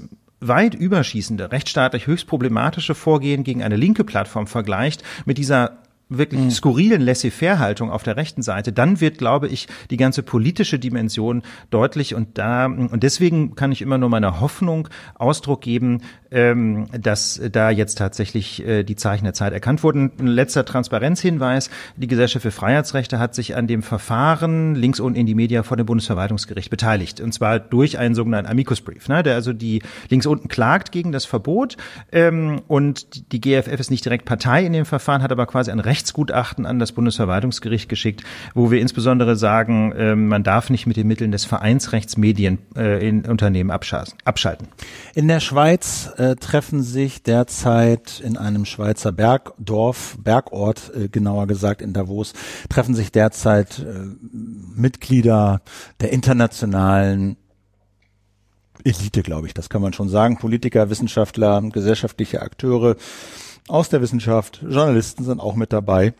[0.48, 6.50] weit überschießende, rechtsstaatlich höchst problematische Vorgehen gegen eine linke Plattform vergleicht mit dieser wirklich mhm.
[6.50, 12.14] skurrilen Laissez-faire-Haltung auf der rechten Seite, dann wird, glaube ich, die ganze politische Dimension deutlich
[12.14, 16.02] und da und deswegen kann ich immer nur meiner Hoffnung Ausdruck geben,
[16.34, 20.12] ähm, dass da jetzt tatsächlich äh, die Zeichen der Zeit erkannt wurden.
[20.18, 25.26] Ein letzter Transparenzhinweis: Die Gesellschaft für Freiheitsrechte hat sich an dem Verfahren links unten in
[25.26, 29.52] die Media vor dem Bundesverwaltungsgericht beteiligt und zwar durch einen sogenannten Amicus-Brief, ne, der also
[29.52, 31.76] die links unten klagt gegen das Verbot
[32.12, 35.80] ähm, und die GFF ist nicht direkt Partei in dem Verfahren, hat aber quasi ein
[35.80, 40.96] Recht Rechtsgutachten an das Bundesverwaltungsgericht geschickt, wo wir insbesondere sagen, äh, man darf nicht mit
[40.96, 44.68] den Mitteln des Vereinsrechts Medien äh, in Unternehmen abschalten.
[45.14, 51.92] In der Schweiz treffen sich derzeit in einem Schweizer Bergdorf, Bergort äh, genauer gesagt in
[51.92, 52.32] Davos,
[52.68, 54.06] treffen sich derzeit äh,
[54.74, 55.60] Mitglieder
[56.00, 57.36] der internationalen
[58.84, 60.36] Elite, glaube ich, das kann man schon sagen.
[60.38, 62.96] Politiker, Wissenschaftler, gesellschaftliche Akteure,
[63.68, 66.12] aus der Wissenschaft, Journalisten sind auch mit dabei.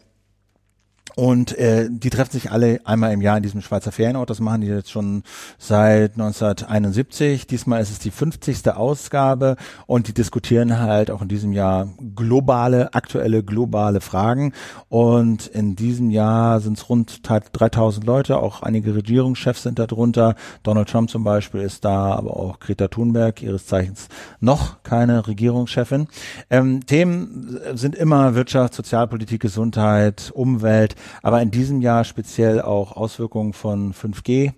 [1.17, 4.31] Und äh, die treffen sich alle einmal im Jahr in diesem Schweizer Ferienort.
[4.31, 5.23] Das machen die jetzt schon
[5.59, 7.47] seit 1971.
[7.47, 8.69] Diesmal ist es die 50.
[8.71, 14.53] Ausgabe und die diskutieren halt auch in diesem Jahr globale, aktuelle globale Fragen.
[14.89, 20.35] Und in diesem Jahr sind es rund 3000 Leute, auch einige Regierungschefs sind da drunter.
[20.63, 24.09] Donald Trump zum Beispiel ist da, aber auch Greta Thunberg, ihres Zeichens
[24.41, 26.09] noch keine Regierungschefin.
[26.51, 33.53] Ähm, Themen sind immer Wirtschaft, Sozialpolitik, Gesundheit, Umwelt aber in diesem Jahr speziell auch Auswirkungen
[33.53, 34.53] von 5G,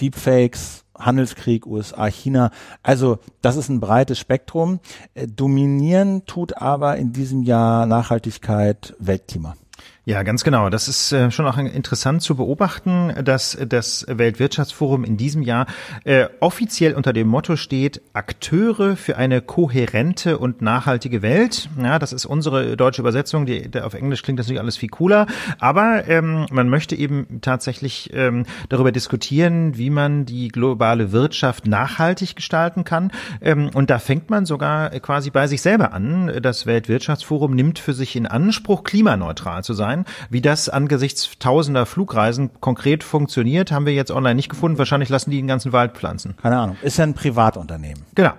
[0.00, 2.50] Deepfakes, Handelskrieg, USA, China.
[2.82, 4.80] Also das ist ein breites Spektrum.
[5.14, 9.56] Äh, dominieren tut aber in diesem Jahr Nachhaltigkeit, Weltklima.
[10.08, 10.70] Ja, ganz genau.
[10.70, 15.66] Das ist äh, schon auch interessant zu beobachten, dass das Weltwirtschaftsforum in diesem Jahr
[16.04, 21.68] äh, offiziell unter dem Motto steht, Akteure für eine kohärente und nachhaltige Welt.
[21.78, 23.44] Ja, das ist unsere deutsche Übersetzung.
[23.44, 25.26] Die, auf Englisch klingt das natürlich alles viel cooler.
[25.58, 32.34] Aber ähm, man möchte eben tatsächlich ähm, darüber diskutieren, wie man die globale Wirtschaft nachhaltig
[32.34, 33.12] gestalten kann.
[33.42, 36.32] Ähm, und da fängt man sogar quasi bei sich selber an.
[36.40, 40.14] Das Weltwirtschaftsforum nimmt für sich in Anspruch, klimaneutral zu sein sein.
[40.30, 44.78] Wie das angesichts tausender Flugreisen konkret funktioniert, haben wir jetzt online nicht gefunden.
[44.78, 46.36] Wahrscheinlich lassen die den ganzen Wald pflanzen.
[46.40, 46.76] Keine Ahnung.
[46.82, 48.04] Ist ja ein Privatunternehmen.
[48.14, 48.32] Genau.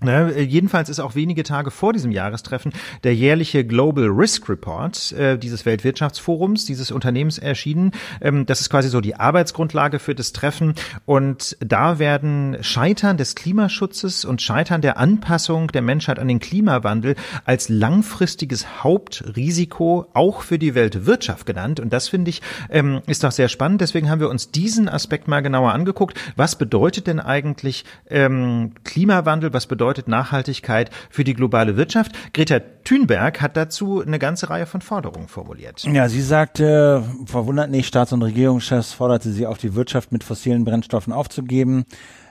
[0.00, 2.72] Ne, jedenfalls ist auch wenige Tage vor diesem Jahrestreffen
[3.04, 7.92] der jährliche Global Risk Report äh, dieses Weltwirtschaftsforums, dieses Unternehmens erschienen.
[8.20, 10.74] Ähm, das ist quasi so die Arbeitsgrundlage für das Treffen.
[11.06, 17.14] Und da werden Scheitern des Klimaschutzes und Scheitern der Anpassung der Menschheit an den Klimawandel
[17.44, 21.78] als langfristiges Hauptrisiko auch für die Weltwirtschaft genannt.
[21.78, 23.80] Und das finde ich ähm, ist doch sehr spannend.
[23.80, 26.18] Deswegen haben wir uns diesen Aspekt mal genauer angeguckt.
[26.34, 29.52] Was bedeutet denn eigentlich ähm, Klimawandel?
[29.54, 32.12] Was bedeutet bedeutet Nachhaltigkeit für die globale Wirtschaft.
[32.32, 35.84] Greta Thunberg hat dazu eine ganze Reihe von Forderungen formuliert.
[35.84, 40.64] Ja, sie sagte, verwundert nicht, Staats- und Regierungschefs forderte sie auf, die Wirtschaft mit fossilen
[40.64, 41.84] Brennstoffen aufzugeben.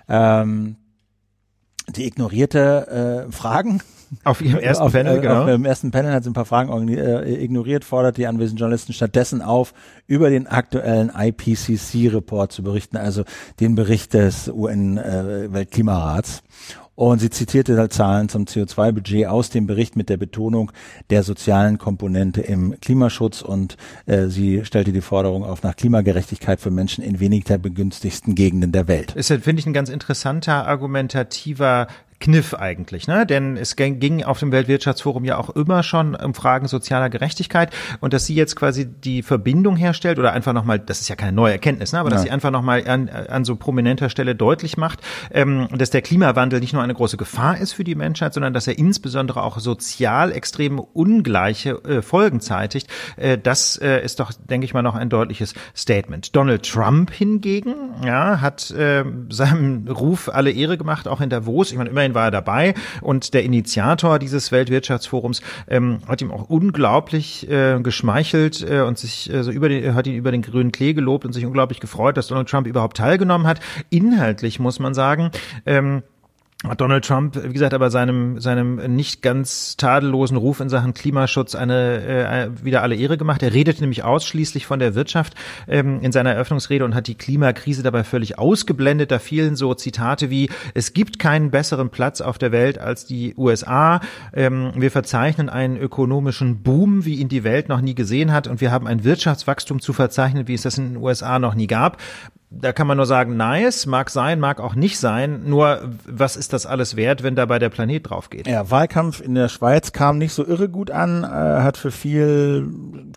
[0.09, 0.77] Ähm,
[1.89, 3.81] die ignorierte äh, Fragen
[4.23, 5.41] auf ihrem ersten auf, Panel, äh, genau.
[5.43, 8.93] Auf ihrem ersten Panel hat sie ein paar Fragen äh, ignoriert, fordert die anwesenden Journalisten
[8.93, 9.73] stattdessen auf,
[10.07, 13.23] über den aktuellen IPCC-Report zu berichten, also
[13.59, 16.41] den Bericht des UN-Weltklimarats.
[16.95, 20.71] Und sie zitierte Zahlen zum CO2-Budget aus dem Bericht mit der Betonung
[21.09, 26.69] der sozialen Komponente im Klimaschutz und äh, sie stellte die Forderung auf nach Klimagerechtigkeit für
[26.69, 29.15] Menschen in weniger begünstigsten Gegenden der Welt.
[29.15, 31.87] Ist, finde ich, ein ganz interessanter argumentativer
[32.23, 33.25] Kniff eigentlich, ne?
[33.25, 38.13] Denn es ging auf dem Weltwirtschaftsforum ja auch immer schon um Fragen sozialer Gerechtigkeit und
[38.13, 41.51] dass sie jetzt quasi die Verbindung herstellt oder einfach nochmal, das ist ja keine neue
[41.51, 41.99] Erkenntnis, ne?
[41.99, 45.01] aber dass sie einfach nochmal an, an so prominenter Stelle deutlich macht,
[45.31, 48.67] ähm, dass der Klimawandel nicht nur eine große Gefahr ist für die Menschheit, sondern dass
[48.67, 52.87] er insbesondere auch sozial extrem ungleiche äh, Folgen zeitigt.
[53.17, 56.33] Äh, das äh, ist doch, denke ich mal, noch ein deutliches Statement.
[56.37, 57.75] Donald Trump hingegen,
[58.05, 61.73] ja, hat äh, seinem Ruf alle Ehre gemacht, auch in Davos.
[61.73, 66.49] Ich meine, immerhin war er dabei und der Initiator dieses Weltwirtschaftsforums ähm, hat ihm auch
[66.49, 70.71] unglaublich äh, geschmeichelt äh, und sich äh, so über den, hat ihn über den grünen
[70.71, 73.59] Klee gelobt und sich unglaublich gefreut, dass Donald Trump überhaupt teilgenommen hat.
[73.89, 75.31] Inhaltlich muss man sagen,
[75.65, 76.03] ähm,
[76.63, 81.55] hat Donald Trump, wie gesagt, aber seinem seinem nicht ganz tadellosen Ruf in Sachen Klimaschutz
[81.55, 83.43] eine äh, wieder alle Ehre gemacht.
[83.43, 85.35] Er redete nämlich ausschließlich von der Wirtschaft
[85.67, 89.11] ähm, in seiner Eröffnungsrede und hat die Klimakrise dabei völlig ausgeblendet.
[89.11, 93.35] Da fielen so Zitate wie: Es gibt keinen besseren Platz auf der Welt als die
[93.37, 93.99] USA.
[94.33, 98.61] Ähm, wir verzeichnen einen ökonomischen Boom, wie ihn die Welt noch nie gesehen hat, und
[98.61, 101.97] wir haben ein Wirtschaftswachstum zu verzeichnen, wie es das in den USA noch nie gab
[102.61, 105.43] da kann man nur sagen, nice, mag sein, mag auch nicht sein.
[105.45, 108.47] Nur, was ist das alles wert, wenn dabei der Planet drauf geht?
[108.47, 112.67] Ja, Wahlkampf in der Schweiz kam nicht so irre gut an, äh, hat für viel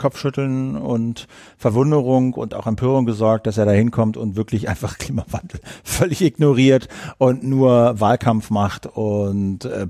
[0.00, 1.26] Kopfschütteln und
[1.58, 6.88] Verwunderung und auch Empörung gesorgt, dass er da hinkommt und wirklich einfach Klimawandel völlig ignoriert
[7.18, 9.86] und nur Wahlkampf macht und äh,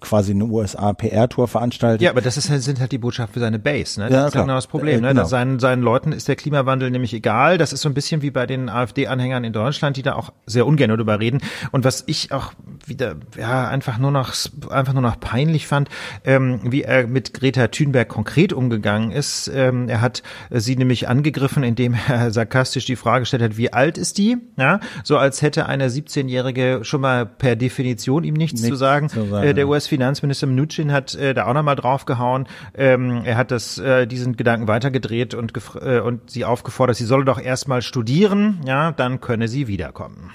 [0.00, 2.02] quasi eine USA-PR-Tour veranstaltet.
[2.02, 4.08] Ja, aber das ist, sind halt die Botschaft für seine Base, ne?
[4.08, 5.08] Das ja, ist genau das Problem, ne?
[5.08, 5.24] Genau.
[5.24, 7.58] Seinen, seinen Leuten ist der Klimawandel nämlich egal.
[7.58, 10.66] Das ist so ein bisschen wie bei den AfD-Anhängern in Deutschland, die da auch sehr
[10.66, 11.40] ungern darüber reden.
[11.72, 12.52] Und was ich auch
[12.86, 14.34] wieder, ja, einfach nur noch,
[14.70, 15.88] einfach nur noch peinlich fand,
[16.24, 19.50] ähm, wie er mit Greta Thunberg konkret umgegangen ist.
[19.54, 23.98] Ähm, er hat sie nämlich angegriffen, indem er sarkastisch die Frage gestellt hat, wie alt
[23.98, 24.36] ist die?
[24.56, 29.08] Ja, so als hätte eine 17-Jährige schon mal per Definition ihm nichts, nichts zu sagen.
[29.08, 32.46] Zu sagen äh, der US-Finanzminister Mnuchin hat äh, da auch nochmal draufgehauen.
[32.74, 37.24] Ähm, er hat das, äh, diesen Gedanken weitergedreht und, äh, und sie aufgefordert, sie solle
[37.24, 40.30] doch erstmal studieren, ja, dann könne sie wiederkommen.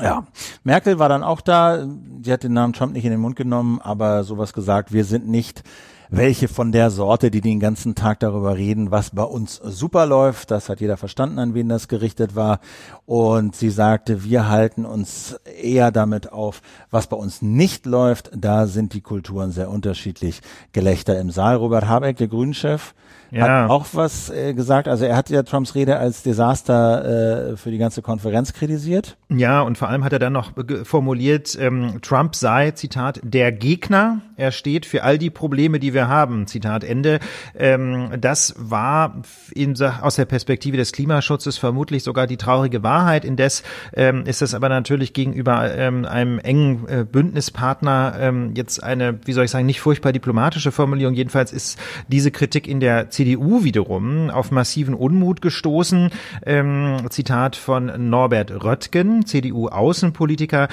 [0.00, 0.26] Ja,
[0.62, 1.86] Merkel war dann auch da.
[2.22, 5.26] Sie hat den Namen Trump nicht in den Mund genommen, aber sowas gesagt, wir sind
[5.26, 5.62] nicht
[6.08, 10.50] welche von der Sorte, die den ganzen Tag darüber reden, was bei uns super läuft.
[10.50, 12.60] Das hat jeder verstanden, an wen das gerichtet war.
[13.06, 18.30] Und sie sagte, wir halten uns eher damit auf, was bei uns nicht läuft.
[18.36, 20.42] Da sind die Kulturen sehr unterschiedlich.
[20.72, 21.56] Gelächter im Saal.
[21.56, 22.94] Robert Habeck, der Grünchef,
[23.30, 23.62] ja.
[23.62, 24.88] hat auch was äh, gesagt.
[24.88, 29.16] Also er hat ja Trumps Rede als Desaster äh, für die ganze Konferenz kritisiert.
[29.28, 30.52] Ja, und vor allem hat er dann noch
[30.84, 34.20] formuliert, ähm, Trump sei, Zitat, der Gegner.
[34.36, 36.46] Er steht für all die Probleme, die wir haben.
[36.46, 37.18] Zitat Ende.
[37.58, 39.22] Ähm, das war
[39.54, 43.24] in, aus der Perspektive des Klimaschutzes vermutlich sogar die traurige Wahrheit.
[43.24, 43.62] Indes
[43.94, 49.32] ähm, ist es aber natürlich gegenüber ähm, einem engen äh, Bündnispartner ähm, jetzt eine, wie
[49.32, 51.14] soll ich sagen, nicht furchtbar diplomatische Formulierung.
[51.14, 51.78] Jedenfalls ist
[52.08, 56.10] diese Kritik in der CDU wiederum auf massiven Unmut gestoßen.
[56.44, 60.68] Ähm, Zitat von Norbert Röttgen, CDU-Außenpolitiker.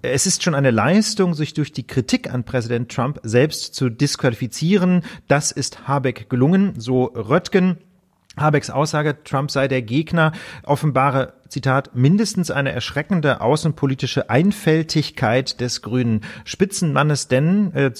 [0.00, 5.02] Es ist schon eine Leistung, sich durch die Kritik an Präsident Trump selbst zu disqualifizieren.
[5.26, 7.78] Das ist Habeck gelungen, so Röttgen.
[8.36, 10.30] Habecks Aussage, Trump sei der Gegner,
[10.62, 17.90] offenbare Zitat, mindestens eine erschreckende außenpolitische Einfältigkeit des grünen Spitzenmannes, denn äh,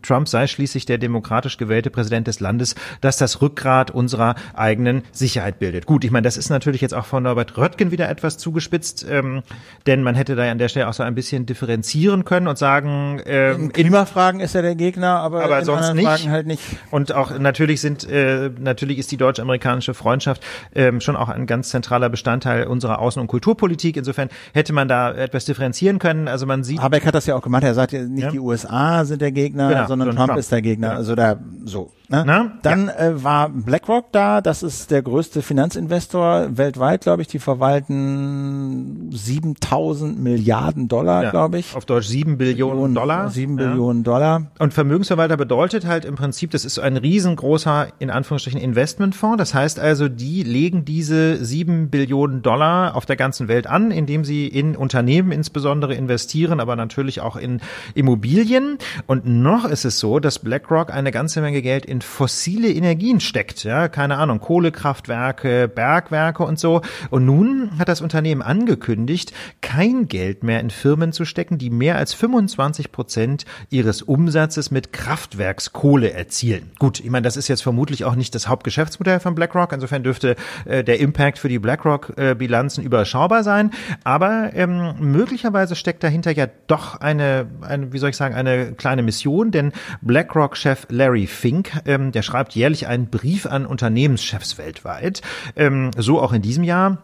[0.00, 5.58] Trump sei schließlich der demokratisch gewählte Präsident des Landes, das das Rückgrat unserer eigenen Sicherheit
[5.58, 5.84] bildet.
[5.84, 9.42] Gut, ich meine, das ist natürlich jetzt auch von Norbert Röttgen wieder etwas zugespitzt, ähm,
[9.86, 13.20] denn man hätte da an der Stelle auch so ein bisschen differenzieren können und sagen,
[13.26, 16.06] ähm, in Klimafragen ist er der Gegner, aber, aber in sonst nicht.
[16.06, 16.62] Fragen halt nicht.
[16.90, 20.42] Und auch natürlich sind, äh, natürlich ist die deutsch-amerikanische Freundschaft
[20.74, 23.96] ähm, schon auch ein ganz zentraler Bestandteil unserer Außen- und Kulturpolitik.
[23.96, 26.28] Insofern hätte man da etwas differenzieren können.
[26.28, 26.80] Also man sieht.
[26.80, 27.64] Habeck hat das ja auch gemacht.
[27.64, 28.30] Er sagt ja nicht, ja.
[28.30, 30.88] die USA sind der Gegner, genau, sondern Trump, Trump, ist der Gegner.
[30.88, 30.96] Ja.
[30.96, 31.92] Also da so.
[32.12, 32.24] Ne?
[32.26, 32.52] Na?
[32.60, 32.98] Dann ja.
[32.98, 34.42] äh, war BlackRock da.
[34.42, 37.28] Das ist der größte Finanzinvestor weltweit, glaube ich.
[37.28, 41.74] Die verwalten 7000 Milliarden Dollar, glaube ich.
[41.74, 43.30] Auf Deutsch 7 Billionen Dollar.
[43.30, 44.48] 7 Billionen Dollar.
[44.58, 49.38] Und Vermögensverwalter bedeutet halt im Prinzip, das ist ein riesengroßer, in Anführungsstrichen, Investmentfonds.
[49.38, 54.26] Das heißt also, die legen diese 7 Billionen Dollar auf der ganzen Welt an, indem
[54.26, 57.62] sie in Unternehmen insbesondere investieren, aber natürlich auch in
[57.94, 58.76] Immobilien.
[59.06, 63.64] Und noch ist es so, dass BlackRock eine ganze Menge Geld in fossile Energien steckt.
[63.64, 66.82] Ja, keine Ahnung, Kohlekraftwerke, Bergwerke und so.
[67.10, 71.96] Und nun hat das Unternehmen angekündigt, kein Geld mehr in Firmen zu stecken, die mehr
[71.96, 76.72] als 25 Prozent ihres Umsatzes mit Kraftwerkskohle erzielen.
[76.78, 79.72] Gut, ich meine, das ist jetzt vermutlich auch nicht das Hauptgeschäftsmodell von BlackRock.
[79.72, 83.70] Insofern dürfte äh, der Impact für die BlackRock-Bilanzen äh, überschaubar sein.
[84.04, 89.02] Aber ähm, möglicherweise steckt dahinter ja doch eine, eine, wie soll ich sagen, eine kleine
[89.02, 95.22] Mission, denn BlackRock-Chef Larry Fink, ähm, der schreibt jährlich einen Brief an Unternehmenschefs weltweit.
[95.56, 96.98] Ähm, so auch in diesem Jahr.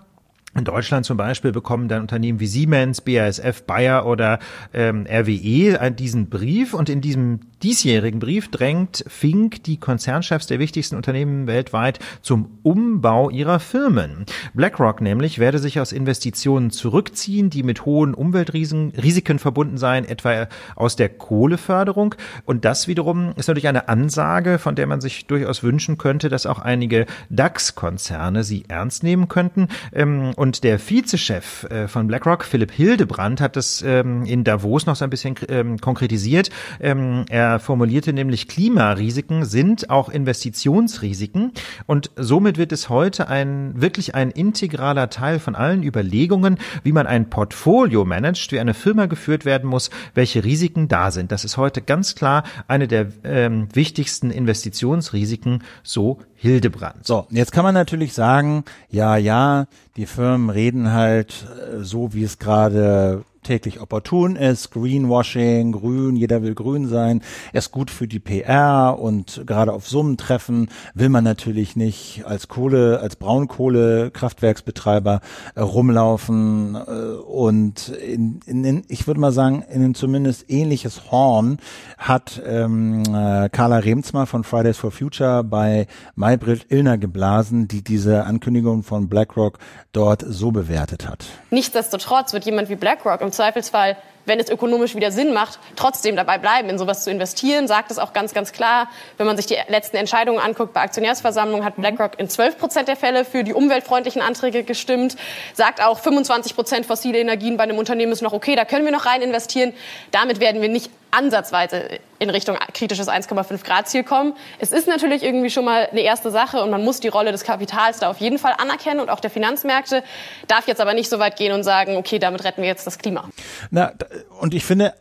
[0.54, 4.38] In Deutschland zum Beispiel bekommen dann Unternehmen wie Siemens, BASF, Bayer oder
[4.72, 10.96] ähm, RWE diesen Brief und in diesem diesjährigen Brief drängt Fink die Konzernchefs der wichtigsten
[10.96, 14.26] Unternehmen weltweit zum Umbau ihrer Firmen.
[14.54, 20.96] BlackRock nämlich werde sich aus Investitionen zurückziehen, die mit hohen Umweltrisiken verbunden seien, etwa aus
[20.96, 22.14] der Kohleförderung.
[22.44, 26.46] Und das wiederum ist natürlich eine Ansage, von der man sich durchaus wünschen könnte, dass
[26.46, 29.68] auch einige DAX-Konzerne sie ernst nehmen könnten.
[29.92, 34.96] Ähm, und der Vizechef äh, von BlackRock, Philipp Hildebrand, hat das ähm, in Davos noch
[34.96, 36.50] so ein bisschen ähm, konkretisiert.
[36.78, 41.52] Er er formulierte nämlich, Klimarisiken sind auch Investitionsrisiken
[41.86, 47.06] und somit wird es heute ein wirklich ein integraler Teil von allen Überlegungen, wie man
[47.06, 51.32] ein Portfolio managt, wie eine Firma geführt werden muss, welche Risiken da sind.
[51.32, 57.06] Das ist heute ganz klar eine der ähm, wichtigsten Investitionsrisiken, so Hildebrand.
[57.06, 59.66] So, jetzt kann man natürlich sagen, ja, ja,
[59.96, 64.70] die Firmen reden halt äh, so, wie es gerade täglich opportun ist.
[64.70, 67.22] Greenwashing, grün, jeder will grün sein,
[67.54, 73.00] ist gut für die PR und gerade auf Summentreffen will man natürlich nicht als Kohle,
[73.00, 75.22] als Braunkohle-Kraftwerksbetreiber
[75.54, 81.10] äh, rumlaufen äh, und in, in, in, ich würde mal sagen, in ein zumindest ähnliches
[81.10, 81.56] Horn
[81.96, 88.24] hat ähm, äh, Carla Remzma von Fridays for Future bei Maybrit Illner geblasen, die diese
[88.24, 89.58] Ankündigung von BlackRock
[89.92, 91.24] dort so bewertet hat.
[91.50, 93.96] Nichtsdestotrotz wird jemand wie BlackRock im Zweifelsfall
[94.28, 97.66] wenn es ökonomisch wieder Sinn macht, trotzdem dabei bleiben, in sowas zu investieren.
[97.66, 98.88] Sagt es auch ganz, ganz klar.
[99.16, 102.96] Wenn man sich die letzten Entscheidungen anguckt bei Aktionärsversammlungen, hat BlackRock in 12 Prozent der
[102.96, 105.16] Fälle für die umweltfreundlichen Anträge gestimmt.
[105.54, 108.92] Sagt auch 25 Prozent fossile Energien bei einem Unternehmen ist noch okay, da können wir
[108.92, 109.72] noch rein investieren.
[110.10, 114.34] Damit werden wir nicht ansatzweise in Richtung kritisches 1,5 Grad Ziel kommen.
[114.58, 117.44] Es ist natürlich irgendwie schon mal eine erste Sache und man muss die Rolle des
[117.44, 120.02] Kapitals da auf jeden Fall anerkennen und auch der Finanzmärkte
[120.46, 122.98] darf jetzt aber nicht so weit gehen und sagen, okay, damit retten wir jetzt das
[122.98, 123.28] Klima.
[123.70, 123.92] Na,
[124.40, 124.94] und ich finde,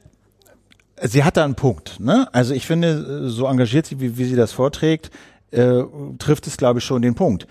[1.02, 2.00] sie hat da einen Punkt.
[2.00, 2.28] Ne?
[2.32, 5.12] Also ich finde, so engagiert sie, wie, wie sie das vorträgt,
[5.52, 5.84] äh,
[6.20, 7.48] trifft es, glaube ich, schon den Punkt.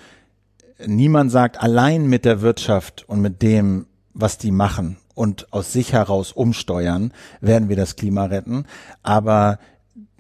[0.85, 5.93] Niemand sagt, allein mit der Wirtschaft und mit dem, was die machen und aus sich
[5.93, 8.67] heraus umsteuern, werden wir das Klima retten.
[9.03, 9.59] Aber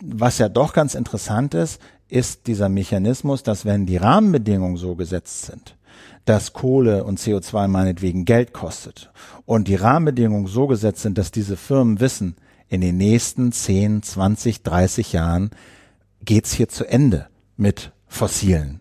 [0.02, 5.42] was ja doch ganz interessant ist, ist dieser Mechanismus, dass wenn die Rahmenbedingungen so gesetzt
[5.46, 5.76] sind,
[6.24, 9.12] dass Kohle und CO2 meinetwegen Geld kostet
[9.44, 12.36] und die Rahmenbedingungen so gesetzt sind, dass diese Firmen wissen,
[12.68, 15.50] in den nächsten 10, 20, 30 Jahren
[16.24, 18.80] geht's hier zu Ende mit fossilen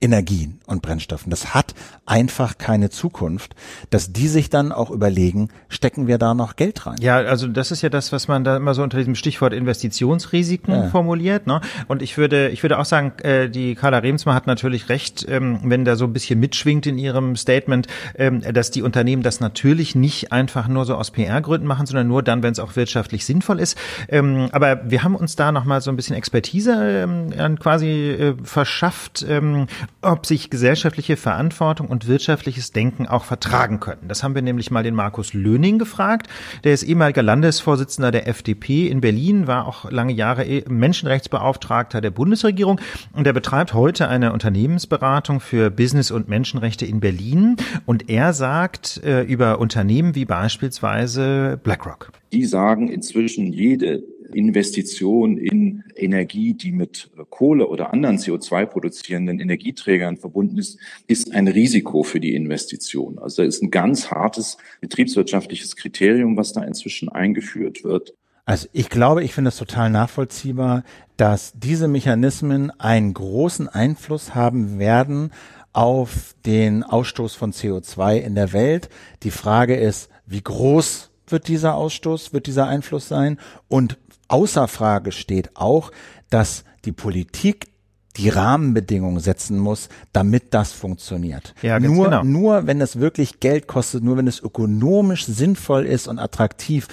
[0.00, 1.30] Energien und Brennstoffen.
[1.30, 1.74] Das hat
[2.06, 3.54] einfach keine Zukunft,
[3.90, 6.96] dass die sich dann auch überlegen, stecken wir da noch Geld rein?
[7.00, 10.74] Ja, also das ist ja das, was man da immer so unter diesem Stichwort Investitionsrisiken
[10.74, 10.88] ja.
[10.88, 11.46] formuliert.
[11.46, 11.60] Ne?
[11.88, 15.60] Und ich würde, ich würde auch sagen, äh, die Carla Remsma hat natürlich recht, ähm,
[15.64, 17.86] wenn da so ein bisschen mitschwingt in ihrem Statement,
[18.16, 22.22] ähm, dass die Unternehmen das natürlich nicht einfach nur so aus PR-Gründen machen, sondern nur
[22.22, 23.76] dann, wenn es auch wirtschaftlich sinnvoll ist.
[24.08, 27.06] Ähm, aber wir haben uns da nochmal so ein bisschen Expertise
[27.36, 29.66] ähm, quasi äh, verschafft ähm,
[30.02, 34.08] ob sich gesellschaftliche Verantwortung und wirtschaftliches Denken auch vertragen können.
[34.08, 36.28] Das haben wir nämlich mal den Markus Löning gefragt.
[36.64, 42.10] Der ist ehemaliger Landesvorsitzender der FDP in Berlin, war auch lange Jahre e- Menschenrechtsbeauftragter der
[42.10, 42.80] Bundesregierung
[43.12, 47.56] und er betreibt heute eine Unternehmensberatung für Business und Menschenrechte in Berlin.
[47.84, 52.12] Und er sagt äh, über Unternehmen wie beispielsweise BlackRock.
[52.32, 54.02] Die sagen inzwischen, jede
[54.34, 61.48] Investition in Energie, die mit Kohle oder anderen CO2 produzierenden Energieträgern verbunden ist, ist ein
[61.48, 63.18] Risiko für die Investition.
[63.18, 68.14] Also da ist ein ganz hartes betriebswirtschaftliches Kriterium, was da inzwischen eingeführt wird.
[68.44, 70.82] Also ich glaube, ich finde es total nachvollziehbar,
[71.16, 75.30] dass diese Mechanismen einen großen Einfluss haben werden
[75.72, 78.88] auf den Ausstoß von CO2 in der Welt.
[79.22, 83.38] Die Frage ist, wie groß wird dieser Ausstoß, wird dieser Einfluss sein
[83.68, 83.98] und
[84.30, 85.90] Außer Frage steht auch,
[86.30, 87.66] dass die Politik
[88.16, 91.52] die Rahmenbedingungen setzen muss, damit das funktioniert.
[91.62, 92.22] Ja, nur, genau.
[92.22, 96.86] nur wenn es wirklich Geld kostet, nur wenn es ökonomisch sinnvoll ist und attraktiv,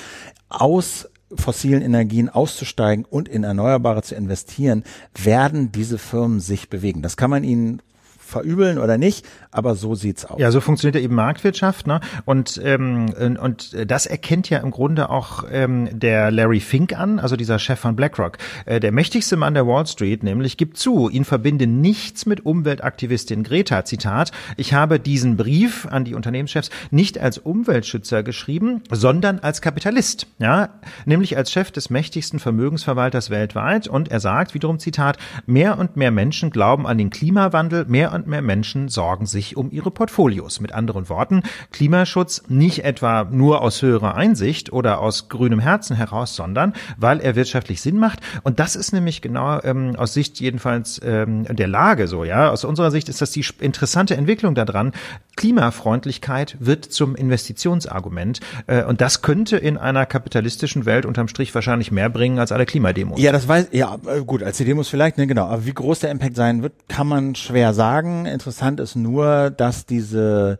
[0.49, 4.83] aus fossilen Energien auszusteigen und in Erneuerbare zu investieren,
[5.15, 7.03] werden diese Firmen sich bewegen.
[7.03, 7.83] Das kann man ihnen
[8.17, 9.27] verübeln oder nicht,
[9.57, 10.39] aber so sieht's aus.
[10.39, 11.99] Ja, so funktioniert ja eben Marktwirtschaft, ne?
[12.25, 17.35] Und ähm, und das erkennt ja im Grunde auch ähm, der Larry Fink an, also
[17.35, 21.25] dieser Chef von BlackRock, äh, der mächtigste Mann der Wall Street, nämlich gibt zu, ihn
[21.25, 23.83] verbinde nichts mit Umweltaktivistin Greta.
[23.85, 30.27] Zitat: Ich habe diesen Brief an die Unternehmenschefs nicht als Umweltschützer geschrieben, sondern als Kapitalist,
[30.39, 30.69] ja,
[31.05, 33.87] nämlich als Chef des mächtigsten Vermögensverwalters weltweit.
[33.87, 38.27] Und er sagt wiederum Zitat: Mehr und mehr Menschen glauben an den Klimawandel, mehr und
[38.27, 40.59] mehr Menschen sorgen sich um ihre Portfolios.
[40.59, 46.35] Mit anderen Worten, Klimaschutz nicht etwa nur aus höherer Einsicht oder aus grünem Herzen heraus,
[46.35, 48.19] sondern weil er wirtschaftlich Sinn macht.
[48.43, 52.49] Und das ist nämlich genau ähm, aus Sicht jedenfalls ähm, der Lage so, ja.
[52.49, 54.91] Aus unserer Sicht ist das die interessante Entwicklung daran.
[55.35, 58.39] Klimafreundlichkeit wird zum Investitionsargument.
[58.65, 62.65] Äh, und das könnte in einer kapitalistischen Welt unterm Strich wahrscheinlich mehr bringen als alle
[62.65, 63.21] Klimademos.
[63.21, 65.45] Ja, das weiß, ja, äh, gut, als die Demos vielleicht, ne, genau.
[65.45, 68.25] Aber wie groß der Impact sein wird, kann man schwer sagen.
[68.25, 70.59] Interessant ist nur, dass diese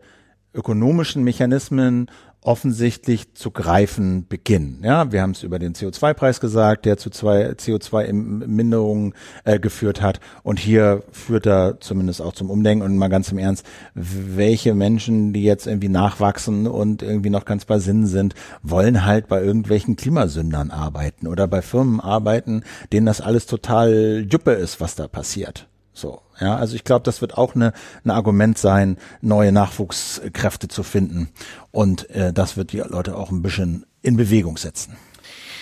[0.54, 2.08] ökonomischen Mechanismen
[2.40, 4.80] offensichtlich zu greifen beginnen.
[4.82, 9.12] Ja, wir haben es über den CO2-Preis gesagt, der zu zwei CO2-Minderungen
[9.44, 10.20] äh, geführt hat.
[10.44, 15.32] Und hier führt er zumindest auch zum Umdenken und mal ganz im Ernst, welche Menschen,
[15.32, 19.96] die jetzt irgendwie nachwachsen und irgendwie noch ganz bei Sinn sind, wollen halt bei irgendwelchen
[19.96, 22.62] Klimasündern arbeiten oder bei Firmen arbeiten,
[22.92, 25.68] denen das alles total Juppe ist, was da passiert.
[25.98, 27.72] So, ja, also ich glaube, das wird auch eine,
[28.04, 31.30] ein Argument sein, neue Nachwuchskräfte zu finden.
[31.72, 34.96] Und äh, das wird die Leute auch ein bisschen in Bewegung setzen.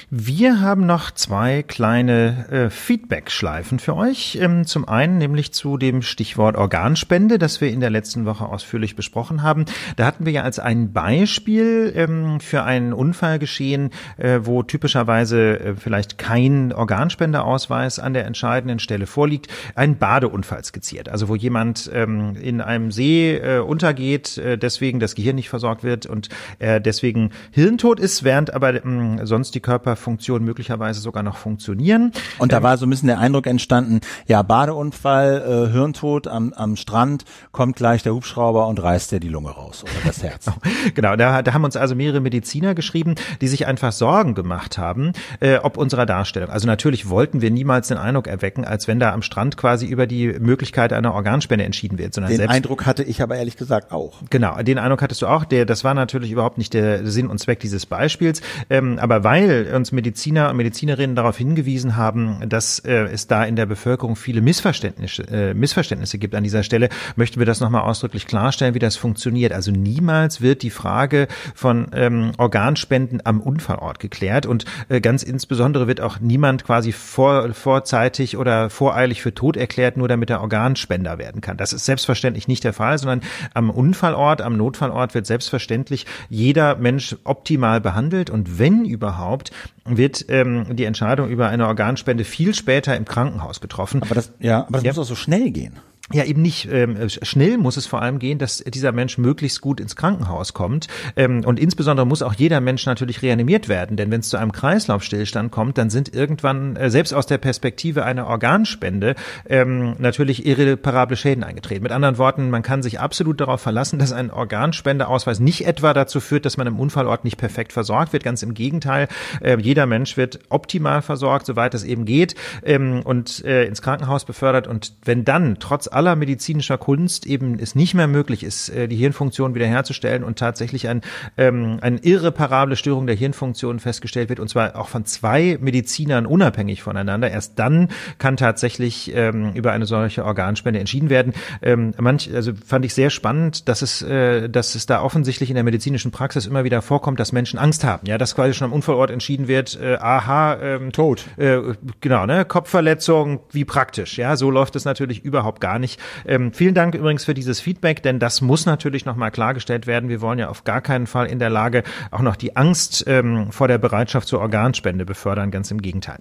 [0.09, 4.39] Wir haben noch zwei kleine äh, Feedback-Schleifen für euch.
[4.41, 8.95] Ähm, zum einen nämlich zu dem Stichwort Organspende, das wir in der letzten Woche ausführlich
[8.95, 9.65] besprochen haben.
[9.97, 15.59] Da hatten wir ja als ein Beispiel ähm, für einen Unfall geschehen, äh, wo typischerweise
[15.59, 21.09] äh, vielleicht kein Organspendeausweis an der entscheidenden Stelle vorliegt, einen Badeunfall skizziert.
[21.09, 25.83] Also wo jemand ähm, in einem See äh, untergeht, äh, deswegen das Gehirn nicht versorgt
[25.83, 26.29] wird und
[26.61, 32.13] er deswegen hirntot ist, während aber ähm, sonst die Körper Funktionen möglicherweise sogar noch funktionieren.
[32.39, 36.53] Und da ähm, war so ein bisschen der Eindruck entstanden, ja, Badeunfall, äh, Hirntod am,
[36.53, 40.51] am Strand, kommt gleich der Hubschrauber und reißt dir die Lunge raus oder das Herz.
[40.95, 45.13] genau, da, da haben uns also mehrere Mediziner geschrieben, die sich einfach Sorgen gemacht haben,
[45.41, 46.51] äh, ob unserer Darstellung.
[46.51, 50.07] Also natürlich wollten wir niemals den Eindruck erwecken, als wenn da am Strand quasi über
[50.07, 53.93] die Möglichkeit einer Organspende entschieden wird, sondern den selbst, Eindruck hatte ich aber ehrlich gesagt
[53.93, 54.23] auch.
[54.31, 55.45] Genau, den Eindruck hattest du auch.
[55.45, 58.41] Der, das war natürlich überhaupt nicht der Sinn und Zweck dieses Beispiels.
[58.71, 63.45] Ähm, aber weil uns uns Mediziner und Medizinerinnen darauf hingewiesen haben, dass äh, es da
[63.45, 67.83] in der Bevölkerung viele Missverständnisse, äh, Missverständnisse gibt an dieser Stelle, möchten wir das nochmal
[67.83, 69.53] ausdrücklich klarstellen, wie das funktioniert.
[69.53, 75.87] Also niemals wird die Frage von ähm, Organspenden am Unfallort geklärt und äh, ganz insbesondere
[75.87, 81.19] wird auch niemand quasi vor, vorzeitig oder voreilig für tot erklärt, nur damit er Organspender
[81.19, 81.57] werden kann.
[81.57, 83.21] Das ist selbstverständlich nicht der Fall, sondern
[83.55, 89.53] am Unfallort, am Notfallort wird selbstverständlich jeder Mensch optimal behandelt und wenn überhaupt,
[89.89, 94.03] wird ähm, die Entscheidung über eine Organspende viel später im Krankenhaus getroffen.
[94.03, 94.91] Aber das, ja, aber das ja.
[94.91, 95.79] muss auch so schnell gehen.
[96.13, 96.69] Ja, eben nicht.
[96.71, 100.87] Ähm, schnell muss es vor allem gehen, dass dieser Mensch möglichst gut ins Krankenhaus kommt.
[101.17, 103.97] Ähm, und insbesondere muss auch jeder Mensch natürlich reanimiert werden.
[103.97, 108.05] Denn wenn es zu einem Kreislaufstillstand kommt, dann sind irgendwann, äh, selbst aus der Perspektive
[108.05, 109.17] einer Organspende,
[109.49, 111.83] ähm, natürlich irreparable Schäden eingetreten.
[111.83, 116.21] Mit anderen Worten, man kann sich absolut darauf verlassen, dass ein Organspendeausweis nicht etwa dazu
[116.21, 118.23] führt, dass man im Unfallort nicht perfekt versorgt wird.
[118.23, 119.09] Ganz im Gegenteil.
[119.41, 124.25] Äh, jeder Mensch wird optimal versorgt, soweit es eben geht, ähm, und äh, ins Krankenhaus
[124.25, 124.69] befördert.
[124.69, 128.97] Und wenn dann trotz aller medizinischer Kunst eben es nicht mehr möglich ist, äh, die
[128.97, 131.01] Hirnfunktion wiederherzustellen und tatsächlich ein,
[131.37, 136.83] ähm, eine irreparable Störung der Hirnfunktion festgestellt wird, und zwar auch von zwei Medizinern unabhängig
[136.83, 137.31] voneinander.
[137.31, 141.33] Erst dann kann tatsächlich ähm, über eine solche Organspende entschieden werden.
[141.63, 145.55] Ähm, manch, also fand ich sehr spannend, dass es, äh, dass es da offensichtlich in
[145.55, 148.07] der medizinischen Praxis immer wieder vorkommt, dass Menschen Angst haben.
[148.07, 151.25] Ja, dass quasi schon am Unfallort entschieden wird, äh, aha, ähm, tot.
[151.39, 151.59] Äh,
[152.01, 154.19] genau, ne, Kopfverletzung, wie praktisch.
[154.19, 156.01] Ja, so läuft es natürlich überhaupt gar nicht nicht.
[156.27, 160.09] Ähm, vielen Dank übrigens für dieses Feedback, denn das muss natürlich nochmal klargestellt werden.
[160.09, 163.53] Wir wollen ja auf gar keinen Fall in der Lage auch noch die Angst ähm,
[163.53, 166.19] vor der Bereitschaft zur Organspende befördern, ganz im Gegenteil.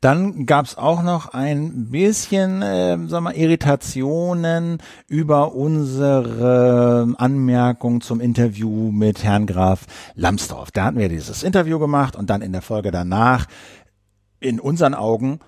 [0.00, 4.78] Dann gab es auch noch ein bisschen, äh, sag mal, Irritationen
[5.08, 10.70] über unsere Anmerkung zum Interview mit Herrn Graf Lambsdorff.
[10.70, 13.46] Da hatten wir dieses Interview gemacht und dann in der Folge danach
[14.40, 15.40] in unseren Augen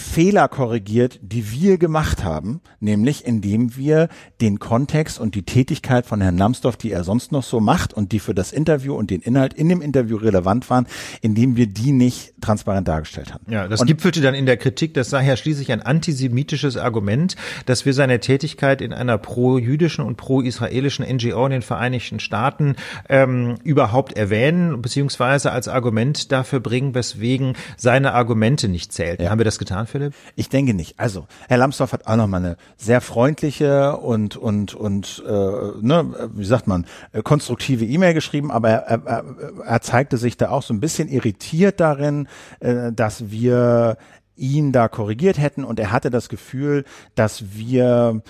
[0.00, 4.08] Fehler korrigiert, die wir gemacht haben, nämlich indem wir
[4.40, 8.12] den Kontext und die Tätigkeit von Herrn Lambsdorff, die er sonst noch so macht und
[8.12, 10.86] die für das Interview und den Inhalt in dem Interview relevant waren,
[11.20, 13.44] indem wir die nicht transparent dargestellt haben.
[13.50, 17.36] Ja, das und gipfelte dann in der Kritik, das sei ja schließlich ein antisemitisches Argument,
[17.66, 22.76] dass wir seine Tätigkeit in einer pro-jüdischen und pro-israelischen NGO in den Vereinigten Staaten
[23.08, 29.24] ähm, überhaupt erwähnen, beziehungsweise als Argument dafür bringen, weswegen seine Argumente nicht zählten.
[29.24, 29.30] Ja.
[29.30, 30.14] Haben wir das getan, Philipp?
[30.36, 30.98] Ich denke nicht.
[30.98, 36.44] Also, Herr Lambsdorff hat auch nochmal eine sehr freundliche und, und, und äh, ne, wie
[36.44, 39.24] sagt man, äh, konstruktive E-Mail geschrieben, aber er, er,
[39.64, 42.28] er zeigte sich da auch so ein bisschen irritiert darin,
[42.60, 43.96] äh, dass wir
[44.36, 46.84] ihn da korrigiert hätten und er hatte das Gefühl,
[47.14, 48.22] dass wir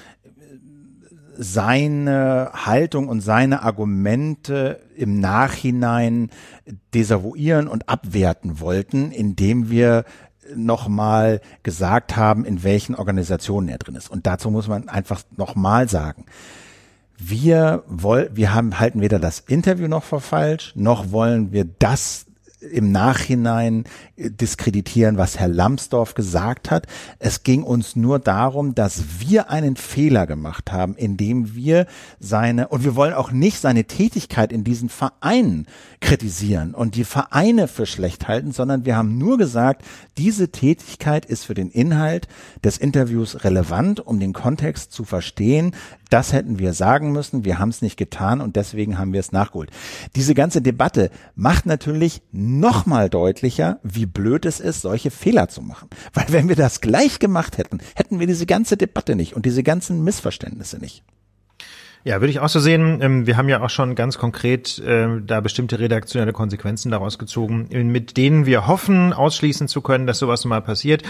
[1.42, 6.28] seine Haltung und seine Argumente im Nachhinein
[6.92, 10.04] desavouieren und abwerten wollten, indem wir
[10.54, 14.10] nochmal gesagt haben, in welchen Organisationen er drin ist.
[14.10, 16.26] Und dazu muss man einfach nochmal sagen,
[17.18, 22.26] wir wollen, wir haben, halten weder das Interview noch für falsch, noch wollen wir das
[22.60, 23.84] im Nachhinein
[24.16, 26.86] äh, diskreditieren, was Herr Lambsdorff gesagt hat.
[27.18, 31.86] Es ging uns nur darum, dass wir einen Fehler gemacht haben, indem wir
[32.18, 35.66] seine, und wir wollen auch nicht seine Tätigkeit in diesen Vereinen
[36.00, 39.82] kritisieren und die Vereine für schlecht halten, sondern wir haben nur gesagt,
[40.20, 42.28] diese Tätigkeit ist für den Inhalt
[42.62, 45.74] des Interviews relevant, um den Kontext zu verstehen.
[46.10, 47.46] Das hätten wir sagen müssen.
[47.46, 49.70] Wir haben es nicht getan und deswegen haben wir es nachgeholt.
[50.16, 55.88] Diese ganze Debatte macht natürlich nochmal deutlicher, wie blöd es ist, solche Fehler zu machen.
[56.12, 59.62] Weil wenn wir das gleich gemacht hätten, hätten wir diese ganze Debatte nicht und diese
[59.62, 61.02] ganzen Missverständnisse nicht.
[62.02, 63.00] Ja, würde ich auch so sehen.
[63.02, 67.68] Ähm, wir haben ja auch schon ganz konkret äh, da bestimmte redaktionelle Konsequenzen daraus gezogen,
[67.92, 71.02] mit denen wir hoffen, ausschließen zu können, dass sowas mal passiert.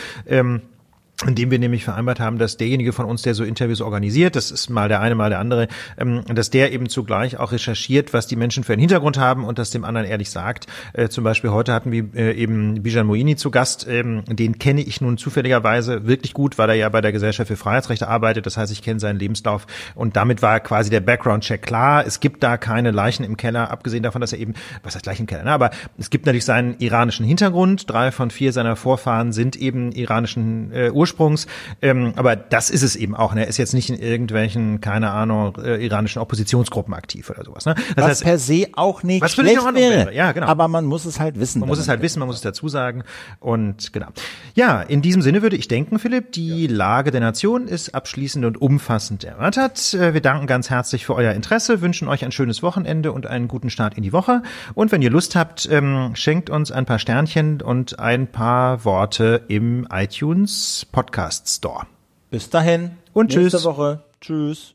[1.27, 4.71] Indem wir nämlich vereinbart haben, dass derjenige von uns, der so Interviews organisiert, das ist
[4.71, 5.69] mal der eine, mal der andere,
[5.99, 9.59] ähm, dass der eben zugleich auch recherchiert, was die Menschen für einen Hintergrund haben und
[9.59, 10.67] das dem anderen ehrlich sagt.
[10.95, 13.87] Äh, zum Beispiel heute hatten wir äh, eben Bijan Moini zu Gast.
[13.87, 17.57] Ähm, den kenne ich nun zufälligerweise wirklich gut, weil er ja bei der Gesellschaft für
[17.57, 18.47] Freiheitsrechte arbeitet.
[18.47, 22.07] Das heißt, ich kenne seinen Lebenslauf und damit war quasi der Background-Check klar.
[22.07, 25.25] Es gibt da keine Leichen im Keller, abgesehen davon, dass er eben, was heißt Leichen
[25.25, 25.53] im Keller, ne?
[25.53, 27.91] aber es gibt natürlich seinen iranischen Hintergrund.
[27.91, 31.47] Drei von vier seiner Vorfahren sind eben iranischen äh, Ursprungs Ursprungs.
[31.83, 33.35] Ähm, aber das ist es eben auch.
[33.35, 33.43] Ne?
[33.43, 37.67] Er ist jetzt nicht in irgendwelchen, keine Ahnung, äh, iranischen Oppositionsgruppen aktiv oder sowas.
[37.67, 37.75] Ne?
[37.75, 40.07] Das was heißt, per se auch nicht was schlecht auch wäre.
[40.07, 40.15] wäre.
[40.15, 40.47] Ja, genau.
[40.47, 41.61] Aber man muss es halt wissen.
[41.61, 43.03] Man muss es halt wissen, man muss es dazu sagen.
[43.41, 44.09] Und genau.
[44.55, 46.73] Ja, in diesem Sinne würde ich denken, Philipp, die ja.
[46.73, 49.95] Lage der Nation ist abschließend und umfassend erörtert.
[49.95, 53.49] Äh, wir danken ganz herzlich für euer Interesse, wünschen euch ein schönes Wochenende und einen
[53.49, 54.43] guten Start in die Woche.
[54.75, 59.43] Und wenn ihr Lust habt, ähm, schenkt uns ein paar Sternchen und ein paar Worte
[59.49, 61.87] im iTunes Podcast Podcast Store.
[62.31, 63.65] Bis dahin und nächste tschüss.
[63.65, 64.05] Woche.
[64.21, 64.75] Tschüss.